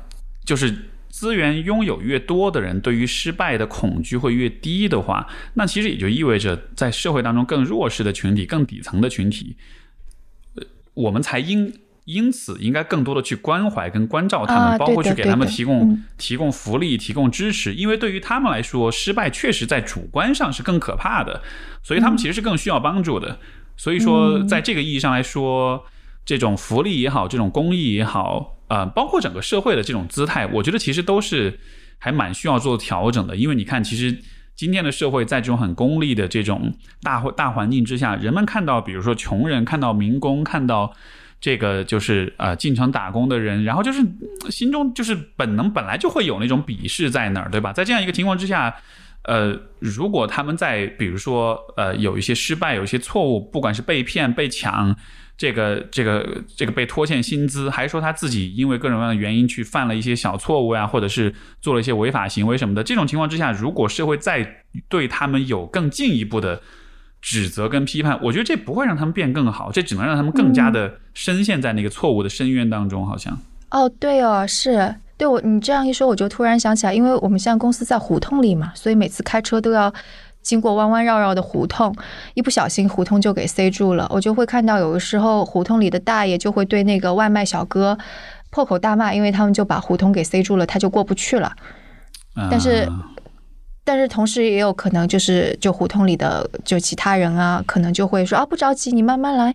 [0.45, 0.73] 就是。
[1.09, 9.55] 资源拥有越多的人，对于失败的恐惧会越低的话，那其实也就意味着，在社会当中更弱势的群体、更底层的群体，
[10.55, 10.63] 呃，
[10.93, 11.73] 我们才应
[12.05, 21.41] 因此应该更多的去关怀跟关照他们，包括去给他们提供提供福利、提供支持，因为对于他们来说，失败确实在主观上是更可怕的，
[21.83, 23.39] 所以他们其实是更需要帮助的。
[23.77, 25.85] 所以说，在这个意义上来说，
[26.25, 28.58] 这种福利也好，这种公益也好。
[28.69, 31.59] 呃，包括整个社会的这种姿态，我觉得其实都是
[31.97, 33.35] 还蛮需要做调整的。
[33.35, 34.15] 因为你看，其实
[34.55, 36.71] 今天的社会在这种很功利的这种
[37.01, 40.93] 大大环境之下，人们看到，比如说穷人，看到民工，看到
[41.41, 44.05] 这个就是呃进城打工的人，然后就是
[44.49, 47.73] 心中就是本能本来就会有那种鄙视在那儿，对吧？
[47.73, 48.75] 在这样一个情况之下，
[49.23, 54.95] 呃，如果他们在比如说呃有一些失败，有一些错误，不管是被骗、被抢。
[55.39, 62.83] 这个这个这个被拖欠薪资，还是说他自己因为各种各样的原因去犯了一些小错误呀，或者是做了一些违法行为什么的？
[62.83, 66.61] 这种情况之下，如果社会再对他们有更进一步的
[67.21, 73.07] 指责跟批判，我觉得这不会让他们变更好，这只能让他们更加的深陷在那个错误的深渊当中。
[73.07, 73.39] 好像
[73.71, 79.93] 哦，对哦，是对我你这样一说，我就突然想起来，因为我们现在公司在胡同里嘛，所以每次开车都要。
[80.41, 81.95] 经过弯弯绕绕的胡同，
[82.33, 84.07] 一不小心胡同就给塞住了。
[84.09, 87.97] 我就会看到有的时候胡同里的大爷就会对那个外卖小哥
[88.49, 91.51] 破口大骂，因为他们就把胡同给塞住了，他就过不去了。
[92.49, 92.87] 但是，
[93.83, 99.53] 但是同时也有可能就是就胡同里的就其他人啊，可能就会说啊不着急，你慢慢来。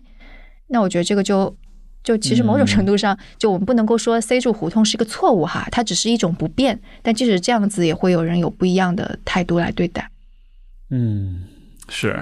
[0.67, 1.55] 那我觉得这个就
[2.03, 6.79] 就其实某种程度上，就我们不能够说塞住胡同是一个错误哈，它只是一种不便。
[7.01, 10.07] 但即使这样子，也会有人有不一样的态度来对待。
[10.97, 11.43] 嗯，
[11.89, 12.17] 是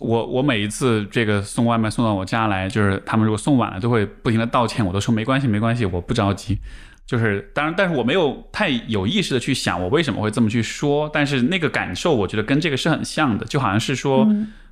[0.00, 6.58] 我我每一次这个送外卖送到我家来，就是他们如果送晚了，都会不停的道歉，我都说没关系没关系，我不着急。
[7.06, 14.26] 就是当然，但是我没有太有意识的去想我为什么会这么去说，但是那个感受，我觉得跟这个是很像的，就好像是说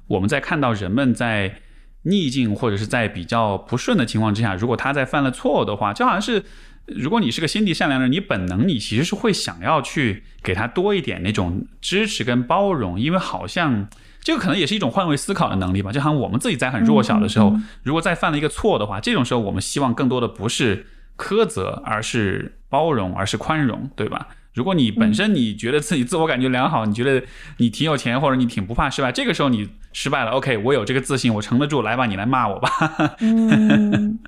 [0.09, 1.55] 我们在看到人们在
[2.03, 6.43] 逆境或者是在比较不顺的情况之下，如果他在犯了错的话，就好像是。
[6.87, 13.89] 如果你是个心地善良的人，你本能你其实是会想要去给他多一点那种支持跟包容，因为好像
[14.21, 15.91] 这个可能也是一种换位思考的能力吧。
[15.91, 20.87] 就好像我们自己在很弱小的时候，如果再犯了一个错的话，这种时候我们希望更多的不是
[21.17, 24.29] 苛责，而是包容，而是宽容，对吧？
[24.53, 32.71] 如果你本身你觉得自己自我感觉良好，你觉得你挺有钱，或者你挺不怕失败，这个时候你失败了，OK，我有这个自信，我撑得住，来吧，你来骂我吧。
[33.19, 34.19] 嗯，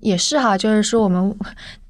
[0.00, 1.34] 也是哈，就是说我们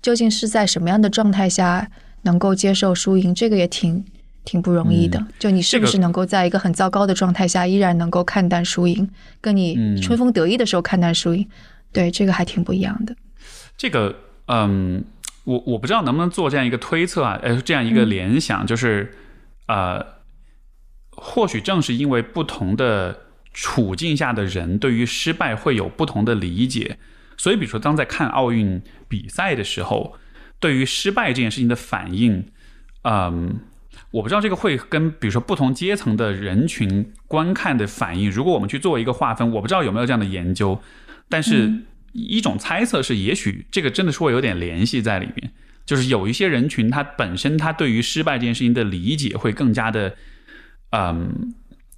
[0.00, 1.90] 究竟是在什么样的状态下
[2.22, 4.04] 能够接受输赢，这个也挺
[4.44, 5.24] 挺不容易的。
[5.38, 9.08] 就你是不是能够在一个很糟糕的状态下，依然能够看淡输赢，
[9.40, 11.46] 跟你春风得意的时候看淡输赢，
[11.92, 13.16] 对这个还挺不一样的。
[13.76, 14.14] 这个，
[14.46, 15.04] 嗯，
[15.42, 19.12] 我我不知道能不能做这样一个推测啊，呃，这样一个联想，就是
[19.66, 20.04] 呃，
[21.10, 23.18] 或许正是因为不同的
[23.52, 26.98] 处境下的人，对于失败会有不同的理解。
[27.36, 30.16] 所以，比如说，当在看奥运比赛的时候，
[30.60, 32.46] 对于失败这件事情的反应，
[33.02, 33.60] 嗯，
[34.10, 40.80] 我不知道这个会跟比如说不同阶层的人群观看的反应，如果我们去做一个划分，我不知道有没有这样的研究，
[41.28, 41.70] 但是
[42.12, 45.52] 一种猜测是，也许这个真的是会有点联系在里面，
[45.84, 50.14] 就是有一些人群，他本身他对于失败这件事情的理解会更加的，
[50.90, 51.52] 嗯，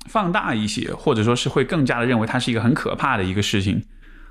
[0.09, 3.85] 放大一些，或者说是会更加的认为它是一个很可怕的一个事情。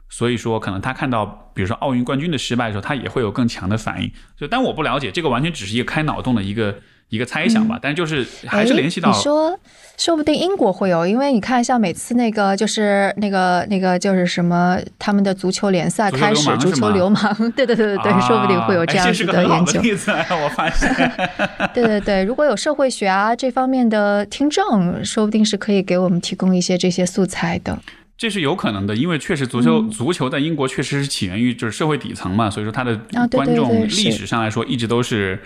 [0.10, 4.11] 所以说，可能他看到，比如说奥运冠军的失败的时候，他也会有更强的反应。
[4.38, 6.76] 就，但我不了解，这个完全只是一个开脑洞的一个
[7.10, 7.77] 一个猜想吧。
[7.82, 9.60] 但就是还是联系到，你说，
[9.98, 19.82] 说不定英国会有，因为你看，像每次那个就是那个那个就是什么他们的足球联赛开始，足球流氓， 对对对对对，说不定会有这样子的研究。
[19.82, 21.11] 例子，我发现。
[21.73, 27.77] 对对对，如果有社会学啊这方面的听众，说不定是可以给我们提供一些这些素材的。
[28.17, 32.95] 这是有可能的，因为确实足球足球在英国确实是起源于就是社会底层嘛，所以说它的
[33.31, 35.41] 观众历史上来说一直都是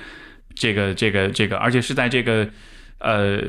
[0.53, 2.49] 这个这个这个，而且是在这个。
[2.99, 3.39] 呃，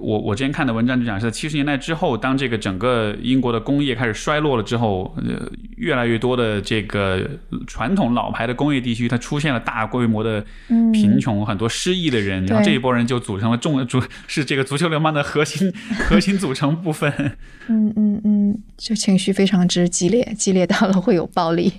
[0.00, 7.30] 我我之前看的文章就讲是在七十年代之后，当这个整个英国的工业开始衰落了之后，呃，越来越多的这个
[7.68, 10.44] 传统老牌的工业地区，它出现了大规模的
[10.92, 15.72] 贫穷，很多失意的人，然后这一波人就组成了重主是这个足球流氓的核心
[16.08, 17.12] 核心组成部分。
[17.68, 21.72] 嗯嗯嗯，就情绪非常之激烈，激烈到了会有暴力。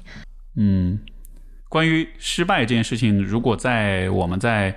[0.55, 0.99] 嗯，
[1.67, 4.73] 关于失败这件事情，如果在我们在。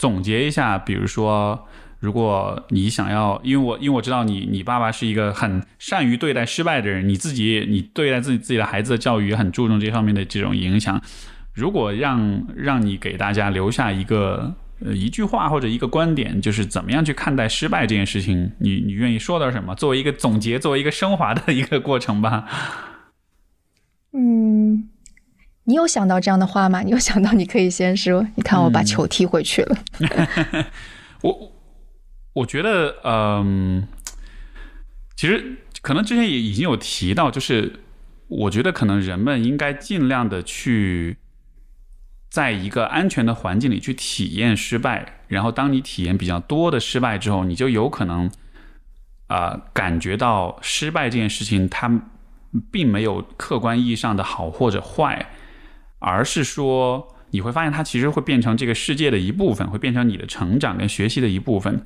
[0.00, 1.68] 总结一下，比如说，
[1.98, 10.98] 如果你想要，因为我因为我知道你你爸爸是一个很善于对待失败的人，你自己你对待自己自己的孩子的教育也很注重这方面的这种影响。
[11.52, 19.74] 如果让让你给大家留下一个呃一句话或者一个观点，就是怎么样去看待失败这件事情，你你愿意说点什么？
[19.74, 22.46] 作为一个总结，作为一个升华的一个过程吧。
[24.14, 24.88] 嗯。
[25.70, 26.82] 你有想到这样的话吗？
[26.82, 29.78] 你有想到你可以先说，你看我把球踢回去了。
[31.22, 31.52] 我
[32.32, 33.86] 我觉得，嗯，
[35.14, 37.84] 其实可能之前也已经有提到，就是
[38.26, 41.18] 我觉得可能人们应该尽量的去
[42.28, 48.28] 在一个安全的环境里去体验失败，然后当你体验比较多的失败之后，你就有可能
[49.28, 52.02] 啊、感觉到失败这件事情它
[52.72, 55.30] 并没有客观意义上的好或者坏，
[56.00, 61.84] 而是说你会发现它其实会变成这个世界的一部分，会变成你的成长跟学习的一部分。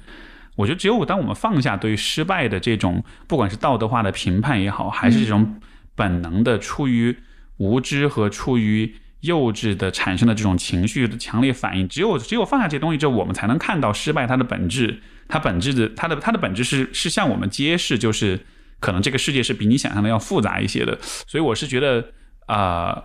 [0.56, 5.60] 我觉得只有当我们放下对失败的这种，不管是道德化的评判也好，还是这种
[5.94, 7.14] 本能的出于
[7.56, 15.02] 无知和出于幼稚的产生的这种情绪的强烈反应，只有只有放下这些东西之后，我们才能看到失败它的本质。
[15.26, 18.38] 它本质的它的它的本质是是向我们揭示，就是
[18.78, 20.96] 可能这个世界是比你想象的要复杂一些的。
[21.02, 22.12] 所以我是觉得
[22.46, 23.02] 啊。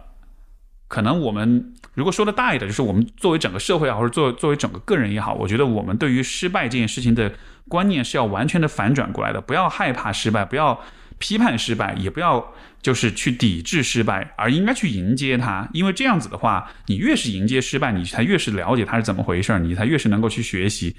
[0.89, 7.31] 可能我们如果说的大一点，就是我们作为整个社会啊，或者作作为整个个人也好，我觉得我们对于失败这件事情的
[7.67, 9.39] 观念是要完全的反转过来的。
[9.39, 10.81] 不要害怕失败，不要
[11.19, 15.69] 批判失败，也不要就是去抵制失败，而应该去迎接它。
[15.73, 20.95] 因为这样子的话，你越是迎接失败，你才越是了解它是怎么回事，你才越是能够去学习。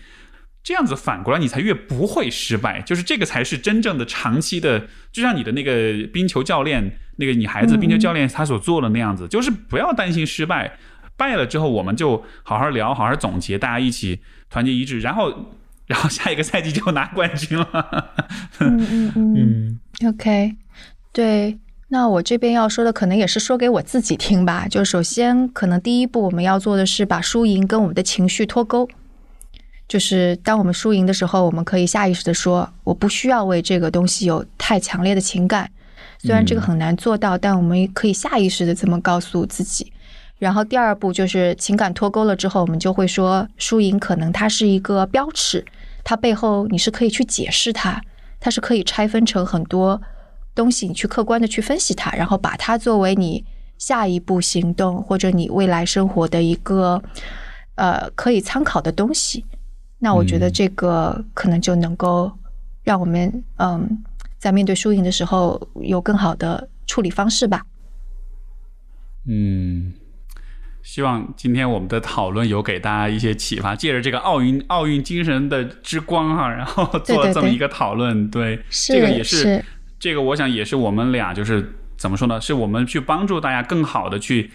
[0.63, 2.81] 这样子反过来，你才越不会失败。
[2.83, 10.79] 就是这个才是真正的长期的，就像你的那个冰球教练，那个你孩子冰球教练他所做的那样子，就是不要担心失败。
[11.17, 15.51] 败了之后，我们就好好聊，好好总结，大家一起团结一致，然后，
[15.87, 18.13] 然后下一个赛季就拿冠军了。
[18.61, 20.57] 嗯嗯嗯，OK，
[21.13, 21.59] 对。
[21.89, 24.69] 那我这边要说的可能也是说给我自己听吧。
[24.69, 28.89] 就首先，可能第一步我们要做的是把输赢跟我们的情绪脱钩。
[29.91, 35.69] 就是当我们输赢的时候，我们可以下意识的说，我不需要为这个东西有太强烈的情感。
[36.21, 39.93] 虽然这个很难做到，但我们可以下意识的这么告诉自己。
[40.39, 45.65] 然后第二步就是情感脱钩了之后，我们就会说，输赢可能它是一个标尺，
[46.05, 48.01] 它背后你是可以去解释它，
[48.39, 50.01] 它是可以拆分成很多
[50.55, 53.45] 东西，你去客观的去分析它，然后把它作为你
[53.77, 57.03] 下一步行动或者你未来生活的一个
[57.75, 59.45] 呃可以参考的东西。
[60.03, 62.33] 那我觉得这个可能就能够
[62.83, 64.03] 让我们嗯，
[64.39, 67.63] 在面对输赢的时候有更好的处理方式吧。
[69.29, 69.93] 嗯，
[70.83, 78.29] 希望今天我们的讨论有给大家一些启发，借着这个奥运奥运精神的之光哈、然后 做这么一个讨论。
[78.31, 79.63] 对是这个也是
[79.99, 82.41] 这个，我想也是我们俩就是怎么说呢？
[82.41, 84.51] 是我们去帮助大家更好的去。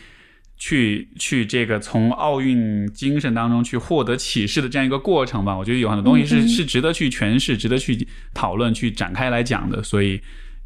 [0.57, 10.19] 去去这个从奥运精神当中去获得启示的这样一个过程吧，我觉得有很多东西是、是值得去诠释、值得去讨论、去展开来讲的，所以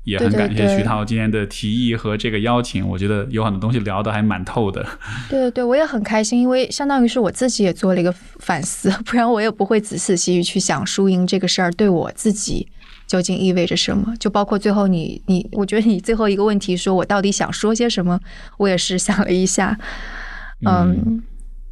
[0.04, 4.86] 也很感谢徐涛今天的提议和这个邀请，我觉得有很多东西聊得还蛮透的。
[5.30, 12.68] 对对对，我也很开心，因为相当于是我自己也做了一个反思， 不然我也不会仔仔细细去想输赢这个事儿对我自己
[13.10, 14.14] 究竟意味着什么。
[14.18, 18.18] 就包括最后你你，我觉得你最后一个问题说我到底想说些什么，
[18.58, 19.78] 我也是想了一下，
[20.66, 21.22] 嗯，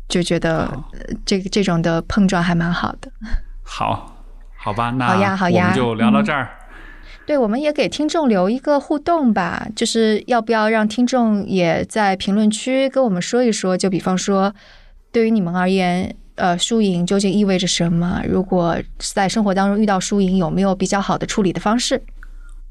[0.09, 0.83] 就觉得
[1.23, 3.11] 这个这种的碰撞还蛮好的。
[3.63, 4.17] 好，
[4.57, 6.49] 好吧，那好呀好呀我们就聊到这儿。
[7.25, 13.77] 对，我们也给听众留一个互动吧，就是要不要让听众也在评论区跟我们说一说？
[13.77, 14.55] 就比方说，
[15.11, 18.23] 对于你们而言，呃，输赢究竟意味着什么？
[18.27, 22.01] 如果在生活当中遇到输赢，有没有比较好的处理的方式？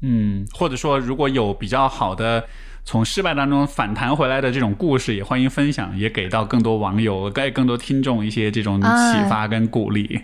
[0.01, 2.43] 嗯，或者说如果有比较好的
[2.85, 10.21] 从失败当中反弹回来的这种故事，也欢迎分享，也给到更多网友、给更多听众一些这种哎启发跟鼓励。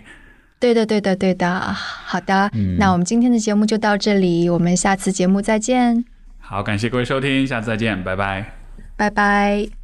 [0.58, 1.60] 对的，对的，对的。
[1.72, 6.04] 好的，嗯那我们今天的节目就到这里，我们下次节目再见，
[6.38, 8.54] 好，感谢各位收听，下次再见，拜拜。
[8.96, 9.83] 拜拜。